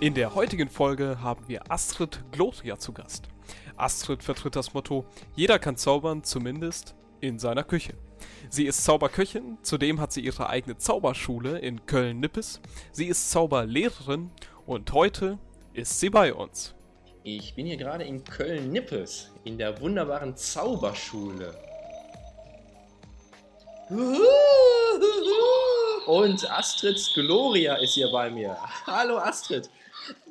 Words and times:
In 0.00 0.12
der 0.12 0.34
heutigen 0.34 0.68
Folge 0.68 1.20
haben 1.22 1.46
wir 1.46 1.70
Astrid 1.70 2.20
Gloria 2.32 2.78
zu 2.78 2.92
Gast. 2.92 3.28
Astrid 3.76 4.22
vertritt 4.22 4.56
das 4.56 4.74
Motto, 4.74 5.06
jeder 5.36 5.58
kann 5.58 5.76
zaubern, 5.76 6.24
zumindest 6.24 6.94
in 7.20 7.38
seiner 7.38 7.62
Küche. 7.62 7.94
Sie 8.50 8.66
ist 8.66 8.84
Zauberköchin, 8.84 9.56
zudem 9.62 10.00
hat 10.00 10.12
sie 10.12 10.20
ihre 10.20 10.48
eigene 10.48 10.76
Zauberschule 10.76 11.58
in 11.60 11.86
Köln-Nippes. 11.86 12.60
Sie 12.92 13.06
ist 13.06 13.30
Zauberlehrerin 13.30 14.30
und 14.66 14.92
heute 14.92 15.38
ist 15.72 16.00
sie 16.00 16.10
bei 16.10 16.34
uns. 16.34 16.74
Ich 17.22 17.54
bin 17.54 17.64
hier 17.64 17.76
gerade 17.76 18.04
in 18.04 18.24
Köln-Nippes, 18.24 19.30
in 19.44 19.56
der 19.58 19.80
wunderbaren 19.80 20.36
Zauberschule. 20.36 21.56
Und 26.06 26.50
Astrid 26.50 27.00
Gloria 27.14 27.76
ist 27.76 27.94
hier 27.94 28.10
bei 28.10 28.28
mir. 28.28 28.58
Hallo 28.86 29.18
Astrid. 29.18 29.70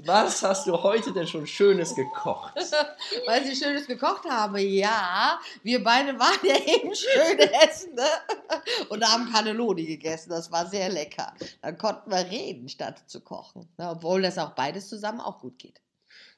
Was 0.05 0.43
hast 0.43 0.67
du 0.67 0.81
heute 0.83 1.13
denn 1.13 1.27
schon 1.27 1.47
Schönes 1.47 1.95
gekocht? 1.95 2.53
Weil 3.27 3.47
ich 3.47 3.57
Schönes 3.57 3.87
gekocht 3.87 4.25
habe, 4.29 4.61
ja. 4.61 5.39
Wir 5.63 5.83
beide 5.83 6.17
waren 6.19 6.39
ja 6.43 6.55
eben 6.55 6.93
schön 6.93 7.39
essen 7.39 7.95
ne? 7.95 8.05
und 8.89 9.03
haben 9.03 9.31
Cannelloni 9.31 9.85
gegessen. 9.85 10.29
Das 10.29 10.51
war 10.51 10.65
sehr 10.67 10.89
lecker. 10.89 11.33
Dann 11.61 11.77
konnten 11.77 12.09
wir 12.11 12.29
reden, 12.29 12.67
statt 12.67 13.03
zu 13.07 13.21
kochen. 13.21 13.69
Ne? 13.77 13.89
Obwohl 13.89 14.21
das 14.21 14.37
auch 14.37 14.51
beides 14.51 14.89
zusammen 14.89 15.21
auch 15.21 15.39
gut 15.39 15.57
geht. 15.57 15.82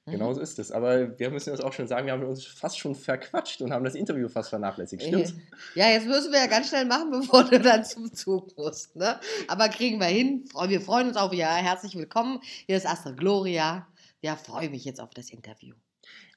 Genau 0.07 0.31
so 0.33 0.39
ist 0.39 0.59
es. 0.59 0.71
Aber 0.71 1.17
wir 1.17 1.31
müssen 1.31 1.49
das 1.49 1.61
auch 1.61 1.73
schon 1.73 1.87
sagen, 1.87 2.05
wir 2.05 2.13
haben 2.13 2.23
uns 2.23 2.45
fast 2.45 2.77
schon 2.77 2.93
verquatscht 2.93 3.61
und 3.61 3.71
haben 3.71 3.83
das 3.83 3.95
Interview 3.95 4.29
fast 4.29 4.49
vernachlässigt. 4.49 5.01
Stimmt's? 5.01 5.33
Ja, 5.73 5.89
jetzt 5.89 6.05
müssen 6.05 6.31
wir 6.31 6.39
ja 6.39 6.45
ganz 6.45 6.69
schnell 6.69 6.85
machen, 6.85 7.09
bevor 7.19 7.43
du 7.43 7.59
dann 7.59 7.83
zum 7.83 8.13
Zug 8.13 8.55
musst. 8.55 8.95
Ne? 8.95 9.19
Aber 9.47 9.67
kriegen 9.69 9.99
wir 9.99 10.05
hin. 10.05 10.45
Wir 10.67 10.79
freuen 10.79 11.07
uns 11.07 11.17
auf 11.17 11.33
ja. 11.33 11.55
Herzlich 11.55 11.95
willkommen. 11.95 12.39
Hier 12.67 12.77
ist 12.77 12.85
Astrid 12.85 13.17
Gloria. 13.17 13.87
Ja, 14.21 14.35
freue 14.35 14.69
mich 14.69 14.85
jetzt 14.85 15.01
auf 15.01 15.09
das 15.09 15.31
Interview. 15.31 15.73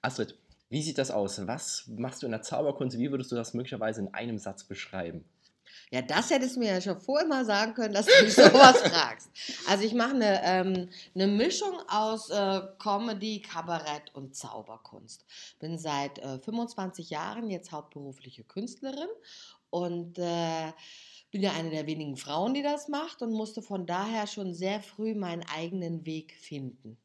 Astrid, 0.01 0.39
wie 0.71 0.83
sieht 0.83 0.97
das 0.97 1.11
aus? 1.11 1.47
Was 1.47 1.85
machst 1.89 2.23
du 2.23 2.27
in 2.27 2.33
der 2.33 2.43
Zauberkunst? 2.43 2.99
Wie 2.99 3.11
würdest 3.11 3.31
du 3.33 3.37
das 3.37 3.53
möglicherweise 3.53 4.01
in 4.01 4.15
einem 4.15 4.39
Satz 4.39 4.65
beschreiben? 4.65 5.27
Ja, 5.91 6.03
das 6.03 6.31
hättest 6.31 6.57
du 6.57 6.61
mir 6.61 6.75
ja 6.75 6.81
schon 6.81 7.01
vorher 7.01 7.27
mal 7.27 7.45
sagen 7.45 7.75
können, 7.75 7.95
dass 7.95 8.07
du 8.07 8.25
mich 8.25 8.35
sowas 8.35 8.81
fragst. 8.83 9.31
Also 9.69 9.85
ich 9.85 9.95
mache 9.95 10.15
eine, 10.15 10.41
ähm, 10.45 10.89
eine 11.15 11.27
Mischung 11.27 11.75
aus 11.89 12.31
äh, 12.31 12.61
Comedy, 12.79 13.41
Kabarett 13.41 14.15
und 14.15 14.35
Zauberkunst. 14.37 15.25
Bin 15.59 15.79
seit 15.79 16.19
äh, 16.19 16.39
25 16.39 17.11
Jahren 17.11 17.51
jetzt 17.51 17.73
hauptberufliche 17.73 18.45
Künstlerin 18.45 19.09
und 19.71 20.19
äh, 20.19 20.73
bin 21.31 21.43
ja 21.43 21.53
eine 21.53 21.71
der 21.71 21.87
wenigen 21.87 22.17
Frauen, 22.17 22.55
die 22.55 22.63
das 22.63 22.89
macht 22.89 23.23
und 23.23 23.33
musste 23.33 23.63
von 23.63 23.87
daher 23.87 24.27
schon 24.27 24.55
sehr 24.55 24.81
früh 24.81 25.15
meinen 25.15 25.45
eigenen 25.55 26.07
Weg 26.07 26.35
finden. 26.35 26.99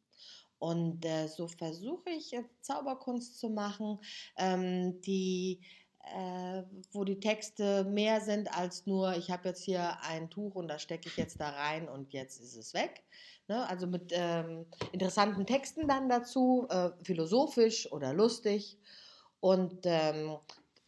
Und 0.59 1.03
äh, 1.03 1.27
so 1.27 1.47
versuche 1.49 2.09
ich 2.09 2.33
Zauberkunst 2.61 3.37
zu 3.37 3.49
machen, 3.49 3.99
ähm, 4.37 5.01
die 5.01 5.59
äh, 6.03 6.63
wo 6.91 7.03
die 7.03 7.19
Texte 7.19 7.85
mehr 7.85 8.21
sind 8.21 8.55
als 8.55 8.85
nur, 8.85 9.15
ich 9.15 9.31
habe 9.31 9.49
jetzt 9.49 9.63
hier 9.63 9.97
ein 10.03 10.29
Tuch 10.29 10.55
und 10.55 10.67
das 10.67 10.81
stecke 10.81 11.07
ich 11.07 11.17
jetzt 11.17 11.39
da 11.39 11.49
rein 11.49 11.87
und 11.87 12.13
jetzt 12.13 12.39
ist 12.41 12.55
es 12.55 12.73
weg. 12.73 13.03
Ne? 13.47 13.67
Also 13.67 13.87
mit 13.87 14.11
ähm, 14.13 14.65
interessanten 14.91 15.45
Texten 15.45 15.87
dann 15.87 16.09
dazu, 16.09 16.67
äh, 16.69 16.91
philosophisch 17.03 17.91
oder 17.91 18.13
lustig. 18.13 18.77
Und 19.39 19.81
ähm, 19.83 20.37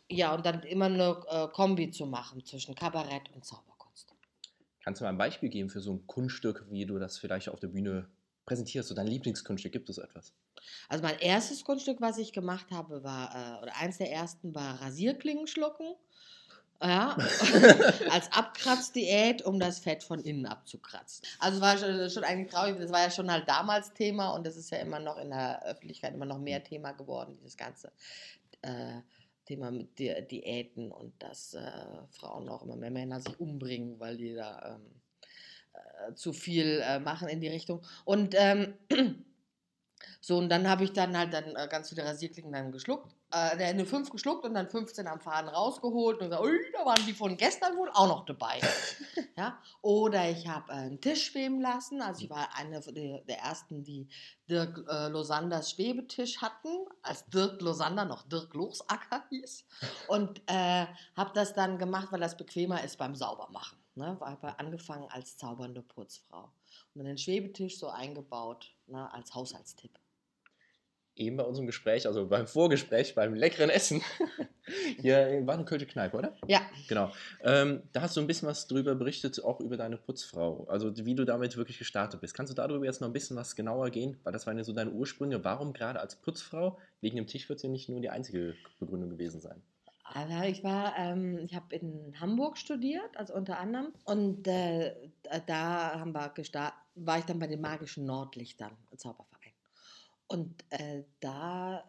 ja, 0.09 0.33
und 0.33 0.45
dann 0.45 0.63
immer 0.63 0.85
eine 0.85 1.22
äh, 1.27 1.47
Kombi 1.47 1.91
zu 1.91 2.05
machen 2.05 2.45
zwischen 2.45 2.75
Kabarett 2.75 3.29
und 3.33 3.44
Zauberkunst. 3.44 4.13
Kannst 4.83 5.02
du 5.02 5.05
mal 5.05 5.09
ein 5.09 5.17
Beispiel 5.17 5.50
geben 5.50 5.69
für 5.69 5.81
so 5.81 5.94
ein 5.94 6.07
Kunststück, 6.07 6.66
wie 6.69 6.85
du 6.85 7.00
das 7.00 7.17
vielleicht 7.17 7.50
auf 7.50 7.59
der 7.59 7.67
Bühne 7.67 8.07
präsentierst? 8.45 8.89
So 8.89 8.95
dein 8.95 9.07
Lieblingskunststück, 9.07 9.71
gibt 9.71 9.89
es 9.89 9.97
etwas? 9.97 10.33
Also 10.89 11.03
mein 11.03 11.19
erstes 11.19 11.63
Kunststück, 11.63 12.01
was 12.01 12.17
ich 12.17 12.33
gemacht 12.33 12.67
habe, 12.72 13.03
war, 13.03 13.59
äh, 13.59 13.63
oder 13.63 13.75
eins 13.78 13.97
der 13.97 14.11
ersten 14.11 14.53
war 14.56 14.81
Rasierklingen 14.81 15.47
schlucken. 15.47 15.95
Ja, 16.81 17.16
als 18.09 18.31
Abkratzdiät, 18.33 19.41
um 19.44 19.59
das 19.59 19.79
Fett 19.79 20.03
von 20.03 20.19
innen 20.19 20.45
abzukratzen. 20.45 21.25
Also 21.39 21.61
war 21.61 21.78
schon, 21.78 22.09
schon 22.09 22.25
eigentlich 22.25 22.51
traurig, 22.51 22.78
das 22.78 22.91
war 22.91 23.00
ja 23.00 23.09
schon 23.09 23.31
halt 23.31 23.47
damals 23.47 23.94
Thema 23.94 24.31
und 24.31 24.45
das 24.45 24.57
ist 24.57 24.72
ja 24.72 24.79
immer 24.79 25.00
noch 25.00 25.17
in 25.17 25.29
der 25.29 25.63
Öffentlichkeit 25.66 26.13
immer 26.13 26.25
noch 26.25 26.38
mehr 26.38 26.63
Thema 26.63 26.91
geworden, 26.91 27.33
dieses 27.38 27.56
ganze 27.56 27.94
äh, 28.62 29.00
Thema 29.45 29.72
mit 29.72 29.97
Di 29.97 30.13
Diäten 30.29 30.91
und 30.91 31.13
dass 31.23 31.53
äh, 31.53 31.72
Frauen 32.12 32.50
auch 32.50 32.63
immer 32.63 32.75
mehr 32.75 32.91
Männer 32.91 33.22
sich 33.22 33.39
umbringen, 33.39 34.00
weil 34.00 34.17
die 34.17 34.33
da 34.33 34.75
ähm, 34.75 34.85
äh, 34.85 35.04
zu 36.13 36.34
viel 36.34 36.81
äh, 36.84 37.00
machen 37.00 37.28
in 37.28 37.41
die 37.41 37.47
Richtung. 37.47 37.81
Und 38.03 38.36
ähm, 38.38 38.75
so, 40.22 40.38
und 40.38 40.50
dann 40.50 40.69
habe 40.69 40.84
ich 40.84 40.94
dann 40.94 41.18
halt 41.18 41.34
dann 41.34 41.56
äh, 41.56 41.68
ganz 41.69 41.90
viele 41.90 42.06
Rasierklingen 42.06 42.52
dann 42.52 42.72
geschluckt. 42.72 43.16
Äh, 43.31 43.63
eine 43.63 43.86
5 43.86 44.12
geschluckt 44.12 44.46
und 44.46 44.53
dann 44.53 44.69
15 44.69 45.08
am 45.08 45.19
Faden 45.19 45.50
rausgeholt 45.50 46.19
und 46.19 46.30
gesagt, 46.30 46.46
da 46.74 46.86
waren 46.86 47.06
die 47.06 47.13
von 47.13 47.36
gestern 47.38 47.75
wohl 47.75 47.90
auch 47.94 48.08
noch 48.08 48.25
dabei. 48.25 48.59
ja? 49.38 49.59
Oder 49.81 50.30
ich 50.30 50.47
habe 50.47 50.72
äh, 50.72 50.75
einen 50.75 51.02
Tisch 51.02 51.25
schweben 51.25 51.59
lassen. 51.59 52.02
Also 52.02 52.24
ich 52.24 52.30
war 52.30 52.50
eine 52.56 52.80
der, 52.80 53.22
der 53.22 53.40
ersten, 53.40 53.84
die 53.84 54.07
Dirk 54.50 54.86
äh, 54.88 55.07
Losanders 55.07 55.72
Schwebetisch 55.72 56.42
hatten, 56.42 56.69
als 57.02 57.25
Dirk 57.25 57.62
Losander 57.62 58.06
noch 58.06 58.24
Dirk 58.24 58.53
Lochsacker 58.53 59.25
hieß. 59.30 59.66
Und 60.07 60.42
äh, 60.47 60.86
habe 61.16 61.31
das 61.34 61.53
dann 61.53 61.78
gemacht, 61.78 62.09
weil 62.12 62.19
das 62.19 62.38
bequemer 62.38 62.84
ist 62.84 62.97
beim 62.97 63.16
Saubermachen. 63.16 63.84
Ne? 63.95 64.17
War 64.19 64.59
angefangen 64.59 65.09
als 65.09 65.38
zaubernde 65.38 65.81
Putzfrau. 65.81 66.44
Und 66.44 67.00
dann 67.00 67.06
den 67.06 67.17
Schwebetisch 67.17 67.78
so 67.78 67.88
eingebaut 67.88 68.73
ne, 68.88 69.11
als 69.13 69.33
Haushaltstipp 69.33 70.00
eben 71.16 71.38
bei 71.38 71.44
unserem 71.44 71.66
Gespräch, 71.66 72.07
also 72.07 72.28
beim 72.28 72.47
Vorgespräch, 72.47 73.16
beim 73.16 73.33
leckeren 73.33 73.69
Essen, 73.69 74.01
hier 75.01 75.41
war 75.45 75.56
eine 75.56 75.66
Kölsche 75.66 75.85
Kneipe, 75.85 76.17
oder? 76.17 76.35
Ja. 76.47 76.61
Genau. 76.88 77.11
Ähm, 77.41 77.83
da 77.94 78.01
hast 78.01 78.17
du 78.17 78.22
ein 78.22 78.28
bisschen 78.28 78.47
was 78.47 78.67
drüber 78.67 78.95
berichtet, 78.95 79.44
auch 79.44 79.59
über 79.59 79.78
deine 79.78 79.97
Putzfrau, 79.97 80.66
also 80.67 80.94
wie 81.06 81.16
du 81.16 81.25
damit 81.25 81.56
wirklich 81.57 81.79
gestartet 81.79 82.22
bist. 82.22 82.33
Kannst 82.33 82.51
du 82.51 82.56
darüber 82.56 82.85
jetzt 82.85 83.01
noch 83.01 83.07
ein 83.07 83.13
bisschen 83.13 83.38
was 83.38 83.56
genauer 83.56 83.89
gehen? 83.89 84.17
Weil 84.23 84.33
das 84.33 84.45
waren 84.45 84.57
ja 84.57 84.63
so 84.63 84.73
deine 84.73 84.91
Ursprünge. 84.91 85.44
Warum 85.44 85.73
gerade 85.73 86.00
als 86.00 86.16
Putzfrau? 86.16 86.77
Wegen 87.01 87.16
dem 87.16 87.27
Tisch 87.27 87.47
wird 87.47 87.57
es 87.57 87.63
ja 87.63 87.69
nicht 87.69 87.89
nur 87.89 88.01
die 88.01 88.09
einzige 88.09 88.56
Begründung 88.79 89.09
gewesen 89.09 89.39
sein. 89.39 89.62
Also 90.07 90.43
ich 90.43 90.63
war, 90.63 90.95
ähm, 90.97 91.39
ich 91.39 91.55
habe 91.55 91.75
in 91.75 92.19
Hamburg 92.19 92.57
studiert, 92.59 93.17
also 93.17 93.33
unter 93.33 93.59
anderem, 93.59 93.91
und 94.05 94.47
äh, 94.47 94.93
da 95.47 95.99
haben 95.99 96.13
wir 96.13 96.31
war 96.95 97.19
ich 97.19 97.25
dann 97.25 97.39
bei 97.39 97.47
den 97.47 97.59
magischen 97.59 98.05
Nordlichtern, 98.05 98.77
Zauberverein. 98.95 99.53
Und 100.27 100.63
äh, 100.69 101.03
da 101.19 101.83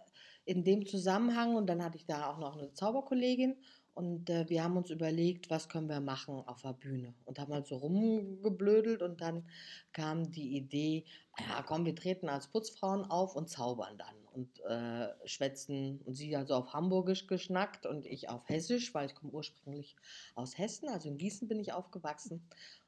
in 0.46 0.64
dem 0.64 0.86
Zusammenhang, 0.86 1.56
und 1.56 1.66
dann 1.66 1.84
hatte 1.84 1.98
ich 1.98 2.06
da 2.06 2.30
auch 2.30 2.38
noch 2.38 2.56
eine 2.56 2.72
Zauberkollegin, 2.72 3.56
und 3.92 4.28
äh, 4.30 4.48
wir 4.48 4.64
haben 4.64 4.76
uns 4.76 4.90
überlegt, 4.90 5.48
was 5.50 5.68
können 5.68 5.88
wir 5.88 6.00
machen 6.00 6.42
auf 6.46 6.62
der 6.62 6.74
Bühne. 6.74 7.14
Und 7.24 7.38
haben 7.38 7.52
halt 7.52 7.66
so 7.66 7.76
rumgeblödelt 7.76 9.00
und 9.02 9.20
dann 9.22 9.48
kam 9.92 10.30
die 10.30 10.56
Idee, 10.56 11.04
ja 11.38 11.62
komm, 11.62 11.86
wir 11.86 11.94
treten 11.94 12.28
als 12.28 12.48
Putzfrauen 12.48 13.04
auf 13.04 13.36
und 13.36 13.48
zaubern 13.48 13.96
dann. 13.96 14.25
Und 14.36 14.60
äh, 14.60 15.08
schwätzen, 15.26 16.02
und 16.04 16.14
sie 16.14 16.36
also 16.36 16.54
auf 16.54 16.74
Hamburgisch 16.74 17.26
geschnackt 17.26 17.86
und 17.86 18.04
ich 18.04 18.28
auf 18.28 18.46
Hessisch, 18.50 18.92
weil 18.92 19.06
ich 19.06 19.14
komme 19.14 19.32
ursprünglich 19.32 19.96
aus 20.34 20.58
Hessen, 20.58 20.90
also 20.90 21.08
in 21.08 21.16
Gießen 21.16 21.48
bin 21.48 21.58
ich 21.58 21.72
aufgewachsen. 21.72 22.42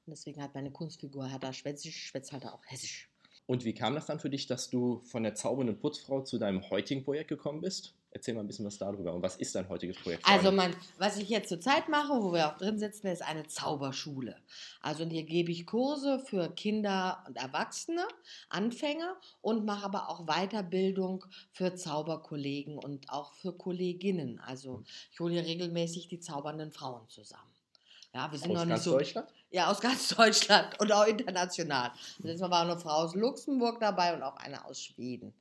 Und 0.05 0.11
deswegen 0.11 0.43
hat 0.43 0.55
meine 0.55 0.71
Kunstfigur, 0.71 1.33
hat 1.33 1.43
da 1.43 1.55
Schwätzisch, 1.55 1.97
schwätzt 1.97 2.33
halt 2.33 2.45
auch 2.45 2.61
Hessisch. 2.67 3.09
Und 3.47 3.65
wie 3.65 3.73
kam 3.73 3.95
das 3.95 4.05
dann 4.05 4.21
für 4.21 4.29
dich, 4.29 4.47
dass 4.47 4.69
du 4.69 5.01
von 5.01 5.23
der 5.23 5.35
zaubernden 5.35 5.79
Putzfrau 5.79 6.21
zu 6.21 6.37
deinem 6.37 6.69
heutigen 6.69 7.03
Projekt 7.03 7.29
gekommen 7.29 7.63
bist? 7.63 7.95
Erzähl 8.11 8.33
mal 8.33 8.41
ein 8.41 8.47
bisschen 8.47 8.65
was 8.65 8.79
darüber. 8.79 9.13
Und 9.13 9.23
was 9.23 9.37
ist 9.37 9.55
dein 9.55 9.69
heutiges 9.69 9.99
Projekt? 9.99 10.27
Also, 10.27 10.51
mein, 10.51 10.75
was 10.97 11.19
ich 11.19 11.29
jetzt 11.29 11.51
zurzeit 11.51 11.89
mache, 11.91 12.15
wo 12.23 12.33
wir 12.33 12.49
auch 12.49 12.57
drin 12.57 12.79
sitzen, 12.79 13.09
ist 13.09 13.23
eine 13.23 13.47
Zauberschule. 13.47 14.37
Also, 14.81 15.05
hier 15.05 15.25
gebe 15.25 15.53
ich 15.53 15.67
Kurse 15.67 16.19
für 16.19 16.49
Kinder 16.55 17.23
und 17.27 17.37
Erwachsene, 17.37 18.07
Anfänger 18.49 19.17
und 19.43 19.67
mache 19.67 19.85
aber 19.85 20.09
auch 20.09 20.27
Weiterbildung 20.27 21.27
für 21.53 21.75
Zauberkollegen 21.75 22.79
und 22.79 23.11
auch 23.11 23.35
für 23.35 23.53
Kolleginnen. 23.53 24.41
Also, 24.41 24.85
ich 25.13 25.21
hole 25.21 25.35
hier 25.35 25.45
regelmäßig 25.45 26.09
die 26.09 26.19
zaubernden 26.19 26.73
Frauen 26.73 27.07
zusammen. 27.11 27.53
Ja, 28.15 28.33
wir 28.33 28.39
sind 28.39 28.51
aus 28.51 28.57
noch 28.57 28.67
ganz 28.67 28.81
nicht 28.81 28.85
so. 28.85 28.93
Deutschland? 28.93 29.29
Ja, 29.51 29.71
aus 29.71 29.81
ganz 29.83 30.09
Deutschland 30.09 30.81
und 30.81 30.91
auch 30.93 31.07
international. 31.07 31.93
Letztes 32.19 32.41
Mal 32.41 32.51
war 32.51 32.63
eine 32.63 32.79
Frau 32.79 32.91
aus 32.91 33.15
Luxemburg 33.15 33.81
dabei 33.81 34.15
und 34.15 34.23
auch 34.23 34.37
eine 34.37 34.65
aus 34.65 34.83
Schweden. 34.83 35.35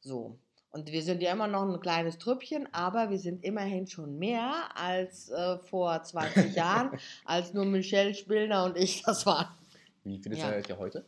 So. 0.00 0.38
Und 0.76 0.92
wir 0.92 1.02
sind 1.02 1.22
ja 1.22 1.32
immer 1.32 1.46
noch 1.46 1.62
ein 1.62 1.80
kleines 1.80 2.18
Trüppchen, 2.18 2.68
aber 2.74 3.08
wir 3.08 3.18
sind 3.18 3.42
immerhin 3.42 3.86
schon 3.86 4.18
mehr 4.18 4.68
als 4.76 5.30
äh, 5.30 5.56
vor 5.56 6.02
20 6.02 6.54
Jahren, 6.54 7.00
als 7.24 7.54
nur 7.54 7.64
Michelle 7.64 8.14
Spillner 8.14 8.64
und 8.64 8.76
ich 8.76 9.00
das 9.02 9.24
waren. 9.24 9.48
Wie 10.04 10.18
viele 10.18 10.36
Ja. 10.36 10.50
seid 10.50 10.68
ihr 10.68 10.76
heute? 10.76 11.06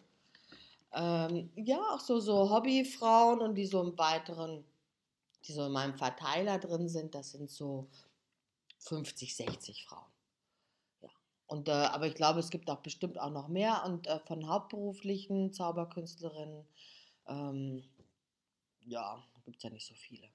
Ähm, 0.95 1.51
ja, 1.55 1.83
auch 1.93 2.01
so, 2.01 2.19
so 2.19 2.49
Hobbyfrauen 2.49 3.41
und 3.41 3.57
die 3.57 3.67
so 3.67 3.83
im 3.83 3.99
weiteren, 3.99 4.65
die 5.45 5.53
so 5.53 5.67
in 5.67 5.73
meinem 5.73 5.99
Verteiler 5.99 6.59
drin 6.59 6.89
sind, 6.89 7.15
das 7.15 7.33
sind 7.33 7.51
so 7.51 7.89
50, 8.79 9.37
60 9.37 9.85
Frauen. 9.85 10.11
Ja. 11.03 11.11
Und, 11.47 11.69
äh, 11.69 11.73
aber 11.73 12.07
ich 12.07 12.15
glaube, 12.15 12.41
es 12.41 12.49
gibt 12.49 12.71
auch 12.71 12.79
bestimmt 12.81 13.21
auch 13.21 13.31
noch 13.31 13.49
mehr. 13.49 13.83
Und 13.85 14.07
äh, 14.07 14.19
von 14.21 14.49
hauptberuflichen 14.49 15.53
Zauberkünstlerinnen 15.53 16.65
Ähm, 17.29 17.85
ja, 18.87 19.23
gibt 19.49 19.57
es 19.57 19.63
ja 19.63 19.71
nicht 19.71 19.87
so 19.87 19.95
viele. 19.95 20.29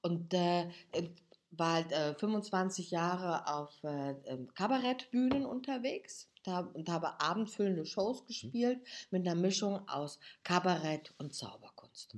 Und 0.00 0.32
äh, 0.32 0.62
äh, 0.92 1.10
war 1.50 1.74
halt 1.74 1.92
äh, 1.92 2.14
25 2.14 2.90
Jahre 2.90 3.46
auf 3.46 3.72
äh, 3.84 4.12
ähm, 4.26 4.48
Kabarettbühnen 4.54 5.44
unterwegs 5.44 6.30
da, 6.44 6.60
und 6.60 6.88
habe 6.88 7.20
abendfüllende 7.20 7.84
Shows 7.84 8.24
gespielt 8.26 8.80
mit 9.10 9.26
einer 9.26 9.38
Mischung 9.38 9.86
aus 9.86 10.18
Kabarett 10.44 11.12
und 11.18 11.34
Zauberkunst. 11.34 12.16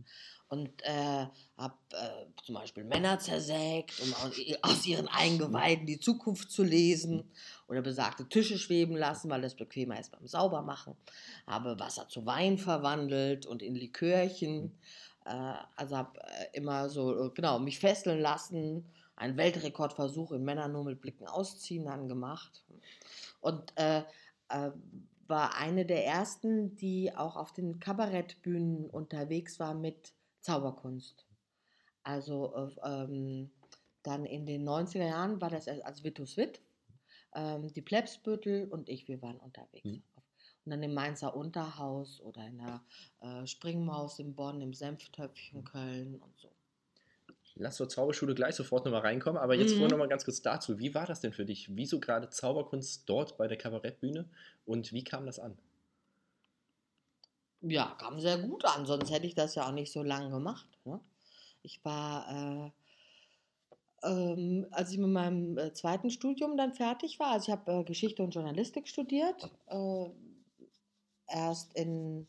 Und 0.48 0.82
äh, 0.82 1.26
habe 1.56 1.74
äh, 1.92 2.26
zum 2.44 2.56
Beispiel 2.56 2.84
Männer 2.84 3.18
zersägt, 3.18 4.00
um 4.00 4.12
aus, 4.14 4.34
aus, 4.62 4.86
ihren 4.86 5.06
Eingeweiden 5.08 5.86
die 5.86 6.00
Zukunft 6.00 6.50
zu 6.50 6.64
lesen 6.64 7.30
oder 7.68 7.82
besagte 7.82 8.28
Tische 8.28 8.58
schweben 8.58 8.96
lassen, 8.96 9.30
weil 9.30 9.42
das 9.42 9.54
bequemer 9.54 9.98
ist 9.98 10.10
beim 10.10 10.26
Saubermachen. 10.26 10.96
Habe 11.46 11.78
Wasser 11.78 12.08
zu 12.08 12.26
Wein 12.26 12.58
verwandelt 12.58 13.46
und 13.46 13.62
in 13.62 13.76
Likörchen. 13.76 14.76
Äh, 15.24 15.54
also 15.76 15.96
habe 15.96 16.20
äh, 16.20 16.56
immer 16.56 16.88
so, 16.88 17.26
äh, 17.26 17.30
genau, 17.30 17.58
mich 17.58 17.78
fesseln 17.78 18.20
lassen 18.20 18.86
einen 19.16 19.36
Weltrekordversuch 19.36 20.32
in 20.32 20.44
Männer 20.44 20.68
nur 20.68 20.84
mit 20.84 21.00
Blicken 21.00 21.26
ausziehen 21.26 21.84
dann 21.84 22.08
gemacht. 22.08 22.64
Und 23.40 23.72
äh, 23.76 24.02
äh, 24.48 24.70
war 25.26 25.56
eine 25.56 25.84
der 25.84 26.06
ersten, 26.06 26.74
die 26.76 27.14
auch 27.14 27.36
auf 27.36 27.52
den 27.52 27.78
Kabarettbühnen 27.78 28.88
unterwegs 28.88 29.60
war 29.60 29.74
mit 29.74 30.14
Zauberkunst. 30.40 31.26
Also 32.02 32.54
äh, 32.82 32.88
ähm, 32.88 33.50
dann 34.02 34.24
in 34.24 34.46
den 34.46 34.66
90er 34.66 35.06
Jahren 35.06 35.40
war 35.40 35.50
das 35.50 35.68
als 35.68 36.02
Vitus 36.02 36.38
Witt, 36.38 36.62
ähm, 37.34 37.72
die 37.72 37.82
Plebsbüttel 37.82 38.68
und 38.68 38.88
ich, 38.88 39.06
wir 39.06 39.20
waren 39.20 39.36
unterwegs. 39.36 39.84
Mhm. 39.84 40.02
Und 40.64 40.70
dann 40.72 40.82
im 40.82 40.94
Mainzer 40.94 41.34
Unterhaus 41.34 42.20
oder 42.20 42.46
in 42.46 42.58
der 42.58 42.82
äh, 43.20 43.46
Springmaus 43.46 44.18
in 44.18 44.34
Bonn, 44.34 44.60
im 44.60 44.74
Senftöpfchen 44.74 45.64
Köln 45.64 46.16
und 46.16 46.38
so 46.38 46.50
lass 47.60 47.76
zur 47.76 47.88
Zauberschule 47.88 48.34
gleich 48.34 48.54
sofort 48.54 48.84
nochmal 48.84 49.02
reinkommen. 49.02 49.40
Aber 49.40 49.54
jetzt 49.54 49.72
mhm. 49.72 49.78
vorher 49.78 49.90
nochmal 49.90 50.08
ganz 50.08 50.24
kurz 50.24 50.42
dazu. 50.42 50.78
Wie 50.78 50.94
war 50.94 51.06
das 51.06 51.20
denn 51.20 51.32
für 51.32 51.44
dich? 51.44 51.68
Wieso 51.76 52.00
gerade 52.00 52.30
Zauberkunst 52.30 53.08
dort 53.08 53.36
bei 53.36 53.46
der 53.46 53.58
Kabarettbühne? 53.58 54.28
Und 54.66 54.92
wie 54.92 55.04
kam 55.04 55.26
das 55.26 55.38
an? 55.38 55.56
Ja, 57.62 57.94
kam 57.98 58.18
sehr 58.20 58.38
gut 58.38 58.64
an. 58.64 58.86
Sonst 58.86 59.10
hätte 59.10 59.26
ich 59.26 59.34
das 59.34 59.54
ja 59.54 59.66
auch 59.66 59.72
nicht 59.72 59.92
so 59.92 60.02
lange 60.02 60.30
gemacht. 60.30 60.66
Ne? 60.84 61.00
Ich 61.62 61.84
war, 61.84 62.72
äh, 64.02 64.08
ähm, 64.08 64.66
als 64.70 64.92
ich 64.92 64.98
mit 64.98 65.10
meinem 65.10 65.58
äh, 65.58 65.72
zweiten 65.74 66.10
Studium 66.10 66.56
dann 66.56 66.72
fertig 66.72 67.20
war, 67.20 67.32
also 67.32 67.48
ich 67.48 67.52
habe 67.52 67.70
äh, 67.72 67.84
Geschichte 67.84 68.22
und 68.22 68.34
Journalistik 68.34 68.88
studiert, 68.88 69.50
äh, 69.66 70.06
erst 71.30 71.72
in 71.74 72.26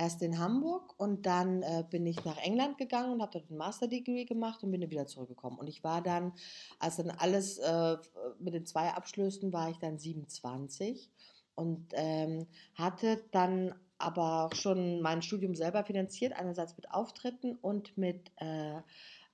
erst 0.00 0.22
in 0.22 0.38
Hamburg 0.38 0.98
und 0.98 1.26
dann 1.26 1.62
äh, 1.62 1.84
bin 1.88 2.06
ich 2.06 2.24
nach 2.24 2.38
England 2.38 2.78
gegangen 2.78 3.12
und 3.12 3.20
habe 3.20 3.32
dort 3.32 3.50
ein 3.50 3.58
Master 3.58 3.86
Degree 3.86 4.24
gemacht 4.24 4.62
und 4.62 4.70
bin 4.70 4.80
dann 4.80 4.88
wieder 4.88 5.06
zurückgekommen. 5.06 5.58
Und 5.58 5.68
ich 5.68 5.84
war 5.84 6.00
dann, 6.00 6.32
als 6.78 6.96
dann 6.96 7.10
alles 7.10 7.58
äh, 7.58 7.98
mit 8.38 8.54
den 8.54 8.64
zwei 8.64 8.88
Abschlüssen 8.88 9.52
war 9.52 9.68
ich 9.68 9.76
dann 9.76 9.98
27 9.98 11.10
und 11.54 11.92
ähm, 11.92 12.46
hatte 12.76 13.22
dann 13.30 13.74
aber 13.98 14.46
auch 14.46 14.54
schon 14.54 15.02
mein 15.02 15.20
Studium 15.20 15.54
selber 15.54 15.84
finanziert, 15.84 16.32
einerseits 16.32 16.74
mit 16.78 16.90
Auftritten 16.90 17.56
und 17.56 17.98
mit, 17.98 18.32
äh, 18.36 18.80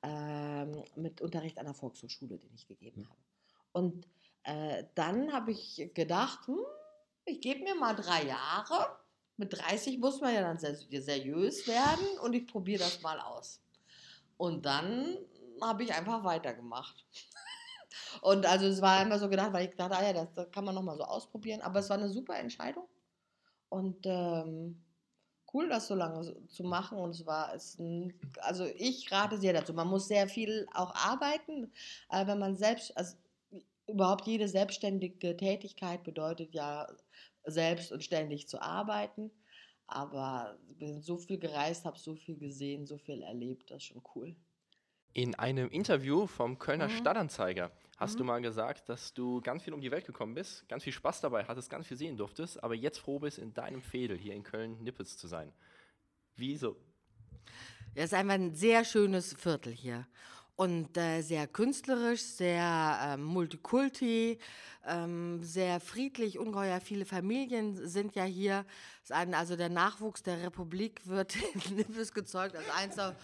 ähm, 0.03 0.83
mit 0.97 1.21
Unterricht 1.21 1.59
an 1.59 1.67
der 1.67 1.75
Volkshochschule, 1.75 2.39
den 2.39 2.55
ich 2.57 2.67
gegeben 2.67 3.03
hm. 3.03 3.09
habe. 3.09 3.21
Und 3.71 4.09
äh, 4.43 4.83
dann 4.97 5.33
habe 5.33 5.53
ich 5.53 5.93
gedacht, 5.95 6.49
hm, 6.49 6.59
ich 7.27 7.41
gebe 7.41 7.63
mir 7.63 7.75
mal 7.75 7.95
drei 7.95 8.25
Jahre 8.25 8.97
mit 9.37 9.53
30 9.53 9.99
muss 9.99 10.21
man 10.21 10.35
ja 10.35 10.41
dann 10.41 10.59
seriös 10.59 11.67
werden 11.67 12.07
und 12.23 12.33
ich 12.33 12.47
probiere 12.47 12.81
das 12.85 13.03
mal 13.03 13.21
aus. 13.21 13.61
Und 14.39 14.65
dann 14.65 15.19
habe 15.61 15.85
ich 15.85 15.95
einfach 15.95 16.25
weitergemacht. 16.25 17.05
und 18.23 18.47
also 18.47 18.67
es 18.67 18.81
war 18.81 19.03
immer 19.03 19.19
so 19.19 19.29
gedacht, 19.29 19.53
weil 19.53 19.69
ich 19.69 19.77
dachte, 19.77 19.97
ah 19.97 20.05
ja, 20.05 20.13
das, 20.13 20.33
das 20.35 20.51
kann 20.51 20.65
man 20.65 20.75
nochmal 20.75 20.97
so 20.97 21.05
ausprobieren. 21.05 21.61
Aber 21.61 21.81
es 21.81 21.91
war 21.91 21.99
eine 21.99 22.09
super 22.09 22.39
Entscheidung. 22.39 22.89
Und 23.69 24.07
ähm, 24.07 24.83
cool, 25.53 25.69
das 25.69 25.89
so 25.89 25.95
lange 25.95 26.47
zu 26.49 26.65
machen. 26.65 26.99
Und 26.99 27.11
es 27.11 27.27
war, 27.27 27.55
es 27.55 27.79
also 28.41 28.65
ich 28.77 29.11
rate 29.13 29.39
sehr 29.39 29.53
dazu. 29.53 29.75
Man 29.75 29.89
muss 29.89 30.09
sehr 30.09 30.29
viel 30.29 30.67
auch 30.73 30.95
arbeiten, 30.95 31.71
äh, 32.11 32.27
wenn 32.27 32.39
man 32.39 32.57
selbst, 32.57 32.97
also 32.97 33.17
überhaupt 33.87 34.27
jede 34.27 34.49
selbstständige 34.49 35.37
Tätigkeit 35.37 36.03
bedeutet 36.03 36.55
ja 36.55 36.87
selbst 37.45 37.93
und 37.93 38.03
ständig 38.03 38.49
zu 38.49 38.61
arbeiten. 38.61 39.31
Aber 39.87 40.59
ich 40.69 40.79
bin 40.79 41.01
so 41.01 41.17
viel 41.17 41.39
gereist, 41.39 41.85
habe 41.85 41.99
so 41.99 42.17
viel 42.17 42.37
gesehen, 42.37 42.87
so 42.87 42.99
viel 42.99 43.23
erlebt, 43.23 43.71
das 43.71 43.79
ist 43.79 43.85
schon 43.85 44.03
cool. 44.15 44.35
In 45.13 45.35
einem 45.37 45.71
Interview 45.71 46.27
vom 46.27 46.59
Kölner 46.59 46.89
mhm. 46.89 46.93
Stadtanzeiger 46.93 47.71
hast 47.97 48.15
mhm. 48.15 48.19
du 48.19 48.25
mal 48.25 48.43
gesagt, 48.43 48.89
dass 48.89 49.15
du 49.15 49.41
ganz 49.41 49.63
viel 49.63 49.73
um 49.73 49.81
die 49.81 49.91
Welt 49.91 50.05
gekommen 50.05 50.35
bist, 50.35 50.69
ganz 50.69 50.83
viel 50.85 50.93
Spaß 50.93 51.21
dabei 51.21 51.45
hattest, 51.45 51.71
ganz 51.71 51.87
viel 51.87 51.97
sehen 51.97 52.17
durftest, 52.17 52.63
aber 52.63 52.75
jetzt 52.75 52.99
froh 52.99 53.21
bist, 53.21 53.39
in 53.39 53.55
deinem 53.55 53.81
Fädel 53.81 54.19
hier 54.19 54.35
in 54.35 54.43
Köln-Nippes 54.43 55.17
zu 55.17 55.29
sein. 55.29 55.53
Wieso? 56.35 56.77
Ja, 57.95 58.03
es 58.03 58.13
ist 58.13 58.15
einfach 58.15 58.35
ein 58.35 58.55
sehr 58.55 58.85
schönes 58.85 59.33
Viertel 59.35 59.73
hier 59.73 60.07
und 60.57 60.97
äh, 60.97 61.21
sehr 61.21 61.47
künstlerisch, 61.47 62.23
sehr 62.23 62.99
ähm, 63.03 63.25
multikulti, 63.25 64.39
ähm, 64.87 65.43
sehr 65.43 65.81
friedlich, 65.81 66.39
ungeheuer 66.39 66.81
viele 66.81 67.05
Familien 67.05 67.87
sind 67.87 68.15
ja 68.15 68.25
hier. 68.25 68.65
Also 69.11 69.57
der 69.57 69.69
Nachwuchs 69.69 70.23
der 70.23 70.43
Republik 70.43 71.07
wird 71.07 71.37
in 71.69 71.77
Nippes 71.77 72.13
gezeugt 72.13 72.57
als 72.57 72.71
eins 72.71 72.97
der 72.97 73.15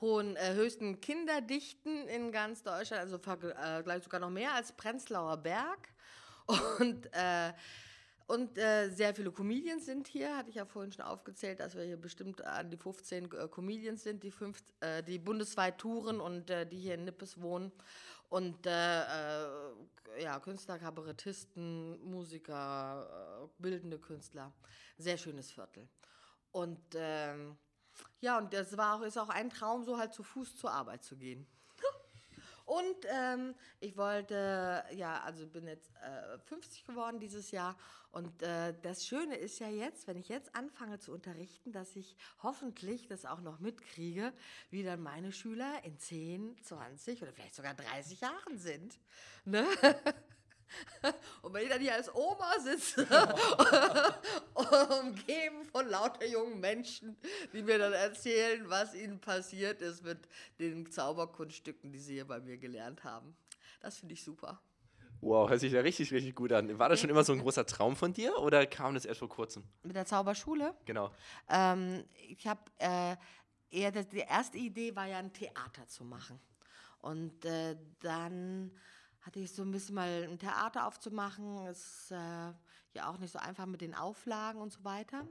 hohen, 0.00 0.34
äh, 0.36 0.54
höchsten 0.54 1.00
Kinderdichten 1.00 2.08
in 2.08 2.32
ganz 2.32 2.62
Deutschland, 2.62 3.02
also 3.02 3.16
äh, 3.16 3.82
gleich 3.82 4.02
sogar 4.02 4.20
noch 4.20 4.30
mehr 4.30 4.54
als 4.54 4.72
Prenzlauer 4.72 5.36
Berg. 5.36 5.88
Und 6.80 7.06
äh, 7.12 7.52
und 8.30 8.58
äh, 8.58 8.90
sehr 8.90 9.12
viele 9.12 9.32
Comedians 9.32 9.86
sind 9.86 10.06
hier, 10.06 10.36
hatte 10.36 10.50
ich 10.50 10.54
ja 10.54 10.64
vorhin 10.64 10.92
schon 10.92 11.04
aufgezählt, 11.04 11.58
dass 11.58 11.74
wir 11.74 11.82
hier 11.82 11.96
bestimmt 11.96 12.40
an 12.44 12.70
die 12.70 12.76
15 12.76 13.24
äh, 13.24 13.48
Comedians 13.48 14.04
sind, 14.04 14.22
die, 14.22 14.30
fünf, 14.30 14.62
äh, 14.78 15.02
die 15.02 15.18
bundesweit 15.18 15.78
touren 15.78 16.20
und 16.20 16.48
äh, 16.48 16.64
die 16.64 16.78
hier 16.78 16.94
in 16.94 17.06
Nippes 17.06 17.40
wohnen. 17.40 17.72
Und 18.28 18.66
äh, 18.66 19.00
äh, 19.00 20.22
ja, 20.22 20.38
Künstler, 20.38 20.78
Kabarettisten, 20.78 22.00
Musiker, 22.08 23.50
bildende 23.58 23.98
Künstler. 23.98 24.52
Sehr 24.96 25.18
schönes 25.18 25.50
Viertel. 25.50 25.88
Und 26.52 26.78
ähm, 26.94 27.56
ja, 28.20 28.38
und 28.38 28.54
das 28.54 28.76
war 28.76 28.94
auch, 28.94 29.02
ist 29.02 29.18
auch 29.18 29.30
ein 29.30 29.50
Traum, 29.50 29.82
so 29.82 29.98
halt 29.98 30.14
zu 30.14 30.22
Fuß 30.22 30.54
zur 30.54 30.70
Arbeit 30.70 31.02
zu 31.02 31.16
gehen. 31.16 31.48
Und 32.70 33.04
ähm, 33.08 33.56
ich 33.80 33.96
wollte, 33.96 34.84
ja, 34.92 35.20
also 35.24 35.44
bin 35.44 35.66
jetzt 35.66 35.90
äh, 36.04 36.38
50 36.38 36.84
geworden 36.84 37.18
dieses 37.18 37.50
Jahr. 37.50 37.76
Und 38.12 38.44
äh, 38.44 38.74
das 38.82 39.04
Schöne 39.04 39.34
ist 39.34 39.58
ja 39.58 39.68
jetzt, 39.68 40.06
wenn 40.06 40.16
ich 40.16 40.28
jetzt 40.28 40.54
anfange 40.54 41.00
zu 41.00 41.10
unterrichten, 41.10 41.72
dass 41.72 41.96
ich 41.96 42.16
hoffentlich 42.44 43.08
das 43.08 43.26
auch 43.26 43.40
noch 43.40 43.58
mitkriege, 43.58 44.32
wie 44.70 44.84
dann 44.84 45.02
meine 45.02 45.32
Schüler 45.32 45.82
in 45.82 45.98
10, 45.98 46.62
20 46.62 47.20
oder 47.22 47.32
vielleicht 47.32 47.56
sogar 47.56 47.74
30 47.74 48.20
Jahren 48.20 48.56
sind. 48.56 49.00
Ne? 49.44 49.66
Und 51.42 51.54
wenn 51.54 51.64
ich 51.64 51.68
dann 51.68 51.80
hier 51.80 51.94
als 51.94 52.14
Oma 52.14 52.58
sitze, 52.60 53.06
umgeben 55.02 55.64
von 55.70 55.88
lauter 55.88 56.26
jungen 56.26 56.60
Menschen, 56.60 57.16
die 57.52 57.62
mir 57.62 57.78
dann 57.78 57.92
erzählen, 57.92 58.68
was 58.68 58.94
ihnen 58.94 59.20
passiert 59.20 59.82
ist 59.82 60.04
mit 60.04 60.18
den 60.58 60.90
Zauberkunststücken, 60.90 61.92
die 61.92 61.98
sie 61.98 62.14
hier 62.14 62.26
bei 62.26 62.40
mir 62.40 62.58
gelernt 62.58 63.04
haben. 63.04 63.36
Das 63.80 63.98
finde 63.98 64.14
ich 64.14 64.22
super. 64.22 64.60
Wow, 65.22 65.50
hört 65.50 65.60
sich 65.60 65.72
ja 65.72 65.82
richtig, 65.82 66.12
richtig 66.12 66.34
gut 66.34 66.50
an. 66.52 66.78
War 66.78 66.88
das 66.88 67.00
schon 67.00 67.10
immer 67.10 67.24
so 67.24 67.34
ein 67.34 67.40
großer 67.40 67.66
Traum 67.66 67.94
von 67.94 68.12
dir 68.12 68.38
oder 68.38 68.66
kam 68.66 68.94
das 68.94 69.04
erst 69.04 69.18
vor 69.18 69.28
kurzem? 69.28 69.64
Mit 69.82 69.94
der 69.94 70.06
Zauberschule? 70.06 70.74
Genau. 70.86 71.10
Ähm, 71.48 72.04
ich 72.28 72.46
habe 72.46 72.60
äh, 72.78 73.16
eher, 73.70 73.90
die 73.90 74.18
erste 74.18 74.56
Idee 74.56 74.96
war 74.96 75.06
ja 75.06 75.18
ein 75.18 75.32
Theater 75.32 75.86
zu 75.86 76.04
machen. 76.04 76.40
Und 77.02 77.44
äh, 77.44 77.76
dann 78.00 78.70
hatte 79.20 79.40
ich 79.40 79.52
so 79.52 79.62
ein 79.62 79.70
bisschen 79.70 79.94
mal 79.94 80.28
ein 80.28 80.38
Theater 80.38 80.86
aufzumachen. 80.86 81.66
Ist 81.66 82.10
äh, 82.10 82.14
ja 82.94 83.08
auch 83.08 83.18
nicht 83.18 83.32
so 83.32 83.38
einfach 83.38 83.66
mit 83.66 83.80
den 83.80 83.94
Auflagen 83.94 84.60
und 84.60 84.72
so 84.72 84.84
weiter. 84.84 85.26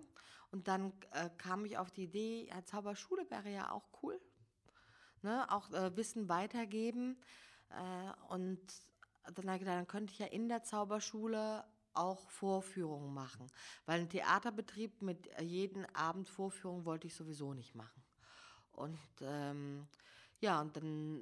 Und 0.51 0.67
dann 0.67 0.93
äh, 1.11 1.29
kam 1.37 1.65
ich 1.65 1.77
auf 1.77 1.91
die 1.91 2.03
Idee, 2.03 2.47
ja, 2.49 2.63
Zauberschule 2.63 3.29
wäre 3.29 3.49
ja 3.49 3.71
auch 3.71 3.87
cool. 4.01 4.19
Ne? 5.21 5.45
Auch 5.51 5.71
äh, 5.71 5.95
Wissen 5.95 6.29
weitergeben. 6.29 7.17
Äh, 7.69 8.33
und 8.33 8.59
dann 9.35 9.45
habe 9.45 9.55
ich 9.55 9.59
gedacht, 9.59 9.77
dann 9.77 9.87
könnte 9.87 10.13
ich 10.13 10.19
ja 10.19 10.27
in 10.27 10.49
der 10.49 10.63
Zauberschule 10.63 11.65
auch 11.93 12.29
Vorführungen 12.29 13.13
machen. 13.13 13.47
Weil 13.85 14.01
ein 14.01 14.09
Theaterbetrieb 14.09 15.01
mit 15.01 15.29
jedem 15.41 15.85
Abend 15.93 16.29
Vorführung 16.29 16.85
wollte 16.85 17.07
ich 17.07 17.15
sowieso 17.15 17.53
nicht 17.53 17.75
machen. 17.75 18.03
Und 18.71 18.99
ähm, 19.21 19.87
ja, 20.39 20.61
und 20.61 20.75
dann 20.77 21.21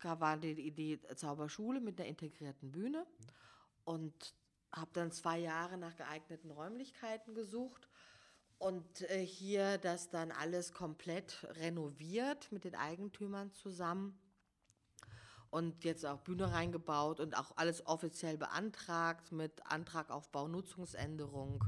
war 0.00 0.36
die 0.36 0.52
Idee 0.52 1.00
Zauberschule 1.16 1.80
mit 1.80 2.00
einer 2.00 2.08
integrierten 2.08 2.70
Bühne 2.72 3.06
und 3.84 4.34
habe 4.72 4.90
dann 4.94 5.12
zwei 5.12 5.38
Jahre 5.38 5.76
nach 5.76 5.96
geeigneten 5.96 6.50
Räumlichkeiten 6.50 7.34
gesucht 7.34 7.88
Und 8.58 9.02
äh, 9.10 9.26
hier 9.26 9.76
das 9.78 10.08
dann 10.10 10.30
alles 10.30 10.72
komplett 10.72 11.44
renoviert 11.60 12.52
mit 12.52 12.62
den 12.62 12.76
Eigentümern 12.76 13.50
zusammen. 13.50 14.16
Und 15.50 15.84
jetzt 15.84 16.06
auch 16.06 16.20
Bühne 16.20 16.52
reingebaut 16.52 17.18
und 17.18 17.36
auch 17.36 17.56
alles 17.56 17.84
offiziell 17.86 18.38
beantragt 18.38 19.32
mit 19.32 19.66
Antrag 19.66 20.10
auf 20.10 20.30
Baunutzungsänderung. 20.30 21.64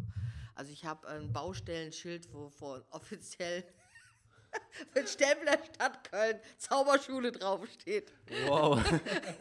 Also 0.54 0.72
ich 0.72 0.84
habe 0.84 1.08
ein 1.08 1.32
Baustellenschild, 1.32 2.32
wo 2.32 2.48
vor 2.48 2.84
offiziell 2.90 3.64
mit 4.94 5.08
Stempler 5.08 5.58
Stadt 5.72 6.10
Köln 6.10 6.40
Zauberschule 6.58 7.32
draufsteht. 7.32 8.12
Wow. 8.46 8.80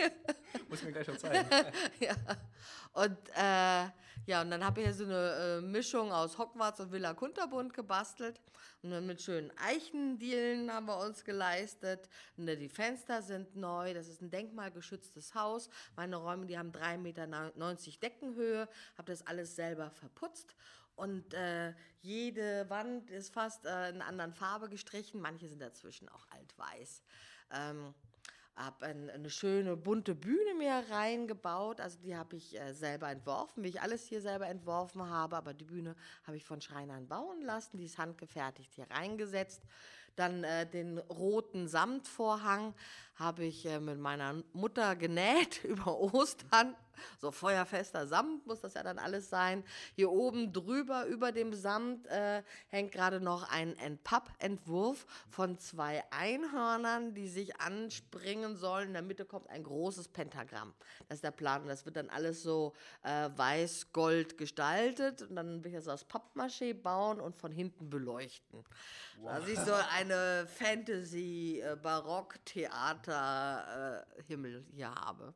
Muss 0.69 0.83
mir 0.83 0.91
gleich 0.91 1.05
schon 1.05 1.17
zeigen. 1.17 1.47
ja. 1.99 2.15
Und 2.93 3.17
äh, 3.35 3.89
ja, 4.25 4.41
und 4.41 4.51
dann 4.51 4.63
habe 4.63 4.79
ich 4.79 4.87
hier 4.87 4.93
so 4.93 5.03
eine 5.03 5.59
äh, 5.59 5.61
Mischung 5.61 6.11
aus 6.13 6.37
Hogwarts 6.37 6.79
und 6.79 6.91
Villa 6.91 7.13
Kunterbund 7.13 7.73
gebastelt. 7.73 8.39
Und 8.81 8.91
dann 8.91 9.05
mit 9.05 9.21
schönen 9.21 9.51
Eichendielen 9.57 10.71
haben 10.71 10.85
wir 10.85 10.97
uns 10.97 11.23
geleistet. 11.25 12.07
Und 12.37 12.47
die 12.47 12.69
Fenster 12.69 13.21
sind 13.21 13.55
neu. 13.55 13.93
Das 13.93 14.07
ist 14.07 14.21
ein 14.21 14.29
denkmalgeschütztes 14.29 15.35
Haus. 15.35 15.69
Meine 15.95 16.15
Räume, 16.17 16.45
die 16.45 16.57
haben 16.57 16.71
3,90 16.71 16.97
Meter 16.97 17.27
Deckenhöhe. 18.01 18.69
Habe 18.97 19.11
das 19.11 19.25
alles 19.27 19.55
selber 19.55 19.89
verputzt. 19.91 20.55
Und 20.95 21.33
äh, 21.33 21.73
jede 22.01 22.69
Wand 22.69 23.09
ist 23.09 23.33
fast 23.33 23.65
äh, 23.65 23.89
in 23.89 23.95
einer 23.95 24.05
anderen 24.05 24.33
Farbe 24.33 24.69
gestrichen. 24.69 25.21
Manche 25.21 25.47
sind 25.47 25.61
dazwischen 25.61 26.07
auch 26.09 26.27
alt-weiß. 26.29 27.03
Ähm, 27.51 27.93
habe 28.55 28.85
ein, 28.85 29.09
eine 29.09 29.29
schöne 29.29 29.75
bunte 29.75 30.13
Bühne 30.13 30.53
mir 30.57 30.83
reingebaut. 30.91 31.81
Also 31.81 31.97
die 31.99 32.15
habe 32.15 32.35
ich 32.35 32.59
äh, 32.59 32.73
selber 32.73 33.09
entworfen, 33.09 33.63
wie 33.63 33.69
ich 33.69 33.81
alles 33.81 34.05
hier 34.05 34.21
selber 34.21 34.47
entworfen 34.47 35.09
habe. 35.09 35.35
Aber 35.35 35.53
die 35.53 35.65
Bühne 35.65 35.95
habe 36.25 36.37
ich 36.37 36.45
von 36.45 36.61
Schreinern 36.61 37.07
bauen 37.07 37.41
lassen. 37.41 37.77
Die 37.77 37.85
ist 37.85 37.97
handgefertigt 37.97 38.71
hier 38.73 38.89
reingesetzt. 38.91 39.63
Dann 40.15 40.43
äh, 40.43 40.67
den 40.67 40.99
roten 40.99 41.67
Samtvorhang 41.67 42.75
habe 43.15 43.45
ich 43.45 43.65
äh, 43.65 43.79
mit 43.79 43.99
meiner 43.99 44.43
Mutter 44.53 44.95
genäht 44.95 45.63
über 45.63 45.99
Ostern 45.99 46.75
so 47.19 47.31
feuerfester 47.31 48.07
Samt 48.07 48.45
muss 48.45 48.61
das 48.61 48.73
ja 48.73 48.83
dann 48.83 48.99
alles 48.99 49.29
sein. 49.29 49.63
Hier 49.95 50.11
oben 50.11 50.53
drüber, 50.53 51.05
über 51.05 51.31
dem 51.31 51.53
Samt, 51.53 52.07
äh, 52.07 52.43
hängt 52.67 52.91
gerade 52.91 53.19
noch 53.19 53.49
ein 53.49 53.77
Entpapp-Entwurf 53.77 55.05
von 55.29 55.57
zwei 55.57 56.03
Einhörnern, 56.11 57.13
die 57.13 57.27
sich 57.27 57.59
anspringen 57.59 58.55
sollen. 58.55 58.89
In 58.89 58.93
der 58.93 59.01
Mitte 59.01 59.25
kommt 59.25 59.49
ein 59.49 59.63
großes 59.63 60.09
Pentagramm. 60.09 60.73
Das 61.07 61.17
ist 61.17 61.23
der 61.23 61.31
Plan. 61.31 61.63
Und 61.63 61.67
das 61.67 61.85
wird 61.85 61.95
dann 61.95 62.09
alles 62.09 62.43
so 62.43 62.73
äh, 63.03 63.29
weiß-gold 63.35 64.37
gestaltet. 64.37 65.21
Und 65.23 65.35
dann 65.35 65.63
will 65.63 65.71
ich 65.71 65.77
das 65.77 65.87
aus 65.87 66.05
Pappmaché 66.05 66.73
bauen 66.73 67.19
und 67.19 67.35
von 67.35 67.51
hinten 67.51 67.89
beleuchten. 67.89 68.63
Wow. 69.17 69.35
Dass 69.35 69.47
ich 69.47 69.59
so 69.59 69.73
eine 69.73 70.47
Fantasy-Barock-Theater-Himmel 73.03 74.55
äh, 74.55 74.75
hier 74.75 74.93
habe. 74.93 75.33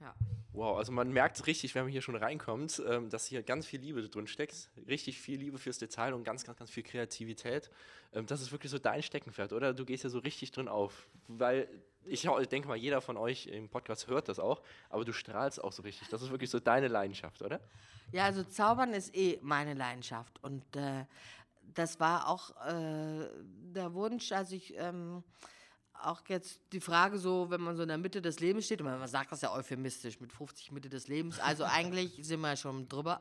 Ja. 0.00 0.14
Wow, 0.52 0.78
also 0.78 0.92
man 0.92 1.10
merkt 1.12 1.46
richtig, 1.46 1.74
wenn 1.74 1.84
man 1.84 1.92
hier 1.92 2.02
schon 2.02 2.16
reinkommt, 2.16 2.82
ähm, 2.88 3.10
dass 3.10 3.26
hier 3.26 3.42
ganz 3.42 3.66
viel 3.66 3.80
Liebe 3.80 4.02
drin 4.08 4.26
steckt. 4.26 4.70
Richtig 4.88 5.20
viel 5.20 5.38
Liebe 5.38 5.58
fürs 5.58 5.78
Detail 5.78 6.14
und 6.14 6.24
ganz, 6.24 6.44
ganz, 6.44 6.58
ganz 6.58 6.70
viel 6.70 6.82
Kreativität. 6.82 7.70
Ähm, 8.14 8.26
das 8.26 8.40
ist 8.40 8.52
wirklich 8.52 8.70
so 8.70 8.78
dein 8.78 9.02
Steckenpferd, 9.02 9.52
oder? 9.52 9.74
Du 9.74 9.84
gehst 9.84 10.04
ja 10.04 10.10
so 10.10 10.18
richtig 10.18 10.52
drin 10.52 10.68
auf. 10.68 11.08
Weil 11.28 11.68
ich 12.04 12.22
denke 12.22 12.68
mal, 12.68 12.76
jeder 12.76 13.00
von 13.00 13.16
euch 13.16 13.46
im 13.48 13.68
Podcast 13.68 14.06
hört 14.06 14.28
das 14.28 14.38
auch, 14.38 14.62
aber 14.88 15.04
du 15.04 15.12
strahlst 15.12 15.62
auch 15.62 15.72
so 15.72 15.82
richtig. 15.82 16.08
Das 16.08 16.22
ist 16.22 16.30
wirklich 16.30 16.50
so 16.50 16.60
deine 16.60 16.88
Leidenschaft, 16.88 17.42
oder? 17.42 17.60
Ja, 18.12 18.24
also 18.24 18.44
Zaubern 18.44 18.94
ist 18.94 19.14
eh 19.14 19.38
meine 19.42 19.74
Leidenschaft. 19.74 20.42
Und 20.42 20.64
äh, 20.76 21.04
das 21.74 22.00
war 22.00 22.28
auch 22.28 22.50
äh, 22.66 23.28
der 23.74 23.92
Wunsch, 23.92 24.32
als 24.32 24.52
ich. 24.52 24.74
Ähm, 24.76 25.22
auch 26.02 26.22
jetzt 26.28 26.60
die 26.72 26.80
Frage 26.80 27.18
so, 27.18 27.50
wenn 27.50 27.60
man 27.60 27.76
so 27.76 27.82
in 27.82 27.88
der 27.88 27.98
Mitte 27.98 28.22
des 28.22 28.40
Lebens 28.40 28.66
steht, 28.66 28.80
und 28.80 28.86
man 28.86 29.08
sagt 29.08 29.32
das 29.32 29.40
ja 29.40 29.52
euphemistisch, 29.52 30.20
mit 30.20 30.32
50 30.32 30.72
Mitte 30.72 30.88
des 30.88 31.08
Lebens, 31.08 31.38
also 31.38 31.64
eigentlich 31.68 32.18
sind 32.22 32.40
wir 32.40 32.56
schon 32.56 32.88
drüber. 32.88 33.20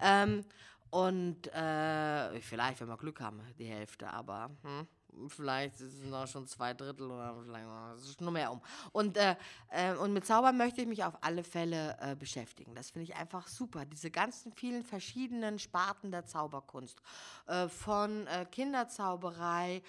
Ähm, 0.00 0.44
und 0.90 1.52
äh, 1.52 2.40
vielleicht, 2.40 2.80
wenn 2.80 2.88
wir 2.88 2.96
Glück 2.96 3.20
haben, 3.20 3.40
die 3.58 3.64
Hälfte, 3.64 4.08
aber 4.08 4.50
hm, 4.62 4.86
vielleicht 5.28 5.76
sind 5.78 5.88
es 5.88 6.04
noch 6.04 6.26
schon 6.26 6.46
zwei 6.46 6.74
Drittel 6.74 7.10
oder 7.10 7.34
vielleicht 7.42 7.66
noch, 7.66 8.20
nur 8.20 8.30
mehr 8.30 8.52
um. 8.52 8.60
Und, 8.92 9.16
äh, 9.16 9.36
äh, 9.70 9.94
und 9.94 10.12
mit 10.12 10.26
Zaubern 10.26 10.56
möchte 10.56 10.82
ich 10.82 10.86
mich 10.86 11.04
auf 11.04 11.14
alle 11.20 11.42
Fälle 11.42 11.96
äh, 12.00 12.14
beschäftigen. 12.14 12.74
Das 12.74 12.90
finde 12.90 13.04
ich 13.04 13.16
einfach 13.16 13.48
super. 13.48 13.84
Diese 13.84 14.10
ganzen 14.10 14.52
vielen 14.52 14.82
verschiedenen 14.82 15.58
Sparten 15.58 16.10
der 16.10 16.26
Zauberkunst. 16.26 17.00
Äh, 17.46 17.68
von 17.68 18.26
äh, 18.26 18.46
Kinderzauberei 18.50 19.82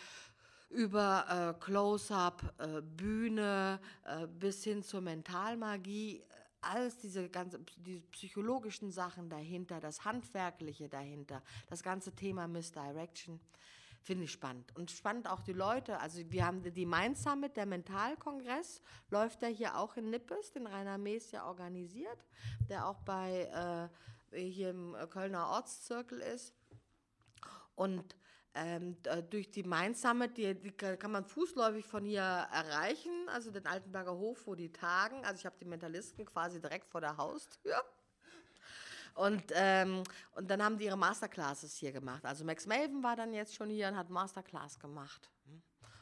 über 0.70 1.56
äh, 1.58 1.64
Close-up, 1.64 2.54
äh, 2.58 2.82
Bühne 2.82 3.80
äh, 4.06 4.28
bis 4.28 4.64
hin 4.64 4.84
zur 4.84 5.02
Mentalmagie, 5.02 6.20
äh, 6.20 6.24
alles 6.62 6.98
diese 6.98 7.30
ganze 7.30 7.60
die 7.78 8.02
psychologischen 8.12 8.92
Sachen 8.92 9.30
dahinter, 9.30 9.80
das 9.80 10.04
handwerkliche 10.04 10.90
dahinter, 10.90 11.44
das 11.68 11.84
ganze 11.84 12.14
Thema 12.14 12.48
Misdirection 12.48 13.40
finde 14.02 14.26
ich 14.26 14.32
spannend 14.32 14.76
und 14.76 14.92
spannend 14.92 15.28
auch 15.28 15.42
die 15.42 15.54
Leute. 15.54 16.00
Also 16.00 16.22
wir 16.30 16.46
haben 16.46 16.62
die 16.62 16.86
Mind 16.86 17.18
Summit, 17.18 17.58
der 17.58 17.66
Mentalkongress, 17.66 18.82
läuft 19.10 19.42
ja 19.42 19.48
hier 19.48 19.78
auch 19.78 19.98
in 19.98 20.12
Nippes, 20.12 20.52
den 20.52 20.68
Rainer 20.68 21.00
Mees 21.00 21.32
ja 21.32 21.46
organisiert, 21.48 22.24
der 22.70 22.88
auch 22.88 23.00
bei 23.00 23.90
äh, 24.32 24.40
hier 24.40 24.70
im 24.70 24.96
Kölner 25.10 25.48
Ortszirkel 25.50 26.20
ist 26.20 26.54
und 27.76 28.16
ähm, 28.56 28.98
durch 29.30 29.52
die 29.52 29.64
Main 29.64 29.94
Summit, 29.94 30.38
die, 30.38 30.56
die, 30.56 30.72
kann 30.72 31.12
man 31.12 31.26
fußläufig 31.26 31.86
von 31.86 32.06
hier 32.06 32.22
erreichen, 32.22 33.12
also 33.28 33.52
den 33.52 33.66
Altenberger 33.66 34.14
Hof, 34.14 34.48
wo 34.48 34.56
die 34.56 34.72
tagen. 34.72 35.24
Also 35.26 35.40
ich 35.40 35.46
habe 35.46 35.58
die 35.60 35.66
Mentalisten 35.66 36.26
quasi 36.26 36.60
direkt 36.60 36.90
vor 36.90 37.02
der 37.02 37.18
Haustür. 37.18 37.84
Und, 39.14 39.44
ähm, 39.54 40.04
und 40.32 40.50
dann 40.50 40.64
haben 40.64 40.78
die 40.78 40.86
ihre 40.86 40.98
Masterclasses 40.98 41.76
hier 41.76 41.92
gemacht. 41.92 42.26
Also 42.26 42.44
Max 42.44 42.66
Melvin 42.66 43.02
war 43.02 43.16
dann 43.16 43.34
jetzt 43.34 43.56
schon 43.56 43.70
hier 43.70 43.88
und 43.88 43.96
hat 43.96 44.10
Masterclass 44.10 44.80
gemacht. 44.80 45.30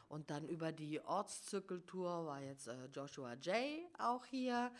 Und 0.08 0.30
dann 0.30 0.48
über 0.48 0.70
die 0.70 1.00
Ortszirkeltour 1.00 2.26
war 2.26 2.40
jetzt 2.40 2.68
äh, 2.68 2.86
Joshua 2.92 3.34
J. 3.34 3.56
auch 3.98 4.24
hier. 4.26 4.70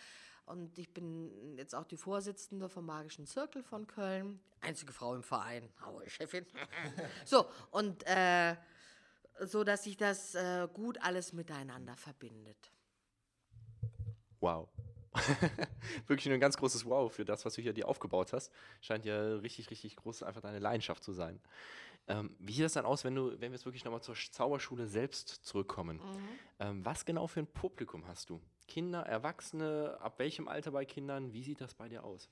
Und 0.47 0.79
ich 0.79 0.93
bin 0.93 1.57
jetzt 1.57 1.75
auch 1.75 1.85
die 1.85 1.97
Vorsitzende 1.97 2.69
vom 2.69 2.87
Magischen 2.87 3.27
Zirkel 3.27 3.63
von 3.63 3.87
Köln. 3.87 4.41
Einzige 4.61 4.93
Frau 4.93 5.15
im 5.15 5.23
Verein. 5.23 5.71
Aue, 5.85 6.09
Chefin. 6.09 6.45
so, 7.25 7.47
und 7.71 8.07
äh, 8.07 8.57
so, 9.41 9.65
dass 9.65 9.85
sich 9.85 9.97
das 9.97 10.35
äh, 10.35 10.69
gut 10.73 10.99
alles 11.03 11.33
miteinander 11.33 11.97
verbindet. 11.97 12.71
Wow. 14.41 14.69
Wirklich 16.07 16.31
ein 16.31 16.41
ganz 16.41 16.57
großes 16.57 16.85
Wow 16.85 17.13
für 17.13 17.25
das, 17.25 17.45
was 17.45 17.55
du 17.55 17.63
hier 17.63 17.73
dir 17.73 17.89
aufgebaut 17.89 18.33
hast. 18.33 18.53
Scheint 18.81 19.05
ja 19.05 19.37
richtig, 19.37 19.71
richtig 19.71 19.97
groß 19.97 20.23
einfach 20.25 20.43
deine 20.43 20.59
Leidenschaft 20.59 21.03
zu 21.03 21.13
sein. 21.13 21.41
Ähm, 22.07 22.37
wie 22.39 22.53
sieht 22.53 22.65
das 22.65 22.75
dann 22.75 22.85
aus, 22.85 23.05
wenn 23.05 23.15
du, 23.15 23.33
wenn 23.33 23.53
wir 23.53 23.57
jetzt 23.57 23.65
wirklich 23.65 23.85
nochmal 23.85 24.03
zur 24.03 24.15
Zauberschule 24.15 24.87
selbst 24.87 25.29
zurückkommen? 25.29 25.97
Mhm. 25.97 26.29
Ähm, 26.59 26.85
was 26.85 27.05
genau 27.05 27.27
für 27.27 27.41
ein 27.41 27.47
Publikum 27.47 28.07
hast 28.07 28.29
du? 28.29 28.43
Kinder, 28.67 29.01
Erwachsene, 29.03 29.99
ab 30.01 30.19
welchem 30.19 30.49
Alter 30.49 30.71
bei 30.71 30.85
Kindern? 30.85 31.33
Wie 31.33 31.43
sieht 31.43 31.61
das 31.61 31.75
bei 31.75 31.89
dir 31.89 32.05
aus? 32.05 32.29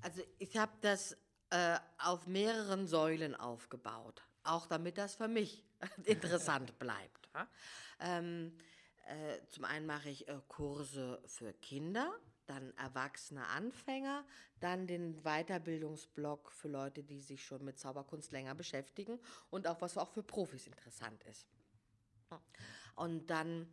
Also 0.00 0.22
ich 0.38 0.56
habe 0.56 0.72
das 0.80 1.16
äh, 1.50 1.78
auf 1.98 2.26
mehreren 2.26 2.86
Säulen 2.86 3.34
aufgebaut, 3.34 4.22
auch 4.44 4.66
damit 4.66 4.98
das 4.98 5.16
für 5.16 5.28
mich 5.28 5.64
interessant 6.04 6.78
bleibt. 6.78 7.28
Ähm, 8.00 8.56
äh, 9.06 9.46
zum 9.48 9.64
einen 9.64 9.86
mache 9.86 10.10
ich 10.10 10.28
äh, 10.28 10.38
Kurse 10.48 11.22
für 11.26 11.52
Kinder, 11.54 12.12
dann 12.46 12.72
erwachsene 12.76 13.46
Anfänger, 13.48 14.24
dann 14.60 14.86
den 14.86 15.22
Weiterbildungsblock 15.22 16.50
für 16.52 16.68
Leute, 16.68 17.02
die 17.02 17.20
sich 17.20 17.44
schon 17.44 17.64
mit 17.64 17.78
Zauberkunst 17.78 18.32
länger 18.32 18.54
beschäftigen 18.54 19.18
und 19.50 19.66
auch 19.66 19.80
was 19.80 19.96
auch 19.98 20.10
für 20.10 20.22
Profis 20.22 20.66
interessant 20.66 21.22
ist. 21.24 21.46
Und 22.96 23.28
dann 23.30 23.68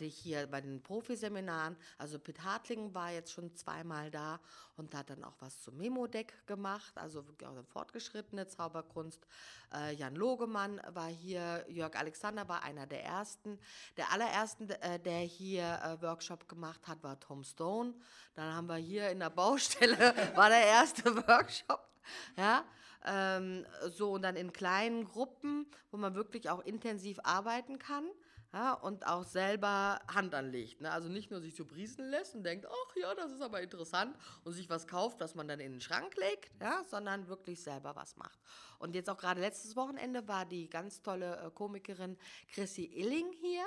ich 0.00 0.16
hier 0.16 0.46
bei 0.46 0.60
den 0.60 0.82
Profiseminaren, 0.82 1.76
also 1.98 2.18
Pitt 2.18 2.42
Hartling 2.42 2.94
war 2.94 3.10
jetzt 3.12 3.32
schon 3.32 3.54
zweimal 3.54 4.10
da 4.10 4.40
und 4.76 4.94
hat 4.94 5.10
dann 5.10 5.24
auch 5.24 5.36
was 5.40 5.62
zum 5.62 5.76
Memo-Deck 5.76 6.46
gemacht, 6.46 6.96
also 6.96 7.26
wirklich 7.26 7.48
auch 7.48 7.52
eine 7.52 7.64
fortgeschrittene 7.64 8.46
Zauberkunst. 8.46 9.26
Äh, 9.72 9.94
Jan 9.94 10.14
Logemann 10.14 10.80
war 10.88 11.08
hier, 11.08 11.64
Jörg 11.68 11.96
Alexander 11.96 12.48
war 12.48 12.62
einer 12.62 12.86
der 12.86 13.04
ersten. 13.04 13.58
Der 13.96 14.12
allerersten, 14.12 14.68
äh, 14.70 14.98
der 14.98 15.20
hier 15.20 15.80
äh, 15.84 16.02
Workshop 16.02 16.48
gemacht 16.48 16.86
hat, 16.86 17.02
war 17.02 17.18
Tom 17.20 17.44
Stone. 17.44 17.94
Dann 18.34 18.54
haben 18.54 18.68
wir 18.68 18.76
hier 18.76 19.10
in 19.10 19.20
der 19.20 19.30
Baustelle, 19.30 19.96
war 20.34 20.48
der 20.48 20.64
erste 20.64 21.16
Workshop. 21.28 21.88
Ja, 22.36 22.64
ähm, 23.04 23.66
so 23.90 24.12
und 24.12 24.22
dann 24.22 24.36
in 24.36 24.52
kleinen 24.52 25.04
Gruppen, 25.04 25.66
wo 25.90 25.98
man 25.98 26.14
wirklich 26.14 26.50
auch 26.50 26.60
intensiv 26.64 27.18
arbeiten 27.22 27.78
kann. 27.78 28.08
Ja, 28.52 28.72
und 28.72 29.06
auch 29.06 29.24
selber 29.24 30.00
Hand 30.08 30.34
anlegt. 30.34 30.80
Ne? 30.80 30.90
Also 30.90 31.08
nicht 31.08 31.30
nur 31.30 31.40
sich 31.40 31.54
so 31.54 31.66
briesen 31.66 32.08
lässt 32.08 32.34
und 32.34 32.44
denkt, 32.44 32.66
ach 32.66 32.96
ja, 32.96 33.14
das 33.14 33.30
ist 33.30 33.42
aber 33.42 33.60
interessant 33.60 34.16
und 34.42 34.54
sich 34.54 34.70
was 34.70 34.86
kauft, 34.86 35.20
was 35.20 35.34
man 35.34 35.46
dann 35.46 35.60
in 35.60 35.72
den 35.72 35.80
Schrank 35.82 36.16
legt, 36.16 36.50
ja, 36.60 36.82
sondern 36.84 37.28
wirklich 37.28 37.62
selber 37.62 37.94
was 37.94 38.16
macht. 38.16 38.38
Und 38.78 38.94
jetzt 38.94 39.10
auch 39.10 39.18
gerade 39.18 39.42
letztes 39.42 39.76
Wochenende 39.76 40.26
war 40.28 40.46
die 40.46 40.70
ganz 40.70 41.02
tolle 41.02 41.36
äh, 41.36 41.50
Komikerin 41.50 42.16
Chrissy 42.50 42.84
Illing 42.84 43.30
hier 43.32 43.66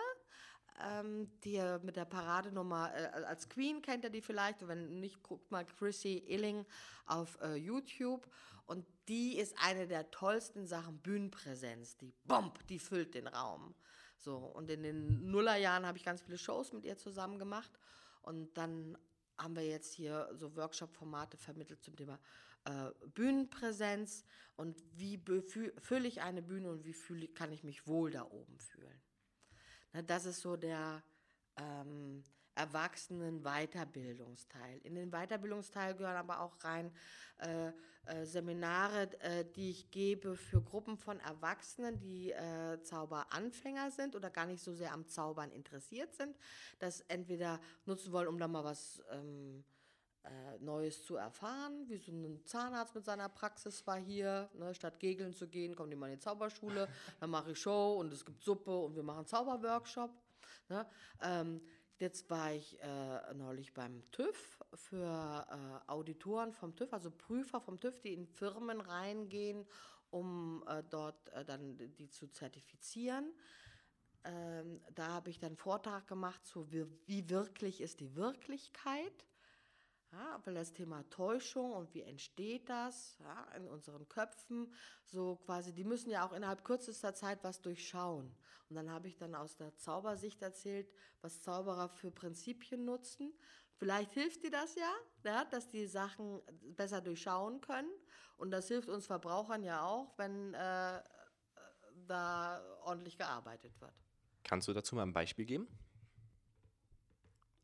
ähm, 0.84 1.30
die 1.44 1.62
mit 1.84 1.96
der 1.96 2.06
Paradenummer 2.06 2.92
äh, 2.96 3.24
als 3.24 3.50
Queen 3.50 3.82
kennt 3.82 4.04
ihr 4.04 4.10
die 4.10 4.22
vielleicht. 4.22 4.68
Wenn 4.68 5.00
nicht, 5.00 5.22
guckt 5.22 5.52
mal 5.52 5.66
Chrissy 5.66 6.24
Illing 6.28 6.66
auf 7.06 7.38
äh, 7.42 7.56
YouTube. 7.56 8.28
Und 8.66 8.86
die 9.08 9.38
ist 9.38 9.56
eine 9.62 9.88
der 9.88 10.12
tollsten 10.12 10.66
Sachen 10.66 10.98
Bühnenpräsenz. 11.00 11.98
Die 11.98 12.14
Bomb, 12.26 12.66
die 12.68 12.80
füllt 12.80 13.16
den 13.16 13.28
Raum. 13.28 13.76
So, 14.22 14.38
und 14.38 14.70
in 14.70 14.84
den 14.84 15.32
Nullerjahren 15.32 15.86
habe 15.86 15.98
ich 15.98 16.06
ganz 16.06 16.22
viele 16.22 16.38
Shows 16.38 16.74
mit 16.74 16.86
ihr 16.86 16.98
zusammen 16.98 17.40
gemacht. 17.40 17.72
Und 18.22 18.56
dann 18.56 18.98
haben 19.38 19.56
wir 19.56 19.66
jetzt 19.66 19.94
hier 19.94 20.30
so 20.34 20.56
Workshop-Formate 20.56 21.38
vermittelt 21.38 21.84
zum 21.84 21.96
Thema 21.96 22.20
äh, 22.66 22.92
Bühnenpräsenz 23.16 24.24
und 24.56 24.80
wie 24.94 25.20
fühle 25.80 26.08
ich 26.08 26.22
eine 26.22 26.44
Bühne 26.44 26.70
und 26.70 26.86
wie 26.86 26.94
fühl, 26.94 27.28
kann 27.30 27.52
ich 27.52 27.64
mich 27.64 27.88
wohl 27.88 28.12
da 28.12 28.24
oben 28.24 28.60
fühlen. 28.60 29.02
Na, 29.94 30.04
das 30.04 30.26
ist 30.26 30.42
so 30.42 30.56
der 30.56 31.02
ähm, 31.58 32.24
Erwachsenen-Weiterbildungsteil. 32.62 34.80
In 34.84 34.96
den 34.96 35.12
Weiterbildungsteil 35.12 35.96
gehören 35.96 36.18
aber 36.18 36.42
auch 36.42 36.64
rein 36.64 36.92
äh, 37.40 37.72
äh, 38.06 38.26
Seminare, 38.26 39.10
äh, 39.22 39.46
die 39.46 39.72
ich 39.72 39.92
gebe 39.92 40.36
für 40.36 40.62
Gruppen 40.62 40.98
von 40.98 41.20
Erwachsenen, 41.20 42.00
die 42.00 42.32
äh, 42.32 42.82
Zauberanfänger 42.84 43.92
sind 43.92 44.16
oder 44.16 44.30
gar 44.30 44.46
nicht 44.46 44.64
so 44.64 44.74
sehr 44.74 44.94
am 44.94 45.08
Zaubern 45.08 45.52
interessiert 45.52 46.14
sind, 46.14 46.38
das 46.80 47.02
entweder 47.02 47.60
nutzen 47.86 48.12
wollen, 48.12 48.28
um 48.28 48.38
da 48.38 48.48
mal 48.48 48.64
was 48.64 49.02
ähm, 49.12 49.64
äh, 50.24 50.60
Neues 50.60 51.04
zu 51.04 51.16
erfahren, 51.16 51.88
wie 51.88 51.98
so 51.98 52.12
ein 52.12 52.46
Zahnarzt 52.46 52.94
mit 52.94 53.06
seiner 53.06 53.30
Praxis 53.30 53.86
war 53.88 53.98
hier. 53.98 54.50
Ne, 54.54 54.76
statt 54.76 55.00
Gegeln 55.00 55.34
zu 55.34 55.48
gehen, 55.48 55.76
kommt 55.76 55.92
immer 55.94 56.08
in 56.08 56.14
die 56.14 56.20
Zauberschule, 56.20 56.88
dann 57.20 57.30
mache 57.32 57.52
ich 57.52 57.60
Show 57.60 57.96
und 58.00 58.14
es 58.14 58.24
gibt 58.24 58.44
Suppe 58.44 58.76
und 58.76 58.96
wir 58.96 59.04
machen 59.04 59.26
Zauberworkshop. 59.26 60.12
Ne? 60.70 60.86
Ähm, 61.22 61.62
jetzt 62.02 62.30
war 62.30 62.52
ich 62.52 62.82
äh, 62.82 63.34
neulich 63.36 63.74
beim 63.74 64.04
TÜV 64.12 64.60
für 64.74 65.48
äh, 65.50 65.90
Auditoren 65.90 66.52
vom 66.52 66.76
TÜV, 66.76 66.94
also 66.94 67.12
Prüfer 67.12 67.62
vom 67.62 67.80
TÜV, 67.80 68.02
die 68.02 68.14
in 68.14 68.28
Firmen 68.28 68.82
reingehen, 68.82 69.66
um 70.10 70.64
äh, 70.68 70.84
dort 70.90 71.30
äh, 71.30 71.46
dann 71.46 71.78
die 71.78 72.10
zu 72.10 72.28
zertifizieren. 72.28 73.32
Ähm, 74.24 74.82
da 74.94 75.08
habe 75.08 75.30
ich 75.30 75.40
dann 75.40 75.50
einen 75.50 75.58
Vortrag 75.58 76.08
gemacht 76.08 76.46
zu, 76.46 76.72
wie, 76.72 76.86
wie 77.06 77.30
wirklich 77.30 77.82
ist 77.82 78.00
die 78.00 78.16
Wirklichkeit 78.16 79.26
ja, 80.12 80.42
weil 80.44 80.54
das 80.54 80.74
Thema 80.74 81.08
Täuschung 81.10 81.72
und 81.72 81.94
wie 81.94 82.02
entsteht 82.02 82.70
das 82.70 83.18
ja, 83.20 83.44
in 83.56 83.68
unseren 83.68 84.08
Köpfen, 84.10 84.74
so 85.06 85.38
quasi, 85.38 85.74
die 85.74 85.84
müssen 85.84 86.10
ja 86.10 86.28
auch 86.28 86.34
innerhalb 86.34 86.64
kürzester 86.64 87.14
Zeit 87.14 87.44
was 87.44 87.62
durchschauen. 87.62 88.36
Und 88.70 88.76
dann 88.76 88.90
habe 88.90 89.08
ich 89.08 89.18
dann 89.18 89.36
aus 89.36 89.56
der 89.56 89.76
Zaubersicht 89.76 90.42
erzählt, 90.42 90.92
was 91.22 91.42
Zauberer 91.42 91.90
für 91.90 92.12
Prinzipien 92.12 92.86
nutzen. 92.86 93.34
Vielleicht 93.76 94.12
hilft 94.12 94.44
dir 94.44 94.52
das 94.52 94.76
ja, 94.76 94.94
ja, 95.24 95.46
dass 95.46 95.70
die 95.70 95.88
Sachen 95.88 96.42
besser 96.76 97.02
durchschauen 97.02 97.62
können. 97.62 97.92
Und 98.38 98.52
das 98.52 98.68
hilft 98.68 98.90
uns 98.90 99.08
Verbrauchern 99.08 99.64
ja 99.64 99.84
auch, 99.84 100.18
wenn 100.18 100.54
äh, 100.54 101.02
da 102.08 102.62
ordentlich 102.84 103.18
gearbeitet 103.18 103.80
wird. 103.80 103.94
Kannst 104.44 104.68
du 104.68 104.74
dazu 104.74 104.96
mal 104.96 105.04
ein 105.04 105.14
Beispiel 105.14 105.46
geben? 105.46 105.68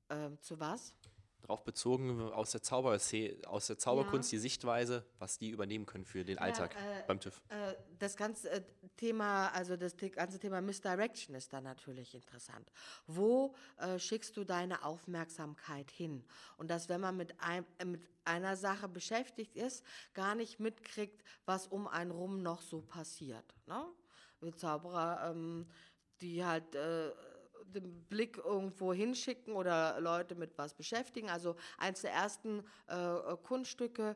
Ähm, 0.10 0.42
zu 0.42 0.60
was? 0.60 0.94
Darauf 1.42 1.64
bezogen 1.64 2.22
aus 2.32 2.52
der, 2.52 2.62
Zauber 2.62 2.98
aus 3.46 3.68
der 3.68 3.78
Zauberkunst 3.78 4.32
ja. 4.32 4.38
die 4.38 4.42
Sichtweise, 4.42 5.06
was 5.20 5.38
die 5.38 5.50
übernehmen 5.50 5.86
können 5.86 6.06
für 6.06 6.24
den 6.24 6.38
Alltag 6.38 6.76
ja, 6.76 7.00
äh, 7.00 7.04
beim 7.08 7.20
TÜV. 7.20 7.42
Äh, 7.50 7.76
das 8.00 8.16
ganze 8.16 8.50
äh, 8.50 8.62
Thema, 8.98 9.50
also 9.50 9.78
das 9.78 9.96
ganze 9.98 10.40
Thema 10.40 10.62
Misdirection 10.62 11.36
ist 11.36 11.54
da 11.54 11.62
natürlich 11.62 12.14
interessant. 12.14 12.72
Wo 13.06 13.56
äh, 13.78 14.00
schickst 14.00 14.36
du 14.38 14.44
deine 14.44 14.84
Aufmerksamkeit 14.84 15.92
hin? 15.92 16.24
Und 16.58 16.70
dass, 16.70 16.90
wenn 16.90 17.02
man 17.02 17.16
mit, 17.16 17.34
ein, 17.40 17.66
mit 17.86 18.02
einer 18.26 18.56
Sache 18.56 18.88
beschäftigt 18.88 19.56
ist, 19.56 19.84
gar 20.14 20.36
nicht 20.36 20.60
mitkriegt, 20.60 21.24
was 21.46 21.68
um 21.68 21.88
einen 21.88 22.12
rum 22.12 22.42
noch 22.42 22.62
so 22.62 22.82
passiert. 22.82 23.56
Ne? 23.66 23.86
Wir 24.42 24.56
Zauberer, 24.56 25.32
ähm, 25.32 25.68
die 26.22 26.44
halt 26.44 26.76
äh, 26.76 27.12
den 27.74 28.04
Blick 28.06 28.38
irgendwo 28.38 28.94
hinschicken 28.94 29.56
oder 29.56 30.00
Leute 30.00 30.36
mit 30.36 30.58
was 30.58 30.74
beschäftigen. 30.74 31.30
Also 31.30 31.56
eins 31.78 32.02
der 32.02 32.12
ersten 32.12 32.64
äh, 32.88 33.36
Kunststücke, 33.44 34.16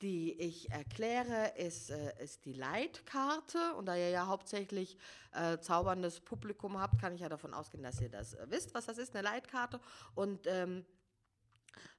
die 0.00 0.32
ich 0.40 0.70
erkläre, 0.70 1.52
ist, 1.56 1.90
äh, 1.90 2.22
ist 2.22 2.44
die 2.44 2.52
Leitkarte. 2.52 3.74
Und 3.76 3.86
da 3.86 3.96
ihr 3.96 4.10
ja 4.10 4.26
hauptsächlich 4.26 4.96
äh, 5.32 5.58
zauberndes 5.58 6.20
Publikum 6.20 6.80
habt, 6.80 7.00
kann 7.00 7.14
ich 7.14 7.20
ja 7.20 7.28
davon 7.28 7.54
ausgehen, 7.54 7.82
dass 7.82 8.00
ihr 8.00 8.08
das 8.08 8.34
äh, 8.34 8.46
wisst, 8.48 8.74
was 8.74 8.86
das 8.86 8.98
ist, 8.98 9.14
eine 9.14 9.22
Leitkarte. 9.22 9.80
Und 10.14 10.46
ähm, 10.46 10.84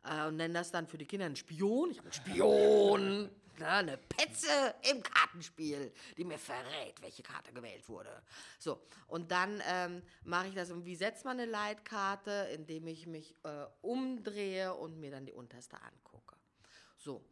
äh, 0.03 0.27
und 0.27 0.37
nennen 0.37 0.53
das 0.53 0.71
dann 0.71 0.87
für 0.87 0.97
die 0.97 1.05
Kinder 1.05 1.25
einen 1.25 1.35
Spion. 1.35 1.91
Ich 1.91 1.97
habe 1.97 2.09
einen 2.09 2.13
Spion. 2.13 3.29
Na, 3.59 3.77
eine 3.77 3.97
Petze 3.97 4.73
im 4.89 5.03
Kartenspiel, 5.03 5.93
die 6.17 6.23
mir 6.23 6.39
verrät, 6.39 6.99
welche 7.01 7.21
Karte 7.21 7.53
gewählt 7.53 7.87
wurde. 7.87 8.23
So, 8.57 8.81
und 9.07 9.31
dann 9.31 9.61
ähm, 9.67 10.01
mache 10.23 10.47
ich 10.47 10.55
das. 10.55 10.71
Und 10.71 10.85
wie 10.85 10.95
setzt 10.95 11.23
man 11.23 11.39
eine 11.39 11.49
Leitkarte? 11.49 12.49
Indem 12.53 12.87
ich 12.87 13.05
mich 13.05 13.35
äh, 13.43 13.65
umdrehe 13.81 14.73
und 14.73 14.99
mir 14.99 15.11
dann 15.11 15.25
die 15.25 15.33
unterste 15.33 15.77
angucke. 15.81 16.35
So. 16.97 17.23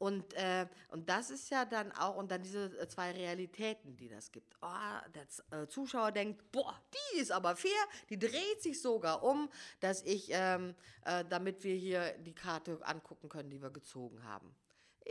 Und, 0.00 0.32
äh, 0.32 0.66
und 0.88 1.10
das 1.10 1.28
ist 1.28 1.50
ja 1.50 1.66
dann 1.66 1.92
auch, 1.92 2.16
und 2.16 2.30
dann 2.30 2.42
diese 2.42 2.66
äh, 2.78 2.88
zwei 2.88 3.12
Realitäten, 3.12 3.98
die 3.98 4.08
das 4.08 4.32
gibt. 4.32 4.56
Oh, 4.62 4.66
der 5.14 5.60
äh, 5.62 5.66
Zuschauer 5.68 6.10
denkt, 6.10 6.50
boah, 6.52 6.74
die 6.94 7.20
ist 7.20 7.30
aber 7.30 7.54
fair, 7.54 7.70
die 8.08 8.18
dreht 8.18 8.62
sich 8.62 8.80
sogar 8.80 9.22
um, 9.22 9.50
dass 9.80 10.02
ich, 10.02 10.28
ähm, 10.30 10.74
äh, 11.04 11.22
damit 11.28 11.64
wir 11.64 11.74
hier 11.74 12.16
die 12.18 12.34
Karte 12.34 12.78
angucken 12.82 13.28
können, 13.28 13.50
die 13.50 13.60
wir 13.60 13.68
gezogen 13.68 14.24
haben. 14.24 14.54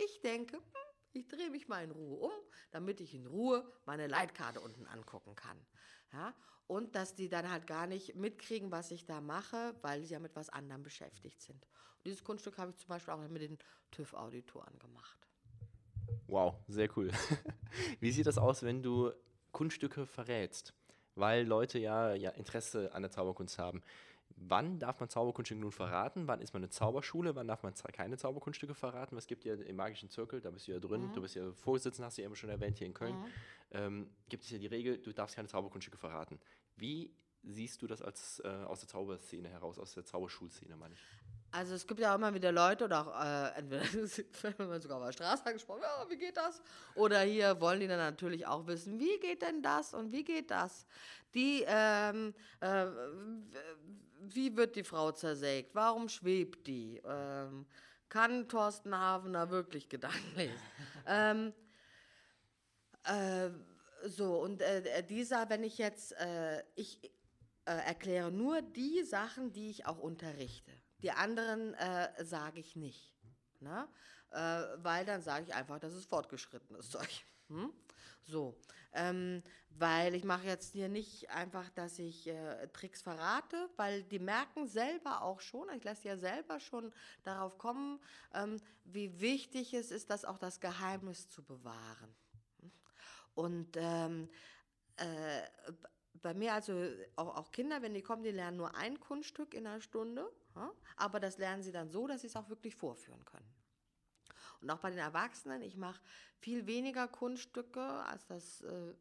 Ich 0.05 0.21
denke, 0.21 0.55
hm, 0.57 0.63
ich 1.13 1.27
drehe 1.27 1.49
mich 1.49 1.67
mal 1.67 1.83
in 1.83 1.91
Ruhe 1.91 2.17
um, 2.17 2.31
damit 2.71 3.01
ich 3.01 3.13
in 3.13 3.27
Ruhe 3.27 3.69
meine 3.85 4.07
Leitkarte 4.07 4.61
unten 4.61 4.85
angucken 4.87 5.35
kann. 5.35 5.57
Ja? 6.13 6.33
Und 6.67 6.95
dass 6.95 7.15
die 7.15 7.29
dann 7.29 7.51
halt 7.51 7.67
gar 7.67 7.87
nicht 7.87 8.15
mitkriegen, 8.15 8.71
was 8.71 8.91
ich 8.91 9.05
da 9.05 9.21
mache, 9.21 9.75
weil 9.81 10.03
sie 10.03 10.13
ja 10.13 10.19
mit 10.19 10.35
was 10.35 10.49
anderem 10.49 10.83
beschäftigt 10.83 11.41
sind. 11.41 11.65
Und 11.97 12.05
dieses 12.05 12.23
Kunststück 12.23 12.57
habe 12.57 12.71
ich 12.71 12.77
zum 12.77 12.87
Beispiel 12.87 13.13
auch 13.13 13.27
mit 13.27 13.41
den 13.41 13.57
TÜV-Auditoren 13.91 14.77
gemacht. 14.79 15.27
Wow, 16.27 16.55
sehr 16.67 16.95
cool. 16.95 17.11
Wie 17.99 18.11
sieht 18.11 18.27
das 18.27 18.37
aus, 18.37 18.63
wenn 18.63 18.83
du 18.83 19.11
Kunststücke 19.51 20.05
verrätst? 20.05 20.73
Weil 21.15 21.45
Leute 21.45 21.79
ja, 21.79 22.13
ja 22.13 22.29
Interesse 22.31 22.93
an 22.93 23.01
der 23.01 23.11
Zauberkunst 23.11 23.57
haben. 23.57 23.81
Wann 24.35 24.79
darf 24.79 24.99
man 24.99 25.09
Zauberkunststücke 25.09 25.61
nun 25.61 25.71
verraten? 25.71 26.27
Wann 26.27 26.41
ist 26.41 26.53
man 26.53 26.63
eine 26.63 26.69
Zauberschule? 26.69 27.35
Wann 27.35 27.47
darf 27.47 27.63
man 27.63 27.73
keine 27.93 28.17
Zauberkunststücke 28.17 28.73
verraten? 28.73 29.15
Was 29.15 29.27
gibt 29.27 29.43
ja 29.45 29.55
im 29.55 29.75
magischen 29.75 30.09
Zirkel, 30.09 30.41
da 30.41 30.51
bist 30.51 30.67
du 30.67 30.71
ja 30.71 30.79
drin, 30.79 31.07
mhm. 31.07 31.13
du 31.13 31.21
bist 31.21 31.35
ja 31.35 31.51
Vorsitzender, 31.51 32.07
hast 32.07 32.17
du 32.17 32.21
ja 32.21 32.27
eben 32.27 32.35
schon 32.35 32.49
erwähnt, 32.49 32.77
hier 32.77 32.87
in 32.87 32.93
Köln, 32.93 33.15
mhm. 33.15 33.25
ähm, 33.71 34.09
gibt 34.29 34.43
es 34.43 34.49
ja 34.49 34.57
die 34.57 34.67
Regel, 34.67 34.97
du 34.97 35.13
darfst 35.13 35.35
keine 35.35 35.47
Zauberkunststücke 35.47 35.97
verraten. 35.97 36.39
Wie 36.77 37.11
siehst 37.43 37.81
du 37.81 37.87
das 37.87 38.01
als, 38.01 38.41
äh, 38.43 38.47
aus 38.47 38.79
der 38.79 38.89
Zauberszene 38.89 39.49
heraus, 39.49 39.79
aus 39.79 39.93
der 39.93 40.05
Zauberschulszene, 40.05 40.75
meine 40.75 40.93
ich? 40.93 41.01
Also 41.51 41.73
es 41.73 41.87
gibt 41.87 41.99
ja 41.99 42.11
auch 42.11 42.15
immer 42.15 42.33
wieder 42.33 42.51
Leute 42.51 42.85
oder 42.85 43.01
auch 43.01 43.23
äh, 43.23 43.57
entweder 43.57 43.83
wenn 44.57 44.67
man 44.67 44.81
sogar 44.81 44.97
auf 44.97 45.05
der 45.05 45.13
Straße 45.13 45.45
angesprochen, 45.45 45.81
ja, 45.81 46.09
wie 46.09 46.17
geht 46.17 46.37
das? 46.37 46.61
Oder 46.95 47.21
hier 47.21 47.59
wollen 47.59 47.79
die 47.79 47.87
dann 47.87 47.97
natürlich 47.97 48.45
auch 48.45 48.67
wissen, 48.67 48.99
wie 48.99 49.19
geht 49.19 49.41
denn 49.41 49.61
das 49.61 49.93
und 49.93 50.11
wie 50.11 50.23
geht 50.23 50.51
das? 50.51 50.85
Die, 51.33 51.63
ähm, 51.67 52.33
äh, 52.59 52.85
wie 54.21 54.55
wird 54.55 54.75
die 54.75 54.83
Frau 54.83 55.11
zersägt? 55.11 55.73
Warum 55.73 56.09
schwebt 56.09 56.67
die? 56.67 57.01
Ähm, 57.05 57.65
kann 58.09 58.47
Thorsten 58.47 58.95
Havener 58.95 59.49
wirklich 59.49 59.89
Gedanken 59.89 60.35
lesen? 60.35 60.61
ähm, 61.07 61.53
äh, 63.03 63.49
so, 64.07 64.39
und 64.39 64.61
äh, 64.61 65.03
dieser, 65.03 65.49
wenn 65.49 65.63
ich 65.63 65.77
jetzt, 65.77 66.13
äh, 66.13 66.63
ich 66.75 67.03
äh, 67.65 67.71
erkläre 67.71 68.31
nur 68.31 68.61
die 68.61 69.03
Sachen, 69.03 69.51
die 69.51 69.69
ich 69.69 69.85
auch 69.85 69.99
unterrichte. 69.99 70.71
Die 71.01 71.11
anderen 71.11 71.73
äh, 71.75 72.23
sage 72.23 72.59
ich 72.59 72.75
nicht. 72.75 73.13
Ne? 73.59 73.87
Äh, 74.31 74.37
weil 74.77 75.05
dann 75.05 75.21
sage 75.21 75.45
ich 75.47 75.53
einfach, 75.53 75.79
das 75.79 75.93
ist 75.93 76.05
fortgeschrittenes 76.09 76.89
Zeug. 76.89 77.09
Hm? 77.47 77.73
So, 78.23 78.55
ähm, 78.93 79.41
weil 79.71 80.13
ich 80.13 80.23
mache 80.23 80.45
jetzt 80.45 80.73
hier 80.73 80.87
nicht 80.87 81.29
einfach, 81.31 81.69
dass 81.71 81.97
ich 81.97 82.27
äh, 82.27 82.67
Tricks 82.67 83.01
verrate, 83.01 83.69
weil 83.75 84.03
die 84.03 84.19
merken 84.19 84.67
selber 84.67 85.23
auch 85.23 85.39
schon, 85.39 85.67
ich 85.75 85.83
lasse 85.83 86.07
ja 86.07 86.17
selber 86.17 86.59
schon 86.59 86.93
darauf 87.23 87.57
kommen, 87.57 87.99
ähm, 88.33 88.61
wie 88.83 89.19
wichtig 89.19 89.73
es 89.73 89.89
ist, 89.89 90.09
das 90.09 90.25
auch 90.25 90.37
das 90.37 90.59
Geheimnis 90.59 91.29
zu 91.29 91.43
bewahren. 91.43 92.15
Und 93.33 93.77
ähm, 93.77 94.29
äh, 94.97 95.41
bei 96.21 96.33
mir 96.33 96.53
also 96.53 96.73
auch, 97.15 97.35
auch 97.37 97.51
Kinder, 97.51 97.81
wenn 97.81 97.93
die 97.93 98.01
kommen, 98.01 98.23
die 98.23 98.31
lernen 98.31 98.57
nur 98.57 98.75
ein 98.75 98.99
Kunststück 98.99 99.53
in 99.53 99.65
einer 99.65 99.81
Stunde? 99.81 100.29
Aber 100.97 101.19
das 101.19 101.37
lernen 101.37 101.63
sie 101.63 101.71
dann 101.71 101.89
so, 101.89 102.07
dass 102.07 102.21
sie 102.21 102.27
es 102.27 102.35
auch 102.35 102.49
wirklich 102.49 102.75
vorführen 102.75 103.23
können. 103.25 103.49
Und 104.61 104.69
auch 104.69 104.79
bei 104.79 104.89
den 104.89 104.99
Erwachsenen, 104.99 105.61
ich 105.61 105.77
mache 105.77 106.01
viel 106.39 106.65
weniger 106.67 107.07
Kunststücke, 107.07 107.81
als 107.81 108.25
das 108.27 108.61
äh, 108.61 108.93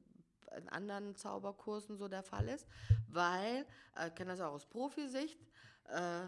in 0.56 0.68
anderen 0.68 1.16
Zauberkursen 1.16 1.96
so 1.96 2.08
der 2.08 2.22
Fall 2.22 2.48
ist, 2.48 2.66
weil, 3.08 3.66
äh, 3.96 4.10
kenne 4.10 4.32
das 4.32 4.40
auch 4.40 4.52
aus 4.52 4.66
Profisicht, 4.66 5.38
äh, 5.88 6.26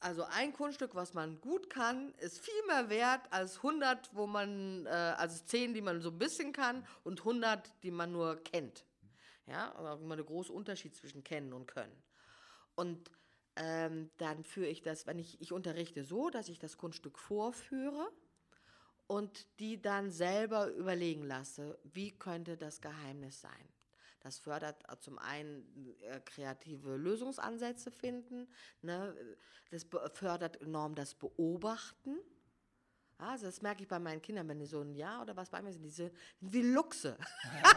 also 0.00 0.24
ein 0.24 0.52
Kunststück, 0.52 0.94
was 0.94 1.14
man 1.14 1.40
gut 1.40 1.70
kann, 1.70 2.12
ist 2.18 2.38
viel 2.38 2.66
mehr 2.66 2.90
wert 2.90 3.22
als 3.30 3.56
100, 3.58 4.14
wo 4.14 4.26
man, 4.26 4.86
also 4.86 5.42
10, 5.42 5.72
die 5.72 5.80
man 5.80 6.02
so 6.02 6.10
ein 6.10 6.18
bisschen 6.18 6.52
kann 6.52 6.86
und 7.04 7.20
100, 7.20 7.72
die 7.82 7.90
man 7.90 8.12
nur 8.12 8.36
kennt. 8.44 8.84
Ja, 9.46 9.74
aber 9.74 9.98
immer 10.02 10.18
ein 10.18 10.26
großer 10.26 10.52
Unterschied 10.52 10.94
zwischen 10.94 11.24
kennen 11.24 11.54
und 11.54 11.66
können. 11.68 12.02
Und 12.74 13.10
ähm, 13.56 14.10
dann 14.18 14.44
führe 14.44 14.68
ich 14.68 14.82
das, 14.82 15.06
wenn 15.06 15.18
ich, 15.18 15.40
ich 15.40 15.52
unterrichte 15.52 16.04
so, 16.04 16.30
dass 16.30 16.48
ich 16.48 16.58
das 16.58 16.76
Kunststück 16.76 17.18
vorführe 17.18 18.10
und 19.06 19.46
die 19.60 19.80
dann 19.80 20.10
selber 20.10 20.68
überlegen 20.72 21.24
lasse, 21.24 21.78
wie 21.84 22.10
könnte 22.10 22.56
das 22.56 22.80
Geheimnis 22.80 23.40
sein. 23.40 23.68
Das 24.20 24.38
fördert 24.38 24.82
zum 25.02 25.18
einen 25.18 25.94
äh, 26.00 26.18
kreative 26.20 26.96
Lösungsansätze 26.96 27.90
finden, 27.90 28.48
ne? 28.80 29.14
das 29.70 29.86
fördert 30.14 30.62
enorm 30.62 30.94
das 30.94 31.14
Beobachten. 31.14 32.16
Also 33.18 33.46
das 33.46 33.62
merke 33.62 33.82
ich 33.82 33.88
bei 33.88 33.98
meinen 33.98 34.20
Kindern, 34.20 34.48
wenn 34.48 34.58
die 34.58 34.66
so 34.66 34.80
ein 34.80 34.94
Jahr 34.94 35.22
oder 35.22 35.36
was 35.36 35.48
bei 35.48 35.62
mir 35.62 35.72
sind, 35.72 35.82
die 35.82 35.90
sind 35.90 36.12
wie 36.40 36.62
Luchse, 36.62 37.16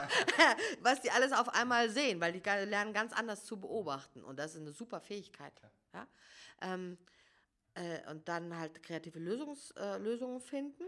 was 0.81 1.01
die 1.01 1.11
alles 1.11 1.31
auf 1.31 1.49
einmal 1.49 1.89
sehen, 1.89 2.19
weil 2.19 2.33
die 2.33 2.39
lernen 2.39 2.93
ganz 2.93 3.13
anders 3.13 3.45
zu 3.45 3.59
beobachten 3.59 4.23
und 4.23 4.37
das 4.37 4.55
ist 4.55 4.61
eine 4.61 4.71
super 4.71 4.99
Fähigkeit. 4.99 5.53
Ja? 5.93 6.07
Ähm, 6.61 6.97
äh, 7.75 8.09
und 8.09 8.27
dann 8.27 8.57
halt 8.57 8.81
kreative 8.81 9.19
Lösungs, 9.19 9.71
äh, 9.71 9.97
Lösungen 9.97 10.41
finden 10.41 10.83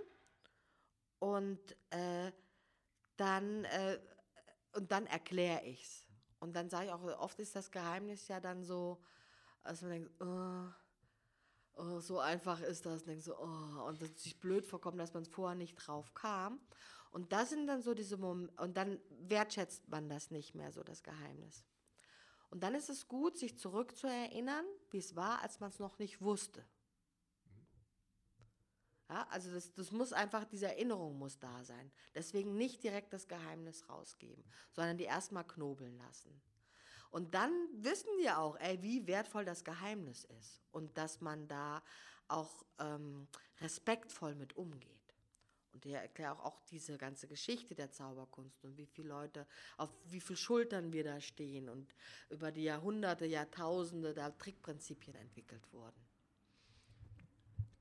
und 1.19 1.59
äh, 1.91 2.31
dann 3.17 3.65
äh, 3.65 3.99
und 4.73 4.91
dann 4.91 5.07
erkläre 5.07 5.63
ich 5.65 5.83
es. 5.83 6.05
Und 6.39 6.55
dann 6.55 6.69
sage 6.69 6.85
ich 6.85 6.91
auch, 6.91 7.03
oft 7.19 7.39
ist 7.39 7.55
das 7.55 7.71
Geheimnis 7.71 8.27
ja 8.27 8.39
dann 8.39 8.63
so, 8.63 9.01
dass 9.63 9.81
man 9.81 9.91
denkt, 9.91 10.21
oh, 10.21 10.67
oh, 11.79 11.99
so 11.99 12.19
einfach 12.19 12.61
ist 12.61 12.85
das. 12.85 13.01
Und, 13.01 13.07
denkt 13.07 13.23
so, 13.23 13.37
oh, 13.37 13.87
und 13.87 14.01
es 14.01 14.21
sich 14.21 14.39
blöd 14.39 14.65
vorkommt, 14.65 14.99
dass 14.99 15.13
man 15.13 15.25
vorher 15.25 15.55
nicht 15.55 15.75
drauf 15.75 16.13
kam. 16.13 16.59
Und 17.11 17.31
das 17.33 17.49
sind 17.49 17.67
dann 17.67 17.81
so 17.81 17.93
diese 17.93 18.17
Momente, 18.17 18.61
und 18.61 18.77
dann 18.77 18.99
wertschätzt 19.21 19.89
man 19.89 20.09
das 20.09 20.29
nicht 20.29 20.53
mehr 20.53 20.71
so, 20.71 20.83
das 20.83 21.03
Geheimnis. 21.03 21.65
Und 22.51 22.61
dann 22.63 22.75
ist 22.75 22.89
es 22.89 23.07
gut, 23.07 23.37
sich 23.37 23.57
zurückzuerinnern, 23.57 24.65
wie 24.91 24.97
es 24.97 25.15
war, 25.15 25.41
als 25.41 25.59
man 25.59 25.69
es 25.69 25.79
noch 25.79 25.99
nicht 25.99 26.21
wusste. 26.21 26.65
Ja, 29.07 29.27
also 29.31 29.51
das, 29.51 29.73
das 29.73 29.91
muss 29.91 30.13
einfach, 30.13 30.45
diese 30.45 30.67
Erinnerung 30.67 31.17
muss 31.17 31.39
da 31.39 31.63
sein. 31.63 31.91
Deswegen 32.13 32.57
nicht 32.57 32.83
direkt 32.83 33.11
das 33.11 33.27
Geheimnis 33.27 33.89
rausgeben, 33.89 34.43
sondern 34.71 34.97
die 34.97 35.05
erstmal 35.05 35.45
knobeln 35.45 35.97
lassen. 35.97 36.41
Und 37.11 37.33
dann 37.33 37.51
wissen 37.73 38.09
die 38.21 38.29
auch, 38.29 38.55
ey, 38.59 38.81
wie 38.81 39.07
wertvoll 39.07 39.45
das 39.45 39.63
Geheimnis 39.63 40.25
ist 40.39 40.61
und 40.71 40.97
dass 40.97 41.21
man 41.21 41.47
da 41.47 41.81
auch 42.27 42.63
ähm, 42.79 43.27
respektvoll 43.61 44.35
mit 44.35 44.55
umgeht. 44.55 44.99
Und 45.73 45.85
ich 45.85 45.93
erkläre 45.93 46.33
auch, 46.33 46.45
auch 46.45 46.59
diese 46.69 46.97
ganze 46.97 47.27
Geschichte 47.27 47.73
der 47.73 47.91
Zauberkunst 47.91 48.63
und 48.65 48.77
wie 48.77 48.85
viele 48.85 49.09
Leute, 49.09 49.47
auf 49.77 49.89
wie 50.05 50.19
viele 50.19 50.37
Schultern 50.37 50.91
wir 50.93 51.03
da 51.03 51.21
stehen 51.21 51.69
und 51.69 51.95
über 52.29 52.51
die 52.51 52.63
Jahrhunderte, 52.63 53.25
Jahrtausende 53.25 54.13
da 54.13 54.29
Trickprinzipien 54.31 55.15
entwickelt 55.15 55.71
wurden. 55.71 56.09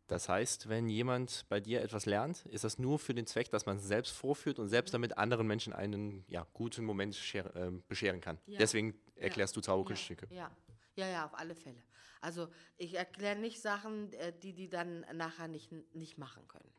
Das 0.07 0.29
heißt, 0.29 0.71
wenn 0.71 0.89
jemand 0.89 1.45
bei 1.51 1.61
dir 1.61 1.83
etwas 1.83 2.07
lernt, 2.07 2.47
ist 2.47 2.65
das 2.65 2.79
nur 2.79 2.99
für 2.99 3.13
den 3.13 3.27
Zweck, 3.27 3.51
dass 3.51 3.67
man 3.67 3.77
es 3.77 3.85
selbst 3.85 4.13
vorführt 4.13 4.59
und 4.59 4.69
selbst 4.69 4.95
damit 4.95 5.19
anderen 5.19 5.47
Menschen 5.47 5.75
einen 5.75 6.25
ja, 6.29 6.47
guten 6.55 6.85
Moment 6.85 7.19
äh, 7.35 7.71
bescheren 7.89 8.23
kann. 8.23 8.39
Ja. 8.47 8.59
Deswegen 8.59 8.99
erklärst 9.19 9.55
ja. 9.55 9.61
du 9.61 9.65
Zauberkunststücke. 9.65 10.27
Ja. 10.31 10.51
ja. 10.97 11.07
ja, 11.07 11.13
ja, 11.13 11.25
auf 11.27 11.39
alle 11.39 11.55
Fälle. 11.55 11.83
Also 12.21 12.49
ich 12.77 12.95
erkläre 12.95 13.39
nicht 13.39 13.61
Sachen, 13.61 14.13
äh, 14.15 14.33
die 14.33 14.53
die 14.53 14.69
dann 14.69 15.05
nachher 15.15 15.49
nicht, 15.49 15.71
nicht 15.95 16.19
machen 16.19 16.47
können. 16.49 16.71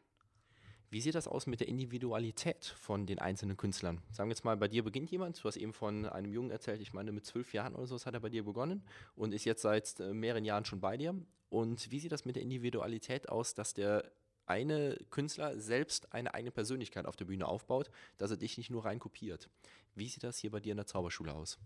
Wie 0.91 1.01
sieht 1.01 1.13
das 1.13 1.27
aus 1.27 1.45
mit 1.45 1.59
der 1.59 1.67
Individualität 1.67 2.65
von 2.65 3.05
den 3.05 3.19
einzelnen 3.19 3.57
Künstlern? 3.57 4.01
Sagen 4.11 4.29
wir 4.29 4.33
jetzt 4.33 4.43
mal, 4.43 4.57
bei 4.57 4.67
dir 4.67 4.83
beginnt 4.83 5.11
jemand, 5.11 5.41
du 5.41 5.47
hast 5.47 5.55
eben 5.55 5.71
von 5.71 6.07
einem 6.07 6.31
Jungen 6.33 6.49
erzählt, 6.49 6.81
ich 6.81 6.93
meine 6.93 7.11
mit 7.11 7.25
zwölf 7.25 7.53
Jahren 7.53 7.75
oder 7.75 7.85
so 7.85 8.03
hat 8.03 8.13
er 8.15 8.19
bei 8.19 8.29
dir 8.29 8.43
begonnen 8.43 8.83
und 9.15 9.31
ist 9.31 9.45
jetzt 9.45 9.61
seit 9.61 9.99
äh, 9.99 10.13
mehreren 10.13 10.45
Jahren 10.45 10.65
schon 10.65 10.81
bei 10.81 10.97
dir. 10.97 11.15
Und 11.49 11.91
wie 11.91 11.99
sieht 11.99 12.11
das 12.11 12.25
mit 12.25 12.35
der 12.35 12.43
Individualität 12.43 13.29
aus, 13.29 13.53
dass 13.53 13.75
der 13.75 14.11
eine 14.47 14.97
Künstler 15.11 15.59
selbst 15.59 16.11
eine 16.11 16.33
eigene 16.33 16.51
Persönlichkeit 16.51 17.05
auf 17.05 17.15
der 17.15 17.25
Bühne 17.25 17.47
aufbaut, 17.47 17.91
dass 18.17 18.31
er 18.31 18.37
dich 18.37 18.57
nicht 18.57 18.71
nur 18.71 18.85
rein 18.85 18.97
kopiert? 18.97 19.47
Wie 19.93 20.07
sieht 20.07 20.23
das 20.23 20.39
hier 20.39 20.49
bei 20.49 20.59
dir 20.59 20.71
in 20.71 20.77
der 20.77 20.87
Zauberschule 20.87 21.33
aus? 21.33 21.59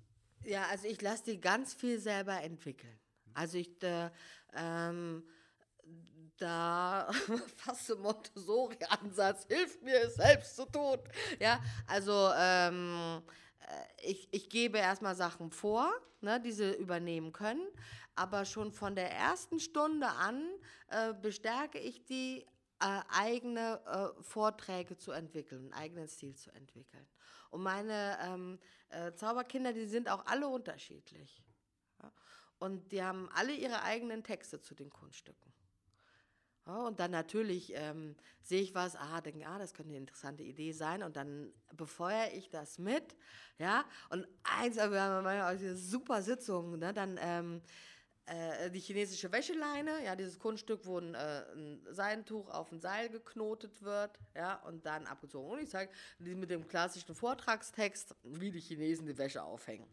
Ja, 0.45 0.65
also 0.69 0.87
ich 0.87 1.01
lasse 1.01 1.23
die 1.25 1.39
ganz 1.41 1.73
viel 1.73 1.99
selber 1.99 2.41
entwickeln. 2.41 2.99
Also 3.33 3.57
ich, 3.57 3.81
äh, 3.83 4.09
ähm, 4.55 5.23
da 6.37 7.09
fast 7.57 7.89
im 7.89 8.01
Montessori-Ansatz 8.01 9.45
hilft 9.47 9.81
mir 9.81 10.01
es 10.01 10.15
selbst 10.15 10.55
zu 10.55 10.65
tun. 10.65 10.99
Ja, 11.39 11.61
also 11.87 12.31
ähm, 12.37 13.21
äh, 13.59 14.09
ich, 14.09 14.27
ich 14.31 14.49
gebe 14.49 14.77
erstmal 14.77 15.15
Sachen 15.15 15.51
vor, 15.51 15.89
ne, 16.21 16.39
die 16.41 16.51
sie 16.51 16.73
übernehmen 16.75 17.31
können, 17.31 17.65
aber 18.15 18.45
schon 18.45 18.71
von 18.71 18.95
der 18.95 19.11
ersten 19.11 19.59
Stunde 19.59 20.07
an 20.07 20.43
äh, 20.87 21.13
bestärke 21.13 21.79
ich 21.79 22.03
die 22.05 22.45
äh, 22.79 23.01
eigene 23.09 23.79
äh, 23.85 24.21
Vorträge 24.23 24.97
zu 24.97 25.11
entwickeln, 25.11 25.71
einen 25.71 25.73
eigenen 25.73 26.07
Stil 26.07 26.35
zu 26.35 26.51
entwickeln. 26.51 27.07
Und 27.49 27.61
meine 27.61 28.17
ähm, 28.21 28.59
äh, 28.93 29.13
Zauberkinder, 29.15 29.73
die 29.73 29.85
sind 29.85 30.09
auch 30.09 30.25
alle 30.25 30.47
unterschiedlich. 30.47 31.43
Ja? 32.01 32.11
Und 32.59 32.91
die 32.91 33.03
haben 33.03 33.29
alle 33.33 33.53
ihre 33.53 33.83
eigenen 33.83 34.23
Texte 34.23 34.61
zu 34.61 34.75
den 34.75 34.89
Kunststücken. 34.89 35.53
Ja, 36.65 36.87
und 36.87 36.99
dann 36.99 37.11
natürlich 37.11 37.73
ähm, 37.75 38.15
sehe 38.41 38.61
ich 38.61 38.73
was, 38.73 38.95
ah, 38.95 39.19
denke, 39.19 39.45
ah, 39.45 39.59
das 39.59 39.73
könnte 39.73 39.89
eine 39.89 39.97
interessante 39.97 40.43
Idee 40.43 40.71
sein. 40.71 41.03
Und 41.03 41.17
dann 41.17 41.51
befeuere 41.75 42.33
ich 42.33 42.49
das 42.49 42.77
mit. 42.77 43.17
Ja, 43.57 43.83
und 44.09 44.25
eins, 44.43 44.77
wir 44.77 45.01
haben 45.01 45.25
eine 45.25 45.75
super 45.75 46.21
Sitzung, 46.21 46.79
ne? 46.79 46.93
dann 46.93 47.19
ähm, 47.21 47.61
äh, 48.25 48.71
die 48.71 48.79
chinesische 48.79 49.31
Wäscheleine, 49.31 50.03
ja, 50.03 50.15
dieses 50.15 50.39
Kunststück, 50.39 50.85
wo 50.85 50.97
ein, 50.97 51.13
äh, 51.13 51.43
ein 51.55 51.85
Seidentuch 51.89 52.49
auf 52.49 52.71
ein 52.71 52.79
Seil 52.79 53.09
geknotet 53.09 53.81
wird, 53.81 54.17
ja, 54.35 54.55
und 54.63 54.85
dann 54.85 55.05
abgezogen. 55.07 55.51
Und 55.51 55.59
ich 55.59 55.69
zeige 55.69 55.91
mit 56.19 56.49
dem 56.49 56.67
klassischen 56.67 57.15
Vortragstext, 57.15 58.15
wie 58.23 58.51
die 58.51 58.61
Chinesen 58.61 59.05
die 59.05 59.17
Wäsche 59.17 59.43
aufhängen. 59.43 59.87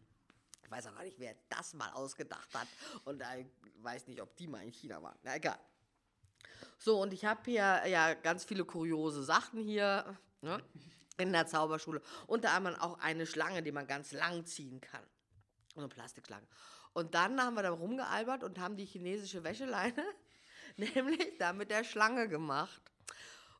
Ich 0.63 0.71
weiß 0.71 0.87
auch 0.87 0.95
gar 0.95 1.03
nicht, 1.03 1.19
wer 1.19 1.35
das 1.49 1.73
mal 1.73 1.91
ausgedacht 1.91 2.53
hat. 2.53 2.67
Und 3.03 3.21
ich 3.21 3.83
weiß 3.83 4.07
nicht, 4.07 4.21
ob 4.21 4.35
die 4.37 4.47
mal 4.47 4.63
in 4.63 4.71
China 4.71 5.03
waren. 5.03 5.17
Na 5.23 5.35
egal. 5.35 5.59
So, 6.77 7.01
und 7.01 7.13
ich 7.13 7.25
habe 7.25 7.41
hier 7.43 7.85
ja 7.87 8.13
ganz 8.13 8.45
viele 8.45 8.63
kuriose 8.63 9.23
Sachen 9.23 9.59
hier 9.59 10.17
ne, 10.41 10.63
in 11.17 11.33
der 11.33 11.45
Zauberschule. 11.47 12.01
Unter 12.27 12.51
anderem 12.51 12.79
auch 12.79 12.97
eine 12.99 13.25
Schlange, 13.25 13.61
die 13.61 13.71
man 13.71 13.85
ganz 13.85 14.13
lang 14.13 14.45
ziehen 14.45 14.79
kann. 14.79 15.03
Eine 15.75 15.89
Plastikschlange. 15.89 16.47
Und 16.93 17.15
dann 17.15 17.41
haben 17.41 17.55
wir 17.55 17.63
da 17.63 17.71
rumgealbert 17.71 18.43
und 18.43 18.59
haben 18.59 18.75
die 18.75 18.85
chinesische 18.85 19.43
Wäscheleine 19.43 20.03
nämlich 20.77 21.37
da 21.37 21.53
mit 21.53 21.69
der 21.69 21.83
Schlange 21.83 22.27
gemacht. 22.27 22.81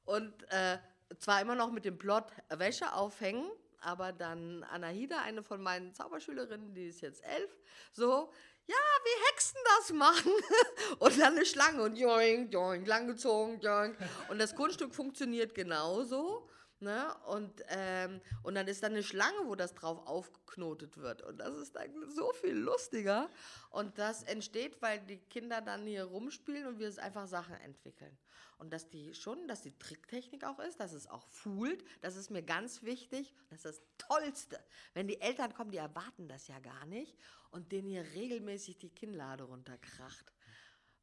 Und 0.06 0.34
äh, 0.50 0.78
zwar 1.20 1.42
immer 1.42 1.56
noch 1.56 1.72
mit 1.72 1.86
dem 1.86 1.98
Plot 1.98 2.26
Wäsche 2.50 2.94
aufhängen, 2.94 3.50
aber 3.82 4.12
dann 4.12 4.64
Anahida, 4.64 5.22
eine 5.22 5.44
von 5.44 5.62
meinen 5.62 5.94
Zauberschülerinnen, 5.94 6.74
die 6.74 6.88
ist 6.88 7.02
jetzt 7.02 7.24
elf, 7.24 7.50
so, 7.92 8.32
ja, 8.68 8.76
wie 9.04 9.30
Hexen 9.30 9.60
das 9.78 9.92
machen. 9.94 10.32
und 11.00 11.20
dann 11.20 11.36
eine 11.36 11.46
Schlange 11.46 11.82
und 11.84 11.96
joink, 11.98 12.54
joink, 12.54 12.88
langgezogen, 12.88 13.60
joink. 13.60 13.98
Und 14.30 14.40
das 14.40 14.56
Kunststück 14.56 14.94
funktioniert 14.94 15.56
genauso. 15.56 16.50
Ne? 16.82 17.16
Und, 17.28 17.64
ähm, 17.70 18.22
und 18.42 18.56
dann 18.56 18.68
ist 18.68 18.82
da 18.82 18.88
eine 18.88 19.04
Schlange, 19.04 19.46
wo 19.46 19.54
das 19.54 19.76
drauf 19.76 20.08
aufgeknotet 20.08 20.98
wird. 20.98 21.22
Und 21.22 21.38
das 21.38 21.56
ist 21.56 21.76
dann 21.76 22.10
so 22.10 22.34
viel 22.34 22.56
lustiger. 22.56 23.30
Und 23.70 24.00
das 24.00 24.24
entsteht, 24.24 24.82
weil 24.82 25.00
die 25.02 25.20
Kinder 25.20 25.62
dann 25.62 25.86
hier 25.86 26.06
rumspielen 26.06 26.66
und 26.66 26.80
wir 26.80 26.92
einfach 26.98 27.28
Sachen 27.28 27.54
entwickeln. 27.58 28.18
Und 28.58 28.74
dass 28.74 28.90
die 28.90 29.14
schon, 29.14 29.48
dass 29.48 29.62
die 29.62 29.78
Tricktechnik 29.78 30.44
auch 30.44 30.60
ist, 30.60 30.80
dass 30.80 30.94
es 30.94 31.08
auch 31.08 31.28
fühlt, 31.28 31.84
das 32.02 32.16
ist 32.16 32.32
mir 32.32 32.42
ganz 32.42 32.82
wichtig. 32.82 33.36
Das 33.50 33.60
ist 33.60 33.66
das 33.66 33.82
Tollste. 34.00 34.60
Wenn 34.96 35.08
die 35.08 35.22
Eltern 35.22 35.54
kommen, 35.54 35.72
die 35.72 35.78
erwarten 35.78 36.28
das 36.28 36.48
ja 36.48 36.60
gar 36.60 36.86
nicht 36.88 37.16
und 37.52 37.72
denen 37.72 37.88
hier 37.88 38.04
regelmäßig 38.14 38.80
die 38.80 38.90
Kinnlade 38.90 39.44
runterkracht. 39.44 40.34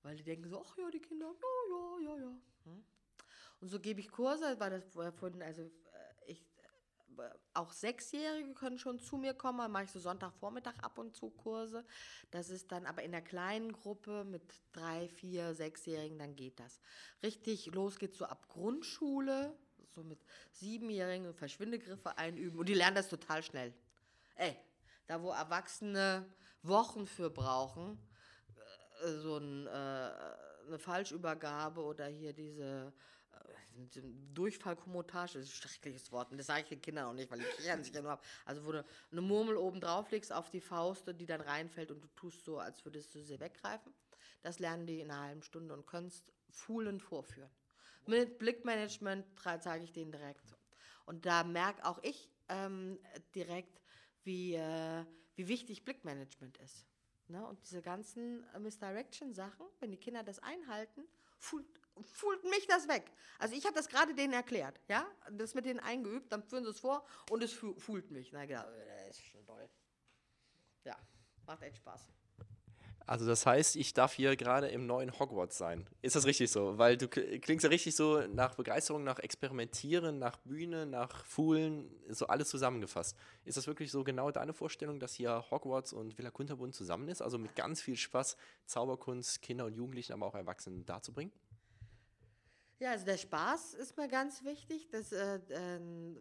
Weil 0.02 0.16
die 0.16 0.24
denken 0.24 0.48
so, 0.48 0.60
ach 0.64 0.76
ja, 0.76 0.90
die 0.90 1.00
Kinder, 1.00 1.26
ja, 1.26 1.76
ja, 1.76 2.10
ja, 2.10 2.20
ja. 2.24 2.40
Hm? 2.64 2.84
Und 3.60 3.68
so 3.68 3.80
gebe 3.80 4.00
ich 4.00 4.10
Kurse, 4.10 4.58
weil 4.58 4.70
das 4.70 4.84
vorhin, 5.14 5.42
also 5.42 5.62
äh, 5.62 5.68
ich 6.26 6.46
auch 7.54 7.72
Sechsjährige 7.72 8.54
können 8.54 8.78
schon 8.78 9.00
zu 9.00 9.16
mir 9.16 9.34
kommen, 9.34 9.58
dann 9.58 9.72
mache 9.72 9.84
ich 9.84 9.90
so 9.90 9.98
Sonntagvormittag 9.98 10.78
ab 10.82 10.98
und 10.98 11.16
zu 11.16 11.30
Kurse. 11.30 11.84
Das 12.30 12.50
ist 12.50 12.70
dann 12.70 12.86
aber 12.86 13.02
in 13.02 13.10
der 13.10 13.22
kleinen 13.22 13.72
Gruppe 13.72 14.24
mit 14.24 14.42
drei, 14.72 15.08
vier, 15.08 15.54
Sechsjährigen, 15.54 16.18
dann 16.18 16.36
geht 16.36 16.60
das. 16.60 16.80
Richtig 17.22 17.66
los 17.74 17.98
geht's 17.98 18.18
so 18.18 18.26
ab 18.26 18.48
Grundschule, 18.48 19.56
so 19.94 20.04
mit 20.04 20.20
Siebenjährigen 20.52 21.34
Verschwindegriffe 21.34 22.16
einüben 22.16 22.58
und 22.58 22.68
die 22.68 22.74
lernen 22.74 22.96
das 22.96 23.08
total 23.08 23.42
schnell. 23.42 23.74
Ey, 24.36 24.56
da 25.06 25.20
wo 25.22 25.30
Erwachsene 25.30 26.32
Wochen 26.62 27.06
für 27.06 27.30
brauchen, 27.30 27.98
äh, 29.02 29.10
so 29.10 29.38
ein, 29.38 29.66
äh, 29.66 29.70
eine 29.70 30.78
Falschübergabe 30.78 31.82
oder 31.82 32.06
hier 32.06 32.32
diese 32.32 32.92
äh, 32.92 32.92
Durchfallkommutage, 34.34 35.38
ist 35.38 35.48
ein 35.48 35.68
schreckliches 35.68 36.10
Wort. 36.10 36.30
Und 36.30 36.38
das 36.38 36.46
sage 36.46 36.62
ich 36.62 36.68
den 36.68 36.80
Kindern 36.80 37.06
auch 37.06 37.12
nicht, 37.12 37.30
weil 37.30 37.38
die 37.38 37.44
kichern 37.44 37.82
sich 37.82 37.94
ja 37.94 38.02
nur 38.02 38.12
ab. 38.12 38.24
Also, 38.44 38.64
wo 38.64 38.72
du 38.72 38.84
eine 39.12 39.20
Murmel 39.20 39.56
oben 39.56 39.80
drauf 39.80 40.10
legst 40.10 40.32
auf 40.32 40.50
die 40.50 40.60
Faust, 40.60 41.04
die 41.06 41.26
dann 41.26 41.40
reinfällt 41.40 41.90
und 41.90 42.02
du 42.02 42.08
tust 42.08 42.44
so, 42.44 42.58
als 42.58 42.84
würdest 42.84 43.14
du 43.14 43.22
sie 43.22 43.38
weggreifen. 43.38 43.94
Das 44.42 44.58
lernen 44.58 44.86
die 44.86 45.00
in 45.00 45.10
einer 45.10 45.22
halben 45.22 45.42
Stunde 45.42 45.74
und 45.74 45.92
es 46.06 46.24
fuhlend 46.50 47.02
vorführen. 47.02 47.50
Mit 48.06 48.38
Blickmanagement 48.38 49.26
zeige 49.60 49.84
ich 49.84 49.92
denen 49.92 50.12
direkt. 50.12 50.56
Und 51.06 51.26
da 51.26 51.44
merke 51.44 51.84
auch 51.84 52.02
ich 52.02 52.30
ähm, 52.48 52.98
direkt, 53.34 53.80
wie, 54.24 54.54
äh, 54.54 55.04
wie 55.36 55.48
wichtig 55.48 55.84
Blickmanagement 55.84 56.58
ist. 56.58 56.86
Ne? 57.28 57.46
Und 57.46 57.62
diese 57.62 57.82
ganzen 57.82 58.44
äh, 58.54 58.58
Misdirection-Sachen, 58.58 59.66
wenn 59.80 59.90
die 59.90 59.98
Kinder 59.98 60.22
das 60.22 60.38
einhalten, 60.38 61.02
fühlt 62.02 62.44
mich 62.44 62.66
das 62.66 62.88
weg. 62.88 63.10
Also 63.38 63.54
ich 63.54 63.64
habe 63.64 63.74
das 63.74 63.88
gerade 63.88 64.14
denen 64.14 64.32
erklärt, 64.32 64.80
ja, 64.88 65.06
das 65.30 65.54
mit 65.54 65.64
denen 65.64 65.80
eingeübt, 65.80 66.32
dann 66.32 66.42
führen 66.42 66.64
sie 66.64 66.70
es 66.70 66.80
vor 66.80 67.06
und 67.30 67.42
es 67.42 67.52
fühlt 67.52 68.10
mich. 68.10 68.32
Na 68.32 68.46
genau, 68.46 68.64
das 69.06 69.16
ist 69.16 69.26
schon 69.26 69.44
toll. 69.44 69.68
Ja, 70.84 70.96
macht 71.46 71.62
echt 71.62 71.76
Spaß. 71.76 72.08
Also 73.08 73.24
das 73.24 73.46
heißt, 73.46 73.76
ich 73.76 73.94
darf 73.94 74.12
hier 74.12 74.36
gerade 74.36 74.68
im 74.68 74.86
neuen 74.86 75.18
Hogwarts 75.18 75.56
sein. 75.56 75.88
Ist 76.02 76.14
das 76.14 76.26
richtig 76.26 76.50
so? 76.50 76.76
Weil 76.76 76.98
du 76.98 77.08
klingst 77.08 77.64
ja 77.64 77.70
richtig 77.70 77.96
so 77.96 78.20
nach 78.26 78.54
Begeisterung, 78.54 79.02
nach 79.02 79.18
Experimentieren, 79.18 80.18
nach 80.18 80.36
Bühne, 80.40 80.84
nach 80.84 81.24
Fuhlen, 81.24 81.90
so 82.10 82.26
alles 82.26 82.50
zusammengefasst. 82.50 83.16
Ist 83.46 83.56
das 83.56 83.66
wirklich 83.66 83.90
so 83.90 84.04
genau 84.04 84.30
deine 84.30 84.52
Vorstellung, 84.52 85.00
dass 85.00 85.14
hier 85.14 85.42
Hogwarts 85.50 85.94
und 85.94 86.18
Villa 86.18 86.30
Kunterbund 86.30 86.74
zusammen 86.74 87.08
ist? 87.08 87.22
Also 87.22 87.38
mit 87.38 87.56
ganz 87.56 87.80
viel 87.80 87.96
Spaß 87.96 88.36
Zauberkunst 88.66 89.40
Kinder 89.40 89.64
und 89.64 89.74
Jugendlichen, 89.74 90.12
aber 90.12 90.26
auch 90.26 90.34
Erwachsenen 90.34 90.84
darzubringen? 90.84 91.32
Ja, 92.80 92.92
also 92.92 93.06
der 93.06 93.16
Spaß 93.16 93.74
ist 93.74 93.96
mir 93.96 94.06
ganz 94.06 94.44
wichtig, 94.44 94.88
dass, 94.88 95.10
äh, 95.10 95.40
äh, 95.48 95.80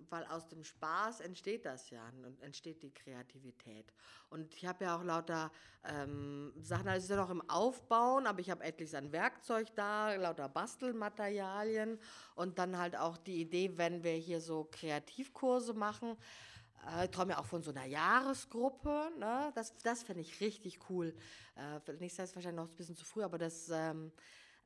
weil 0.10 0.26
aus 0.26 0.48
dem 0.48 0.64
Spaß 0.64 1.20
entsteht 1.20 1.66
das 1.66 1.92
ja 1.92 2.02
und 2.26 2.42
entsteht 2.42 2.82
die 2.82 2.92
Kreativität. 2.92 3.94
Und 4.32 4.56
ich 4.56 4.66
habe 4.66 4.86
ja 4.86 4.98
auch 4.98 5.04
lauter 5.04 5.52
ähm, 5.84 6.52
Sachen, 6.60 6.88
also 6.88 7.04
ist 7.04 7.10
ja 7.12 7.16
noch 7.16 7.30
im 7.30 7.48
Aufbauen, 7.48 8.26
aber 8.26 8.40
ich 8.40 8.50
habe 8.50 8.64
etliches 8.64 8.96
an 8.96 9.12
Werkzeug 9.12 9.68
da, 9.76 10.16
lauter 10.16 10.50
Bastelmaterialien 10.50 12.00
und 12.34 12.58
dann 12.58 12.76
halt 12.80 12.96
auch 12.96 13.18
die 13.18 13.40
Idee, 13.40 13.78
wenn 13.78 14.04
wir 14.04 14.14
hier 14.14 14.42
so 14.42 14.68
Kreativkurse 14.72 15.76
machen, 15.76 16.18
äh, 16.88 17.06
ich 17.06 17.12
träume 17.12 17.34
ja 17.34 17.40
auch 17.40 17.46
von 17.46 17.62
so 17.62 17.70
einer 17.70 17.86
Jahresgruppe. 17.86 19.12
Ne? 19.20 19.52
Das, 19.54 19.78
das 19.84 20.02
fände 20.02 20.22
ich 20.22 20.42
richtig 20.42 20.80
cool. 20.90 21.14
Äh, 21.56 21.92
nächstes 22.00 22.18
Jahr 22.18 22.26
ist 22.26 22.36
wahrscheinlich 22.36 22.64
noch 22.64 22.70
ein 22.72 22.76
bisschen 22.76 22.96
zu 22.96 23.06
früh, 23.06 23.22
aber 23.22 23.38
das 23.38 23.70
ähm, 23.70 24.12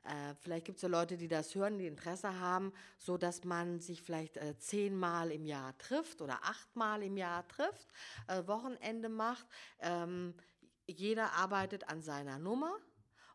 äh, 0.04 0.34
vielleicht 0.40 0.66
gibt 0.66 0.76
es 0.76 0.82
ja 0.82 0.88
Leute, 0.88 1.16
die 1.16 1.28
das 1.28 1.54
hören, 1.54 1.78
die 1.78 1.86
Interesse 1.86 2.38
haben, 2.40 2.72
so 2.98 3.16
dass 3.16 3.44
man 3.44 3.80
sich 3.80 4.02
vielleicht 4.02 4.36
äh, 4.36 4.56
zehnmal 4.58 5.30
im 5.30 5.46
Jahr 5.46 5.76
trifft 5.78 6.20
oder 6.20 6.40
achtmal 6.42 7.02
im 7.02 7.16
Jahr 7.16 7.46
trifft, 7.46 7.88
äh, 8.26 8.46
Wochenende 8.46 9.08
macht. 9.08 9.46
Ähm, 9.80 10.34
jeder 10.86 11.32
arbeitet 11.34 11.88
an 11.88 12.02
seiner 12.02 12.38
Nummer 12.38 12.72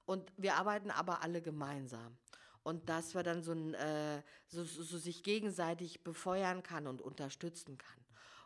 und 0.05 0.31
wir 0.37 0.55
arbeiten 0.55 0.91
aber 0.91 1.21
alle 1.21 1.41
gemeinsam. 1.41 2.17
Und 2.63 2.89
dass 2.89 3.15
wir 3.15 3.23
dann 3.23 3.43
so, 3.43 3.53
ein, 3.53 3.73
äh, 3.75 4.21
so, 4.47 4.65
so 4.65 4.97
sich 4.97 5.23
gegenseitig 5.23 6.03
befeuern 6.03 6.63
kann 6.63 6.85
und 6.85 7.01
unterstützen 7.01 7.77
kann. 7.77 7.97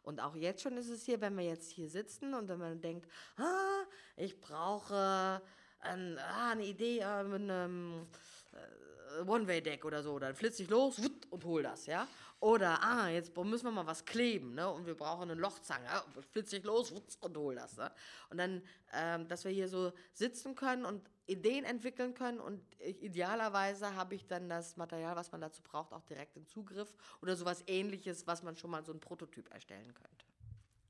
Und 0.03 0.19
auch 0.19 0.36
jetzt 0.36 0.62
schon 0.62 0.77
ist 0.77 0.89
es 0.89 1.05
hier, 1.05 1.21
wenn 1.21 1.38
wir 1.38 1.45
jetzt 1.45 1.71
hier 1.71 1.89
sitzen 1.89 2.36
und 2.36 2.47
wenn 2.47 2.60
man 2.60 2.81
denkt, 2.81 3.10
ah, 3.38 3.84
ich 4.15 4.39
brauche 4.39 5.41
ein, 5.81 6.17
ah, 6.17 6.51
eine 6.51 6.65
Idee 6.65 6.99
äh, 6.99 7.23
mit 7.23 7.41
einem 7.41 8.07
äh, 8.53 9.21
One-Way-Deck 9.21 9.85
oder 9.85 10.03
so, 10.03 10.17
dann 10.19 10.35
flitze 10.35 10.63
ich 10.63 10.69
los 10.69 10.99
und 11.29 11.45
hol 11.45 11.63
das, 11.63 11.85
ja. 11.85 12.07
Oder, 12.39 12.81
ah, 12.81 13.07
jetzt 13.07 13.35
müssen 13.37 13.65
wir 13.65 13.71
mal 13.71 13.85
was 13.85 14.03
kleben, 14.03 14.55
ne, 14.55 14.67
und 14.67 14.87
wir 14.87 14.95
brauchen 14.95 15.29
eine 15.29 15.39
Lochzange, 15.39 15.85
ja? 15.85 16.03
flitze 16.31 16.57
ich 16.57 16.63
los 16.63 16.91
und 16.91 17.37
hol 17.37 17.55
das, 17.55 17.77
ne? 17.77 17.91
Und 18.29 18.37
dann, 18.37 18.63
ähm, 18.93 19.27
dass 19.27 19.43
wir 19.43 19.51
hier 19.51 19.67
so 19.67 19.93
sitzen 20.13 20.55
können 20.55 20.85
und 20.85 21.07
Ideen 21.27 21.65
entwickeln 21.65 22.13
können 22.13 22.39
und 22.39 22.61
idealerweise 22.79 23.95
habe 23.95 24.15
ich 24.15 24.25
dann 24.25 24.49
das 24.49 24.75
Material, 24.75 25.15
was 25.15 25.31
man 25.31 25.39
dazu 25.39 25.61
braucht, 25.61 25.93
auch 25.93 26.03
direkt 26.03 26.35
im 26.35 26.47
Zugriff 26.47 26.93
oder 27.21 27.35
sowas 27.35 27.63
ähnliches, 27.67 28.25
was 28.27 28.43
man 28.43 28.57
schon 28.57 28.71
mal 28.71 28.83
so 28.83 28.91
ein 28.91 28.99
Prototyp 28.99 29.51
erstellen 29.53 29.93
könnte. 29.93 30.25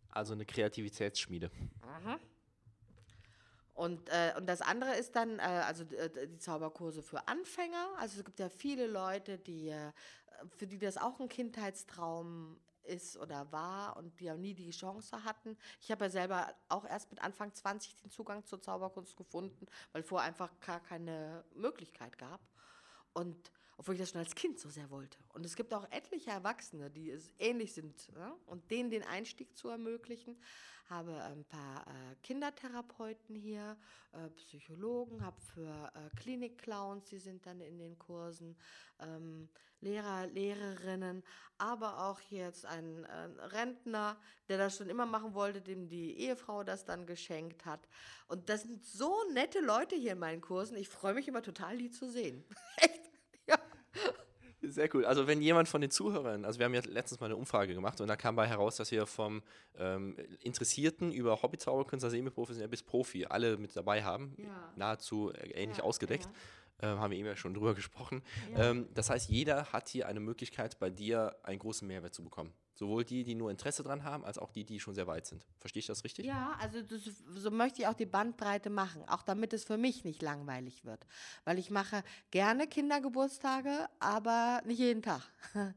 Also 0.10 0.34
eine 0.34 0.46
Kreativitätsschmiede. 0.46 1.52
Mhm. 2.04 2.20
Und, 3.74 4.10
äh, 4.10 4.34
und 4.38 4.48
das 4.48 4.62
andere 4.62 4.96
ist 4.96 5.16
dann, 5.16 5.40
äh, 5.40 5.42
also 5.42 5.84
äh, 5.84 6.28
die 6.28 6.38
Zauberkurse 6.38 7.02
für 7.02 7.28
Anfänger. 7.28 7.88
Also 7.98 8.20
es 8.20 8.26
gibt 8.26 8.40
ja 8.40 8.50
viele 8.50 8.88
Leute, 8.88 9.38
die, 9.38 9.70
äh, 9.70 9.92
für 10.58 10.68
die 10.68 10.78
das 10.78 10.98
auch 10.98 11.20
ein 11.20 11.30
Kindheitstraum 11.30 12.60
ist 12.84 13.18
oder 13.18 13.52
war 13.52 13.96
und 13.98 14.20
die 14.20 14.26
ja 14.26 14.36
nie 14.36 14.54
die 14.54 14.72
Chance 14.72 15.24
hatten. 15.24 15.58
Ich 15.80 15.92
habe 15.92 16.06
ja 16.06 16.10
selber 16.10 16.54
auch 16.68 16.86
erst 16.86 17.12
mit 17.12 17.22
Anfang 17.22 17.54
20 17.54 17.96
den 17.98 18.10
Zugang 18.10 18.46
zur 18.46 18.62
Zauberkunst 18.62 19.16
gefunden, 19.16 19.68
weil 19.92 20.04
vorher 20.04 20.28
einfach 20.28 20.52
gar 20.60 20.80
keine 20.80 21.44
Möglichkeit 21.54 22.18
gab. 22.18 22.42
Und 23.14 23.52
obwohl 23.82 23.96
ich 23.96 24.00
das 24.00 24.12
schon 24.12 24.20
als 24.20 24.36
Kind 24.36 24.60
so 24.60 24.70
sehr 24.70 24.92
wollte. 24.92 25.18
Und 25.34 25.44
es 25.44 25.56
gibt 25.56 25.74
auch 25.74 25.90
etliche 25.90 26.30
Erwachsene, 26.30 26.92
die 26.92 27.10
es 27.10 27.32
ähnlich 27.40 27.74
sind 27.74 28.12
ja? 28.16 28.38
und 28.46 28.70
denen 28.70 28.92
den 28.92 29.02
Einstieg 29.02 29.58
zu 29.58 29.70
ermöglichen. 29.70 30.38
Habe 30.88 31.20
ein 31.24 31.44
paar 31.46 31.88
äh, 31.88 32.16
Kindertherapeuten 32.22 33.34
hier, 33.34 33.76
äh, 34.12 34.30
Psychologen, 34.36 35.26
habe 35.26 35.42
für 35.42 35.92
äh, 35.96 36.16
Klinikclowns, 36.16 37.06
die 37.06 37.18
sind 37.18 37.44
dann 37.48 37.60
in 37.60 37.80
den 37.80 37.98
Kursen, 37.98 38.56
ähm, 39.00 39.50
Lehrer, 39.80 40.28
Lehrerinnen, 40.28 41.24
aber 41.58 42.06
auch 42.06 42.20
jetzt 42.30 42.68
ein 42.68 43.04
äh, 43.06 43.30
Rentner, 43.48 44.16
der 44.48 44.60
das 44.60 44.78
schon 44.78 44.90
immer 44.90 45.08
machen 45.08 45.34
wollte, 45.34 45.60
dem 45.60 45.90
die 45.90 46.20
Ehefrau 46.20 46.64
das 46.64 46.86
dann 46.86 47.08
geschenkt 47.08 47.66
hat. 47.66 47.88
Und 48.28 48.48
das 48.50 48.62
sind 48.62 48.86
so 48.86 49.24
nette 49.34 49.60
Leute 49.60 49.96
hier 49.96 50.12
in 50.12 50.20
meinen 50.20 50.42
Kursen. 50.42 50.78
Ich 50.78 50.88
freue 50.88 51.16
mich 51.16 51.28
immer 51.28 51.42
total, 51.42 51.80
die 51.80 51.90
zu 51.90 52.08
sehen. 52.12 52.46
Echt. 52.78 53.01
Sehr 54.72 54.90
cool. 54.94 55.06
Also 55.06 55.28
wenn 55.28 55.42
jemand 55.42 55.68
von 55.68 55.82
den 55.82 55.92
Zuhörern, 55.92 56.46
also 56.46 56.60
wir 56.60 56.66
haben 56.66 56.74
ja 56.74 56.82
letztens 56.88 57.20
mal 57.20 57.28
eine 57.28 57.36
Umfrage 57.36 57.74
gemacht 57.74 58.00
und 58.00 58.08
da 58.08 58.16
kam 58.16 58.36
bei 58.36 58.48
heraus, 58.48 58.78
dass 58.78 58.92
wir 58.92 59.06
vom 59.06 59.42
ähm, 59.78 60.16
Interessierten 60.40 61.12
über 61.12 61.42
Hobby-Zauberkünstler, 61.42 62.10
Semi-Professionell 62.10 62.70
bis 62.70 62.82
Profi 62.82 63.26
alle 63.26 63.58
mit 63.58 63.76
dabei 63.76 64.04
haben, 64.04 64.34
ja. 64.38 64.74
nahezu 64.76 65.32
ähnlich 65.34 65.80
ja, 65.80 65.84
ausgedeckt. 65.84 66.26
Ja. 66.82 66.94
Ähm, 66.94 67.00
haben 67.00 67.12
wir 67.12 67.18
eben 67.18 67.28
ja 67.28 67.36
schon 67.36 67.54
drüber 67.54 67.76
gesprochen. 67.76 68.24
Ähm, 68.56 68.88
das 68.94 69.10
heißt, 69.10 69.30
jeder 69.30 69.66
hat 69.72 69.90
hier 69.90 70.08
eine 70.08 70.20
Möglichkeit, 70.20 70.80
bei 70.80 70.90
dir 70.90 71.36
einen 71.44 71.60
großen 71.60 71.88
Mehrwert 71.88 72.16
zu 72.16 72.24
bekommen. 72.24 72.54
Sowohl 72.82 73.06
die, 73.06 73.24
die 73.24 73.36
nur 73.36 73.52
Interesse 73.52 73.84
dran 73.84 74.04
haben, 74.04 74.26
als 74.26 74.40
auch 74.40 74.50
die, 74.50 74.64
die 74.64 74.80
schon 74.80 74.96
sehr 74.96 75.06
weit 75.06 75.28
sind. 75.28 75.46
Verstehe 75.60 75.82
ich 75.82 75.86
das 75.86 76.04
richtig? 76.04 76.26
Ja, 76.26 76.58
also 76.60 76.82
das, 76.82 77.02
so 77.30 77.52
möchte 77.52 77.84
ich 77.84 77.88
auch 77.88 77.94
die 77.94 78.08
Bandbreite 78.08 78.72
machen, 78.72 79.08
auch 79.08 79.22
damit 79.22 79.54
es 79.54 79.66
für 79.66 79.78
mich 79.78 80.04
nicht 80.04 80.24
langweilig 80.24 80.84
wird. 80.84 81.06
Weil 81.46 81.60
ich 81.60 81.70
mache 81.70 82.04
gerne 82.32 82.66
Kindergeburtstage, 82.66 83.88
aber 84.00 84.64
nicht 84.66 84.80
jeden 84.80 85.04
Tag. 85.04 85.22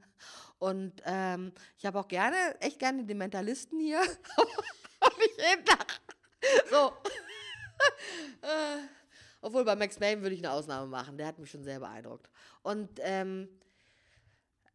Und 0.59 1.03
ähm, 1.05 1.53
ich 1.77 1.85
habe 1.85 2.01
auch 2.01 2.09
gerne, 2.09 2.37
echt 2.61 2.79
gerne 2.79 3.05
die 3.05 3.13
Mentalisten 3.13 3.79
hier, 3.79 4.01
aber 5.01 5.17
nicht 5.19 5.39
jeden 5.39 5.65
Tag. 5.67 6.01
So. 6.71 6.91
Äh, 8.41 8.87
obwohl 9.41 9.65
bei 9.65 9.75
Max 9.77 9.99
Payne 9.99 10.23
würde 10.23 10.35
ich 10.35 10.41
eine 10.41 10.53
Ausnahme 10.53 10.87
machen, 10.87 11.19
der 11.19 11.27
hat 11.27 11.39
mich 11.39 11.51
schon 11.51 11.65
sehr 11.65 11.81
beeindruckt. 11.81 12.31
Und 12.63 12.89
ähm, 13.01 13.49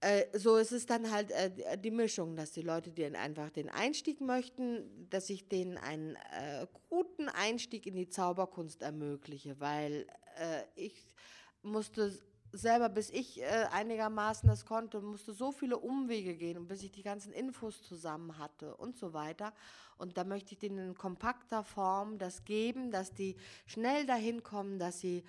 äh, 0.01 0.25
so 0.37 0.55
ist 0.55 0.71
es 0.71 0.85
dann 0.85 1.11
halt 1.11 1.31
äh, 1.31 1.77
die 1.77 1.91
Mischung, 1.91 2.35
dass 2.35 2.51
die 2.51 2.61
Leute, 2.61 2.91
die 2.91 3.05
einfach 3.05 3.49
den 3.49 3.69
Einstieg 3.69 4.21
möchten, 4.21 5.09
dass 5.09 5.29
ich 5.29 5.49
denen 5.49 5.77
einen 5.77 6.15
äh, 6.15 6.67
guten 6.89 7.27
Einstieg 7.27 7.85
in 7.85 7.95
die 7.95 8.07
Zauberkunst 8.07 8.81
ermögliche, 8.81 9.59
weil 9.59 10.07
äh, 10.37 10.63
ich 10.75 11.15
musste 11.63 12.17
selber, 12.51 12.89
bis 12.89 13.09
ich 13.09 13.41
äh, 13.41 13.67
einigermaßen 13.71 14.47
das 14.47 14.65
konnte, 14.65 15.01
musste 15.01 15.33
so 15.33 15.51
viele 15.51 15.77
Umwege 15.77 16.35
gehen 16.35 16.57
und 16.57 16.67
bis 16.67 16.81
ich 16.83 16.91
die 16.91 17.03
ganzen 17.03 17.33
Infos 17.33 17.83
zusammen 17.83 18.37
hatte 18.37 18.75
und 18.77 18.97
so 18.97 19.13
weiter. 19.13 19.53
Und 19.97 20.17
da 20.17 20.23
möchte 20.23 20.53
ich 20.53 20.59
denen 20.59 20.89
in 20.89 20.97
kompakter 20.97 21.63
Form 21.63 22.17
das 22.17 22.45
geben, 22.45 22.89
dass 22.89 23.13
die 23.13 23.35
schnell 23.65 24.05
dahin 24.05 24.43
kommen, 24.43 24.79
dass 24.79 25.01
sie 25.01 25.23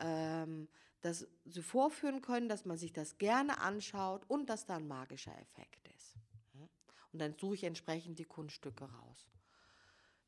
ähm, 0.00 0.68
das 1.06 1.26
sie 1.44 1.62
vorführen 1.62 2.20
können, 2.20 2.48
dass 2.48 2.64
man 2.64 2.76
sich 2.76 2.92
das 2.92 3.16
gerne 3.16 3.58
anschaut 3.60 4.24
und 4.28 4.50
dass 4.50 4.66
da 4.66 4.76
ein 4.76 4.88
magischer 4.88 5.36
Effekt 5.38 5.88
ist. 5.96 6.16
Und 6.54 6.68
Und 7.12 7.20
dann 7.20 7.34
suche 7.38 7.54
ich 7.54 7.64
entsprechend 7.64 8.18
die 8.18 8.24
Kunststücke 8.24 8.84
raus. 8.84 9.30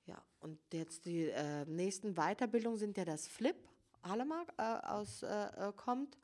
Ja, 0.07 0.23
und 0.41 0.59
jetzt 0.73 1.05
die 1.05 1.27
äh, 1.27 1.67
nächsten 1.67 2.15
Weiterbildungen 2.15 2.79
sind 2.79 2.97
ja 2.97 3.05
das 3.05 3.27
Flip, 3.27 3.57
Hallemark 4.03 4.55
äh, 4.57 4.63
aus, 4.63 5.23
äh, 5.23 5.27
äh 5.27 5.73
kommt, 5.77 6.17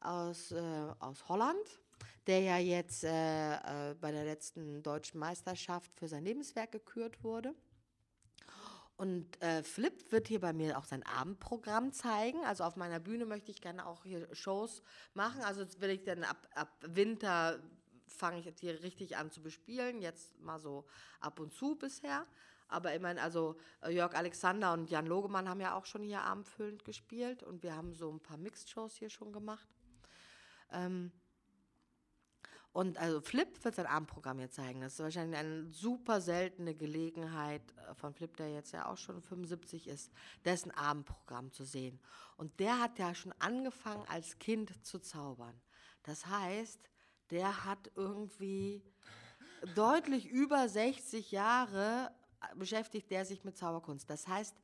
aus, 0.00 0.50
äh, 0.50 0.94
aus 0.98 1.28
Holland, 1.28 1.80
der 2.26 2.40
ja 2.40 2.58
jetzt 2.58 3.04
äh, 3.04 3.94
bei 4.00 4.10
der 4.10 4.24
letzten 4.24 4.82
deutschen 4.82 5.20
Meisterschaft 5.20 5.92
für 5.94 6.08
sein 6.08 6.24
Lebenswerk 6.24 6.72
gekürt 6.72 7.22
wurde. 7.22 7.54
Und 9.00 9.40
äh, 9.40 9.62
Flip 9.62 10.12
wird 10.12 10.28
hier 10.28 10.40
bei 10.40 10.52
mir 10.52 10.76
auch 10.76 10.84
sein 10.84 11.02
Abendprogramm 11.04 11.90
zeigen. 11.90 12.44
Also 12.44 12.64
auf 12.64 12.76
meiner 12.76 13.00
Bühne 13.00 13.24
möchte 13.24 13.50
ich 13.50 13.62
gerne 13.62 13.86
auch 13.86 14.04
hier 14.04 14.28
Shows 14.34 14.82
machen. 15.14 15.40
Also 15.40 15.64
will 15.80 15.88
ich 15.88 16.04
dann 16.04 16.22
ab, 16.22 16.36
ab 16.54 16.68
Winter 16.82 17.62
fange 18.08 18.40
ich 18.40 18.44
jetzt 18.44 18.60
hier 18.60 18.82
richtig 18.82 19.16
an 19.16 19.30
zu 19.30 19.40
bespielen. 19.40 20.02
Jetzt 20.02 20.38
mal 20.42 20.58
so 20.58 20.84
ab 21.18 21.40
und 21.40 21.54
zu 21.54 21.76
bisher. 21.76 22.26
Aber 22.68 22.90
meine, 23.00 23.22
also 23.22 23.56
äh, 23.80 23.90
Jörg 23.90 24.14
Alexander 24.14 24.74
und 24.74 24.90
Jan 24.90 25.06
Logemann 25.06 25.48
haben 25.48 25.62
ja 25.62 25.76
auch 25.76 25.86
schon 25.86 26.02
hier 26.02 26.20
abendfüllend 26.20 26.84
gespielt 26.84 27.42
und 27.42 27.62
wir 27.62 27.74
haben 27.74 27.94
so 27.94 28.12
ein 28.12 28.20
paar 28.20 28.36
Mixed-Shows 28.36 28.96
hier 28.96 29.08
schon 29.08 29.32
gemacht. 29.32 29.66
Ähm, 30.72 31.10
und 32.72 32.98
also 32.98 33.20
Flip 33.20 33.48
wird 33.64 33.74
sein 33.74 33.86
Abendprogramm 33.86 34.38
jetzt 34.38 34.54
zeigen. 34.54 34.80
Das 34.80 34.92
ist 34.92 35.00
wahrscheinlich 35.00 35.38
eine 35.38 35.68
super 35.70 36.20
seltene 36.20 36.74
Gelegenheit 36.74 37.62
äh, 37.76 37.94
von 37.94 38.14
Flip, 38.14 38.36
der 38.36 38.52
jetzt 38.52 38.72
ja 38.72 38.86
auch 38.86 38.96
schon 38.96 39.20
75 39.20 39.88
ist, 39.88 40.12
dessen 40.44 40.70
Abendprogramm 40.70 41.50
zu 41.50 41.64
sehen. 41.64 41.98
Und 42.36 42.60
der 42.60 42.78
hat 42.78 42.98
ja 42.98 43.14
schon 43.14 43.34
angefangen 43.40 44.04
als 44.08 44.38
Kind 44.38 44.84
zu 44.86 45.00
zaubern. 45.00 45.60
Das 46.04 46.26
heißt, 46.26 46.80
der 47.30 47.64
hat 47.64 47.90
irgendwie 47.96 48.84
deutlich 49.74 50.28
über 50.28 50.68
60 50.68 51.32
Jahre 51.32 52.12
äh, 52.40 52.54
beschäftigt 52.54 53.10
der 53.10 53.24
sich 53.24 53.42
mit 53.42 53.56
Zauberkunst. 53.56 54.08
Das 54.08 54.28
heißt, 54.28 54.54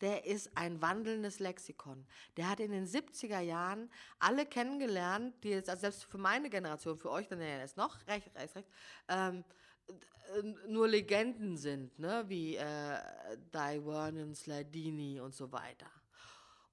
der 0.00 0.26
ist 0.26 0.56
ein 0.56 0.80
wandelndes 0.82 1.38
Lexikon. 1.38 2.06
Der 2.36 2.48
hat 2.48 2.60
in 2.60 2.70
den 2.70 2.86
70er 2.86 3.40
Jahren 3.40 3.90
alle 4.18 4.46
kennengelernt, 4.46 5.34
die 5.42 5.50
jetzt, 5.50 5.70
also 5.70 5.80
selbst 5.80 6.04
für 6.04 6.18
meine 6.18 6.50
Generation, 6.50 6.98
für 6.98 7.10
euch 7.10 7.28
dann 7.28 7.40
ja 7.40 7.46
erst 7.46 7.76
noch, 7.76 8.06
recht, 8.06 8.34
recht, 8.36 8.56
recht, 8.56 8.68
ähm, 9.08 9.44
nur 10.66 10.88
Legenden 10.88 11.56
sind, 11.56 11.98
ne? 11.98 12.24
wie 12.26 12.56
äh, 12.56 12.98
Di 13.54 13.80
Vernon, 13.80 14.34
Sladini 14.34 15.20
und 15.20 15.34
so 15.34 15.50
weiter. 15.52 15.90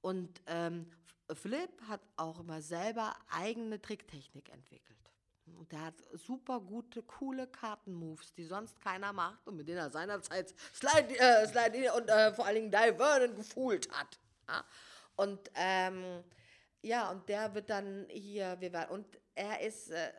Und 0.02 0.42
ähm, 0.48 0.88
Philipp 1.34 1.82
hat 1.88 2.02
auch 2.18 2.40
immer 2.40 2.62
selber 2.62 3.16
eigene 3.30 3.82
Tricktechnik 3.82 4.50
entwickelt. 4.50 5.13
Und 5.46 5.72
der 5.72 5.82
hat 5.86 5.96
super 6.14 6.60
gute, 6.60 7.04
coole 7.04 7.48
Kartenmoves, 7.48 8.34
die 8.34 8.46
sonst 8.46 8.80
keiner 8.80 9.14
macht 9.14 9.46
und 9.48 9.58
mit 9.58 9.68
denen 9.68 9.80
er 9.80 9.90
seinerzeit 9.90 10.54
Slide, 10.74 11.18
äh, 11.20 11.48
Slide 11.48 11.94
und 11.94 12.10
äh, 12.10 12.34
vor 12.34 12.46
allen 12.46 12.56
Dingen 12.56 12.72
Di 12.72 12.98
Vernon 12.98 13.36
gefühlt 13.36 13.90
hat. 13.92 14.20
Ja? 14.48 14.64
Und 15.16 15.52
ähm, 15.56 16.24
ja, 16.82 17.10
und 17.12 17.28
der 17.30 17.54
wird 17.56 17.70
dann 17.70 18.08
hier, 18.10 18.58
wir 18.60 18.74
werden, 18.74 18.92
und 18.92 19.20
er 19.36 19.62
ist 19.62 19.90
äh, 19.90 20.12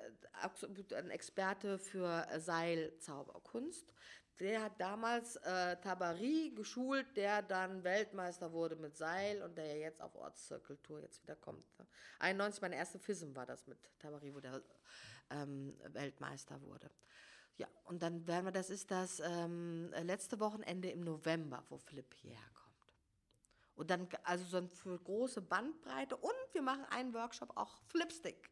ein 0.97 1.11
Experte 1.11 1.79
für 1.79 2.27
Seilzauberkunst. 2.39 3.93
Der 4.41 4.63
hat 4.63 4.81
damals 4.81 5.37
äh, 5.37 5.77
Tabari 5.77 6.53
geschult, 6.57 7.17
der 7.17 7.43
dann 7.43 7.85
Weltmeister 7.85 8.53
wurde 8.53 8.75
mit 8.77 8.97
Seil 8.97 9.43
und 9.43 9.57
der 9.57 9.67
ja 9.67 9.75
jetzt 9.75 10.01
auf 10.01 10.17
Ortszirkeltour 10.17 11.01
jetzt 11.01 11.23
wieder 11.23 11.37
kommt. 11.37 11.65
91, 12.19 12.61
meine 12.61 12.77
erste 12.77 12.99
FISM 12.99 13.37
war 13.37 13.47
das 13.47 13.67
mit 13.67 13.79
Tabari, 14.01 14.35
wo 14.35 14.41
der 14.41 14.61
ähm, 15.31 15.77
Weltmeister 15.89 16.61
wurde. 16.63 16.91
Ja, 17.57 17.69
und 17.85 18.03
dann 18.03 18.27
werden 18.27 18.47
wir, 18.47 18.53
das 18.53 18.71
ist 18.71 18.91
das 18.91 19.21
ähm, 19.21 19.93
letzte 20.03 20.41
Wochenende 20.41 20.91
im 20.91 21.01
November, 21.01 21.65
wo 21.69 21.79
Flip 21.79 22.13
hierher 22.15 22.51
kommt. 22.53 22.65
Und 23.77 23.91
dann, 23.91 24.09
also 24.25 24.45
so 24.45 24.69
für 24.69 24.99
große 24.99 25.41
Bandbreite 25.41 26.17
und 26.17 26.33
wir 26.53 26.63
machen 26.63 26.85
einen 26.91 27.15
Workshop 27.15 27.57
auch 27.57 27.77
Flipstick. 27.87 28.51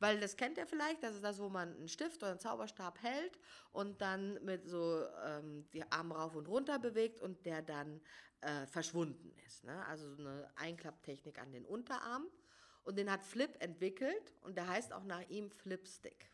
Weil 0.00 0.18
das 0.18 0.36
kennt 0.36 0.56
ihr 0.56 0.66
vielleicht, 0.66 1.02
das 1.02 1.16
ist 1.16 1.24
das, 1.24 1.38
wo 1.38 1.50
man 1.50 1.76
einen 1.76 1.88
Stift 1.88 2.22
oder 2.22 2.30
einen 2.30 2.40
Zauberstab 2.40 3.02
hält 3.02 3.38
und 3.70 4.00
dann 4.00 4.42
mit 4.44 4.66
so 4.66 5.04
ähm, 5.26 5.68
die 5.72 5.82
Arme 5.92 6.14
rauf 6.14 6.34
und 6.34 6.48
runter 6.48 6.78
bewegt 6.78 7.20
und 7.20 7.44
der 7.44 7.60
dann 7.60 8.00
äh, 8.40 8.66
verschwunden 8.66 9.30
ist. 9.46 9.64
Ne? 9.64 9.84
Also 9.86 10.06
eine 10.18 10.50
Einklapptechnik 10.56 11.38
an 11.38 11.52
den 11.52 11.66
Unterarm. 11.66 12.26
Und 12.84 12.96
den 12.96 13.10
hat 13.10 13.22
Flip 13.22 13.50
entwickelt 13.60 14.32
und 14.42 14.56
der 14.56 14.68
heißt 14.68 14.92
auch 14.92 15.04
nach 15.04 15.28
ihm 15.28 15.50
Flipstick. 15.50 16.30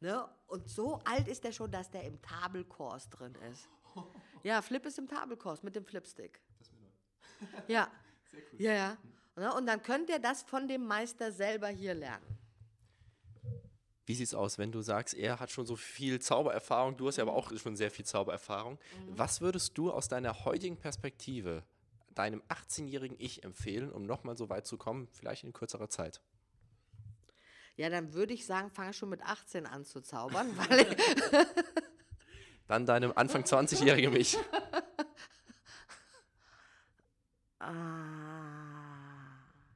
Ne? 0.00 0.28
Und 0.46 0.68
so 0.68 1.00
alt 1.04 1.28
ist 1.28 1.44
der 1.44 1.52
schon, 1.52 1.70
dass 1.70 1.90
der 1.90 2.04
im 2.04 2.20
Tabelkurs 2.20 3.08
drin 3.10 3.34
ist. 3.50 3.68
Ja, 4.42 4.60
Flip 4.60 4.84
ist 4.84 4.98
im 4.98 5.08
Tabelkurs 5.08 5.62
mit 5.62 5.74
dem 5.74 5.86
Flipstick. 5.86 6.38
Das 6.58 6.68
ist 6.68 6.74
mir 6.74 6.80
neu. 6.80 7.62
Ja. 7.68 7.90
Sehr 8.30 8.40
cool. 8.52 8.60
Ja, 8.60 8.72
ja. 8.72 8.98
Ne? 9.36 9.54
Und 9.54 9.66
dann 9.66 9.82
könnt 9.82 10.10
ihr 10.10 10.18
das 10.18 10.42
von 10.42 10.68
dem 10.68 10.86
Meister 10.86 11.32
selber 11.32 11.68
hier 11.68 11.94
lernen. 11.94 12.26
Wie 14.06 14.14
sieht 14.14 14.26
es 14.26 14.34
aus, 14.34 14.58
wenn 14.58 14.70
du 14.70 14.82
sagst, 14.82 15.14
er 15.14 15.40
hat 15.40 15.50
schon 15.50 15.64
so 15.64 15.76
viel 15.76 16.20
Zaubererfahrung, 16.20 16.96
du 16.96 17.06
hast 17.06 17.16
ja 17.16 17.24
aber 17.24 17.32
auch 17.32 17.56
schon 17.56 17.74
sehr 17.74 17.90
viel 17.90 18.04
Zaubererfahrung. 18.04 18.74
Mhm. 18.74 19.18
Was 19.18 19.40
würdest 19.40 19.78
du 19.78 19.90
aus 19.90 20.08
deiner 20.08 20.44
heutigen 20.44 20.76
Perspektive 20.76 21.62
deinem 22.14 22.42
18-jährigen 22.48 23.16
Ich 23.18 23.44
empfehlen, 23.44 23.92
um 23.92 24.04
nochmal 24.04 24.36
so 24.36 24.48
weit 24.48 24.66
zu 24.66 24.76
kommen, 24.76 25.08
vielleicht 25.12 25.44
in 25.44 25.52
kürzerer 25.52 25.88
Zeit? 25.88 26.20
Ja, 27.76 27.90
dann 27.90 28.14
würde 28.14 28.34
ich 28.34 28.46
sagen, 28.46 28.70
fange 28.70 28.92
schon 28.92 29.08
mit 29.08 29.22
18 29.22 29.66
an 29.66 29.84
zu 29.84 30.00
zaubern, 30.00 30.56
weil 30.56 30.96
Dann 32.66 32.86
deinem 32.86 33.12
Anfang 33.14 33.42
20-jährigen 33.42 34.14
Ich. 34.16 34.38
ah. 37.58 37.70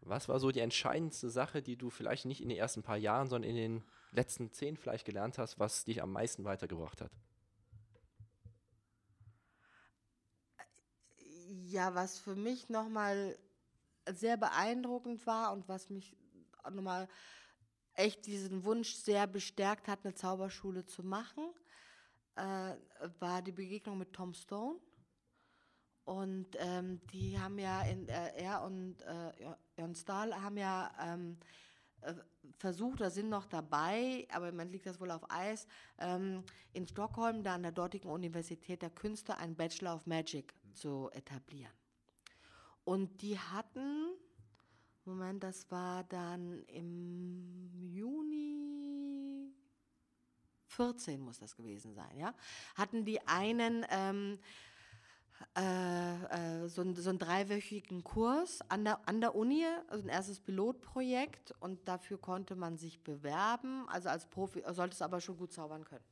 Was 0.01 0.29
war 0.29 0.41
so 0.41 0.51
die 0.51 0.61
entscheidendste 0.61 1.29
Sache, 1.29 1.61
die 1.61 1.77
du 1.77 1.91
vielleicht 1.91 2.25
nicht 2.25 2.41
in 2.41 2.49
den 2.49 2.57
ersten 2.57 2.83
paar 2.83 2.97
Jahren, 2.97 3.29
sondern 3.29 3.51
in 3.51 3.57
den 3.57 3.85
letzten 4.13 4.51
zehn 4.53 4.79
vielleicht 4.79 5.05
gelernt 5.05 5.37
hast, 5.37 5.59
was 5.59 5.85
dich 5.85 6.03
am 6.03 6.13
meisten 6.13 6.45
weitergebracht 6.45 7.03
hat? 7.03 7.13
Ja, 11.71 11.95
was 11.95 12.19
für 12.19 12.35
mich 12.35 12.71
nochmal 12.71 13.39
sehr 14.11 14.39
beeindruckend 14.39 15.27
war 15.27 15.53
und 15.53 15.69
was 15.69 15.91
mich 15.91 16.17
nochmal 16.71 17.09
echt 17.93 18.25
diesen 18.25 18.65
Wunsch 18.65 18.95
sehr 18.95 19.27
bestärkt 19.27 19.87
hat, 19.87 19.99
eine 20.03 20.15
Zauberschule 20.15 20.87
zu 20.87 21.03
machen, 21.03 21.45
äh, 22.37 22.75
war 23.19 23.43
die 23.43 23.53
Begegnung 23.53 23.99
mit 23.99 24.15
Tom 24.15 24.33
Stone. 24.33 24.79
Und 26.05 26.57
ähm, 26.59 27.03
die 27.13 27.39
haben 27.39 27.59
ja, 27.59 27.83
in, 27.83 28.09
äh, 28.09 28.43
er 28.43 28.63
und 28.63 29.03
äh, 29.03 29.55
Jon 29.77 29.95
Stahl 29.95 30.41
haben 30.41 30.57
ja 30.57 30.91
ähm, 31.03 31.37
äh, 32.01 32.15
versucht 32.57 33.01
oder 33.01 33.11
sind 33.11 33.29
noch 33.29 33.45
dabei, 33.45 34.27
aber 34.33 34.49
im 34.49 34.55
Moment 34.55 34.73
liegt 34.73 34.87
das 34.87 35.01
wohl 35.01 35.11
auf 35.11 35.31
Eis, 35.31 35.67
ähm, 35.99 36.45
in 36.73 36.89
Stockholm, 36.89 37.43
da 37.43 37.57
an 37.57 37.63
der 37.63 37.73
dortigen 37.73 38.09
Universität 38.09 38.81
der 38.81 38.89
Künste, 38.89 39.37
einen 39.37 39.55
Bachelor 39.55 39.97
of 39.97 40.07
Magic 40.07 40.55
zu 40.75 41.11
etablieren. 41.13 41.73
Und 42.85 43.21
die 43.23 43.39
hatten, 43.39 44.09
Moment, 45.05 45.43
das 45.43 45.71
war 45.71 46.05
dann 46.05 46.63
im 46.65 47.69
Juni 47.73 48.49
14 50.79 51.21
muss 51.21 51.41
das 51.41 51.57
gewesen 51.57 51.93
sein, 51.93 52.17
ja, 52.17 52.33
hatten 52.77 53.05
die 53.05 53.27
einen 53.27 53.85
ähm, 53.91 54.39
äh, 55.57 56.63
äh, 56.65 56.69
so, 56.69 56.95
so 56.95 57.11
einen 57.11 57.19
dreiwöchigen 57.19 58.05
Kurs 58.05 58.61
an 58.69 58.85
der, 58.85 59.01
an 59.09 59.21
der 59.21 59.35
Uni, 59.35 59.65
also 59.89 60.05
ein 60.05 60.09
erstes 60.09 60.41
Pilotprojekt 60.41 61.53
und 61.61 61.87
dafür 61.89 62.19
konnte 62.19 62.55
man 62.55 62.77
sich 62.77 63.03
bewerben. 63.03 63.89
Also 63.89 64.09
als 64.09 64.27
Profi 64.27 64.63
sollte 64.71 64.95
es 64.95 65.03
aber 65.03 65.21
schon 65.21 65.37
gut 65.37 65.53
zaubern 65.53 65.85
können. 65.85 66.05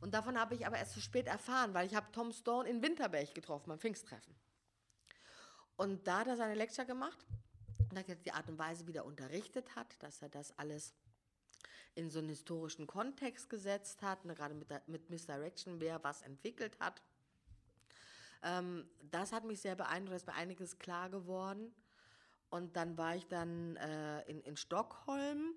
Und 0.00 0.14
davon 0.14 0.38
habe 0.38 0.54
ich 0.54 0.66
aber 0.66 0.78
erst 0.78 0.92
zu 0.92 1.00
spät 1.00 1.26
erfahren, 1.26 1.74
weil 1.74 1.86
ich 1.86 1.94
habe 1.94 2.10
Tom 2.12 2.32
Stone 2.32 2.68
in 2.68 2.82
Winterberg 2.82 3.34
getroffen, 3.34 3.68
beim 3.68 3.78
Pfingsttreffen. 3.78 4.34
Und 5.76 6.06
da 6.06 6.20
hat 6.20 6.26
er 6.26 6.36
seine 6.36 6.54
Lecture 6.54 6.86
gemacht, 6.86 7.26
und 7.90 8.24
die 8.24 8.32
Art 8.32 8.48
und 8.48 8.58
Weise, 8.58 8.86
wie 8.86 8.94
er 8.94 9.04
unterrichtet 9.04 9.74
hat, 9.74 10.00
dass 10.02 10.22
er 10.22 10.28
das 10.28 10.56
alles 10.58 10.94
in 11.94 12.08
so 12.08 12.20
einen 12.20 12.28
historischen 12.28 12.86
Kontext 12.86 13.50
gesetzt 13.50 14.02
hat, 14.02 14.24
ne, 14.24 14.34
gerade 14.34 14.54
mit, 14.54 14.68
mit 14.88 15.10
Misdirection, 15.10 15.80
wer 15.80 16.02
was 16.04 16.22
entwickelt 16.22 16.78
hat. 16.78 17.02
Ähm, 18.42 18.88
das 19.10 19.32
hat 19.32 19.44
mich 19.44 19.60
sehr 19.60 19.74
beeindruckt, 19.74 20.12
da 20.12 20.16
ist 20.16 20.26
mir 20.26 20.34
einiges 20.34 20.78
klar 20.78 21.10
geworden. 21.10 21.74
Und 22.48 22.76
dann 22.76 22.96
war 22.96 23.16
ich 23.16 23.26
dann 23.26 23.76
äh, 23.76 24.22
in, 24.22 24.40
in 24.42 24.56
Stockholm. 24.56 25.54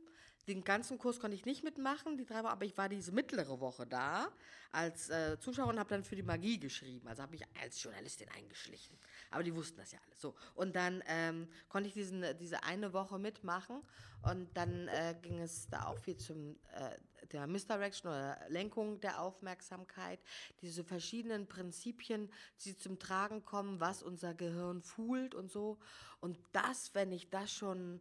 Den 0.48 0.64
ganzen 0.64 0.98
Kurs 0.98 1.20
konnte 1.20 1.36
ich 1.36 1.46
nicht 1.46 1.64
mitmachen, 1.64 2.18
die 2.18 2.26
drei 2.26 2.40
Wochen, 2.40 2.48
aber 2.48 2.66
ich 2.66 2.78
war 2.78 2.90
diese 2.90 3.12
mittlere 3.12 3.60
Woche 3.60 3.88
da 3.88 4.28
als 4.72 5.10
äh, 5.10 5.40
Zuschauer 5.40 5.70
und 5.70 5.80
habe 5.80 5.90
dann 5.90 6.04
für 6.04 6.16
die 6.16 6.24
Magie 6.24 6.60
geschrieben. 6.60 7.08
Also 7.08 7.22
habe 7.22 7.36
ich 7.36 7.44
als 7.62 7.82
Journalistin 7.82 8.28
eingeschlichen. 8.30 8.98
Aber 9.32 9.44
die 9.44 9.56
wussten 9.56 9.78
das 9.78 9.92
ja 9.92 10.00
alles 10.06 10.20
so. 10.20 10.36
Und 10.56 10.76
dann 10.76 11.02
ähm, 11.08 11.48
konnte 11.70 11.88
ich 11.88 11.94
diesen, 11.94 12.26
diese 12.40 12.64
eine 12.64 12.92
Woche 12.92 13.20
mitmachen 13.20 13.82
und 14.24 14.56
dann 14.58 14.88
äh, 14.88 15.16
ging 15.22 15.40
es 15.40 15.70
da 15.70 15.86
auch 15.86 16.00
viel 16.00 16.18
zum 16.18 16.58
äh, 16.74 16.98
der 17.32 17.48
Misdirection 17.48 18.12
oder 18.12 18.38
Lenkung 18.50 19.00
der 19.00 19.22
Aufmerksamkeit, 19.22 20.20
diese 20.62 20.84
verschiedenen 20.84 21.48
Prinzipien, 21.48 22.32
die 22.64 22.78
zum 22.78 23.00
Tragen 23.00 23.44
kommen, 23.44 23.80
was 23.80 24.04
unser 24.04 24.34
Gehirn 24.34 24.82
fühlt 24.82 25.36
und 25.36 25.52
so. 25.52 25.80
Und 26.20 26.38
das, 26.52 26.94
wenn 26.94 27.12
ich 27.12 27.30
das 27.30 27.52
schon 27.52 28.00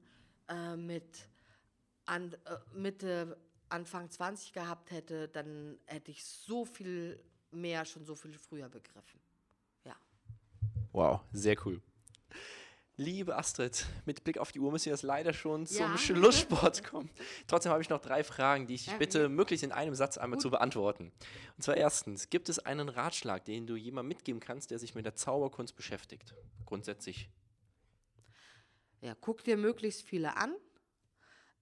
äh, 0.49 0.77
mit 0.77 1.29
an, 2.07 2.33
äh, 2.33 2.57
Mitte, 2.75 3.37
Anfang 3.69 4.11
20 4.11 4.53
gehabt 4.53 4.91
hätte, 4.91 5.29
dann 5.29 5.79
hätte 5.87 6.11
ich 6.11 6.25
so 6.25 6.65
viel 6.65 7.23
mehr, 7.51 7.85
schon 7.85 8.05
so 8.05 8.15
viel 8.15 8.37
früher 8.39 8.69
begriffen. 8.69 9.21
Ja. 9.85 9.97
Wow, 10.93 11.21
sehr 11.33 11.57
cool. 11.65 11.81
Liebe 12.99 13.37
Astrid, 13.37 13.87
mit 14.05 14.23
Blick 14.23 14.37
auf 14.37 14.53
die 14.53 14.61
Uhr 14.61 14.71
müssen 14.71 14.87
wir 14.87 14.93
jetzt 14.93 15.03
leider 15.03 15.33
schon 15.33 15.67
zum 15.67 15.79
Ja. 15.93 15.97
Schlusssport 15.99 16.85
kommen. 16.85 17.09
Trotzdem 17.47 17.73
habe 17.73 17.81
ich 17.81 17.89
noch 17.89 18.01
drei 18.01 18.23
Fragen, 18.23 18.67
die 18.67 18.75
ich 18.75 18.85
dich 18.85 18.99
bitte 18.99 19.31
möglichst 19.31 19.65
in 19.65 19.73
einem 19.73 19.95
Satz 19.95 20.19
einmal 20.19 20.39
zu 20.39 20.51
beantworten. 20.51 21.11
Und 21.57 21.63
zwar 21.63 21.77
erstens, 21.79 22.29
gibt 22.29 22.51
es 22.51 22.59
einen 22.59 22.91
Ratschlag, 22.91 23.47
den 23.47 23.67
du 23.67 23.77
jemandem 23.77 24.09
mitgeben 24.09 24.41
kannst, 24.41 24.71
der 24.71 24.79
sich 24.79 24.95
mit 24.95 25.07
der 25.07 25.15
Zauberkunst 25.15 25.75
beschäftigt? 25.75 26.35
Grundsätzlich. 26.67 27.31
Ja, 29.01 29.17
guck 29.21 29.43
dir 29.43 29.57
möglichst 29.57 30.03
viele 30.03 30.37
an. 30.37 30.55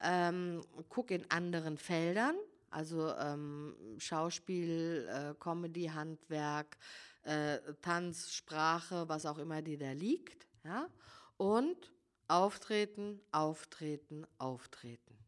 Ähm, 0.03 0.63
guck 0.89 1.11
in 1.11 1.31
anderen 1.31 1.77
Feldern, 1.77 2.37
also 2.71 3.15
ähm, 3.17 3.75
Schauspiel, 3.99 5.09
äh, 5.11 5.35
Comedy, 5.39 5.87
Handwerk, 5.87 6.79
äh, 7.23 7.59
Tanz, 7.83 8.33
Sprache, 8.33 9.09
was 9.09 9.27
auch 9.27 9.39
immer 9.39 9.63
dir 9.63 9.79
da 9.79 9.93
liegt. 9.93 10.47
Ja? 10.65 10.89
Und 11.37 11.93
auftreten, 12.29 13.21
auftreten, 13.33 14.27
auftreten. 14.39 15.19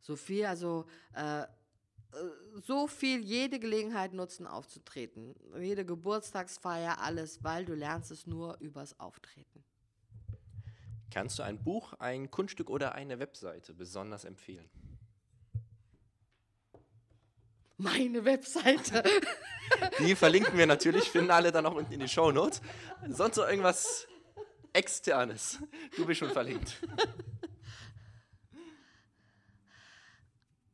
So 0.00 0.16
viel, 0.16 0.46
also 0.46 0.86
äh, 1.14 1.42
äh, 1.42 1.46
so 2.62 2.86
viel 2.86 3.24
jede 3.24 3.58
Gelegenheit 3.58 4.12
nutzen, 4.12 4.46
aufzutreten. 4.46 5.34
Jede 5.58 5.84
Geburtstagsfeier, 5.84 7.00
alles, 7.00 7.42
weil 7.42 7.64
du 7.64 7.74
lernst 7.74 8.10
es 8.10 8.26
nur 8.26 8.56
übers 8.60 8.98
Auftreten. 8.98 9.59
Kannst 11.10 11.38
du 11.38 11.42
ein 11.42 11.62
Buch, 11.62 11.94
ein 11.94 12.30
Kunststück 12.30 12.70
oder 12.70 12.94
eine 12.94 13.18
Webseite 13.18 13.74
besonders 13.74 14.24
empfehlen? 14.24 14.70
Meine 17.76 18.24
Webseite. 18.24 19.02
Die 20.00 20.14
verlinken 20.14 20.56
wir 20.56 20.66
natürlich, 20.66 21.10
finden 21.10 21.30
alle 21.30 21.50
dann 21.50 21.66
auch 21.66 21.74
unten 21.74 21.92
in 21.92 22.00
die 22.00 22.08
Show 22.08 22.30
Notes. 22.30 22.60
Sonst 23.08 23.36
noch 23.36 23.48
irgendwas 23.48 24.06
externes. 24.72 25.58
Du 25.96 26.04
bist 26.04 26.20
schon 26.20 26.30
verlinkt. 26.30 26.76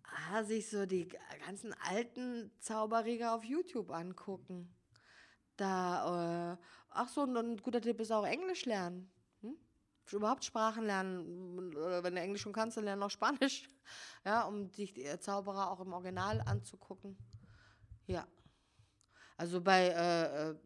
ah, 0.02 0.42
sich 0.42 0.68
so 0.68 0.84
die 0.86 1.08
ganzen 1.46 1.74
alten 1.74 2.50
Zauberriege 2.58 3.30
auf 3.30 3.44
YouTube 3.44 3.90
angucken. 3.90 4.74
Da, 5.56 6.54
äh, 6.54 6.56
ach 6.90 7.08
so, 7.08 7.22
und 7.22 7.36
ein 7.36 7.56
guter 7.58 7.80
Tipp 7.80 8.00
ist 8.00 8.10
auch 8.10 8.26
Englisch 8.26 8.64
lernen. 8.64 9.10
Überhaupt 10.12 10.44
Sprachen 10.44 10.84
lernen. 10.84 11.74
Wenn 12.02 12.14
du 12.14 12.20
Englisch 12.20 12.42
schon 12.42 12.52
kannst, 12.52 12.76
dann 12.76 12.84
lern 12.84 12.98
noch 12.98 13.10
Spanisch. 13.10 13.68
Ja, 14.24 14.42
um 14.42 14.70
sich 14.72 14.92
die 14.92 15.04
äh, 15.04 15.18
Zauberer 15.18 15.70
auch 15.70 15.80
im 15.80 15.92
Original 15.92 16.40
anzugucken. 16.40 17.16
Ja. 18.06 18.26
Also 19.36 19.60
bei 19.60 19.88
äh, 19.88 20.50
äh, 20.50 20.56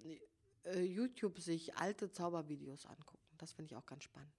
äh, 0.64 0.80
YouTube 0.82 1.38
sich 1.38 1.76
alte 1.76 2.11
Zaubervideos 2.12 2.86
angucken. 2.86 3.24
Das 3.38 3.53
finde 3.53 3.72
ich 3.72 3.76
auch 3.76 3.86
ganz 3.86 4.05
spannend. 4.05 4.32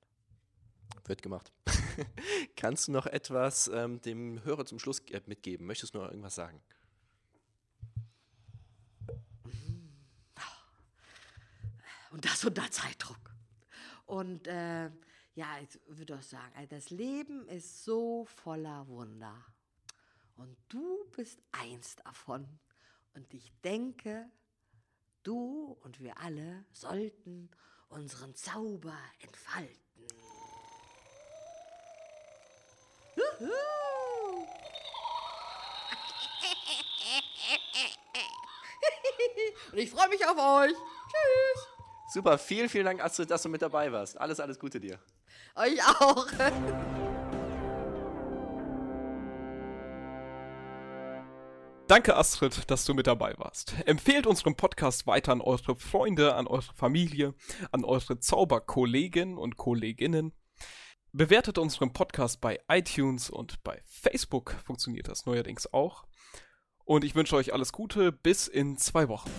Wird 1.06 1.22
gemacht. 1.22 1.52
Kannst 2.56 2.88
du 2.88 2.92
noch 2.92 3.08
etwas 3.08 3.68
ähm, 3.68 4.02
dem 4.02 4.44
Hörer 4.44 4.66
zum 4.66 4.80
Schluss 4.80 5.00
äh, 5.10 5.22
mitgeben? 5.26 5.66
Möchtest 5.66 5.94
du 5.94 6.00
noch 6.00 6.10
irgendwas 6.10 6.36
sagen? 6.36 6.62
Und 12.12 12.26
das 12.26 12.44
unter 12.44 12.70
Zeitdruck. 12.70 13.31
Und 14.12 14.46
äh, 14.50 14.92
ja, 15.36 15.58
ich 15.62 15.80
würde 15.88 16.18
auch 16.18 16.22
sagen, 16.22 16.52
also 16.58 16.76
das 16.76 16.90
Leben 16.90 17.48
ist 17.48 17.86
so 17.86 18.26
voller 18.26 18.86
Wunder. 18.90 19.34
Und 20.36 20.58
du 20.68 21.06
bist 21.16 21.40
eins 21.54 21.96
davon. 21.96 22.46
Und 23.14 23.34
ich 23.34 23.54
denke, 23.64 24.30
du 25.24 25.78
und 25.84 26.02
wir 26.02 26.20
alle 26.20 26.66
sollten 26.74 27.50
unseren 27.88 28.36
Zauber 28.36 28.98
entfalten. 29.20 29.80
Juhu! 33.16 33.50
Und 39.72 39.78
ich 39.78 39.90
freue 39.90 40.10
mich 40.10 40.26
auf 40.26 40.38
euch. 40.38 40.74
Tschüss. 40.74 41.71
Super, 42.14 42.38
vielen, 42.38 42.68
vielen 42.68 42.84
Dank, 42.84 43.02
Astrid, 43.02 43.32
dass 43.32 43.42
du 43.42 43.48
mit 43.48 43.62
dabei 43.62 43.90
warst. 43.90 44.20
Alles, 44.20 44.42
alles 44.42 44.60
Gute 44.60 44.82
dir. 44.82 45.00
Euch 45.56 45.82
auch. 45.82 46.28
Danke, 51.88 52.18
Astrid, 52.18 52.70
dass 52.70 52.84
du 52.84 52.94
mit 52.94 53.08
dabei 53.08 53.34
warst. 53.38 53.76
Empfehlt 53.86 54.28
unseren 54.28 54.58
Podcast 54.58 55.08
weiter 55.08 55.32
an 55.32 55.40
eure 55.40 55.78
Freunde, 55.78 56.36
an 56.36 56.48
eure 56.48 56.74
Familie, 56.76 57.34
an 57.72 57.86
eure 57.86 58.20
Zauberkolleginnen 58.20 59.38
und 59.38 59.56
Kolleginnen. 59.56 60.34
Bewertet 61.14 61.58
unseren 61.58 61.94
Podcast 61.94 62.42
bei 62.42 62.60
iTunes 62.68 63.30
und 63.30 63.64
bei 63.64 63.82
Facebook 63.86 64.58
funktioniert 64.66 65.08
das 65.08 65.26
neuerdings 65.26 65.72
auch. 65.72 66.04
Und 66.84 67.06
ich 67.06 67.16
wünsche 67.16 67.38
euch 67.38 67.54
alles 67.54 67.72
Gute 67.72 68.12
bis 68.12 68.50
in 68.50 68.76
zwei 68.76 69.08
Wochen. 69.08 69.32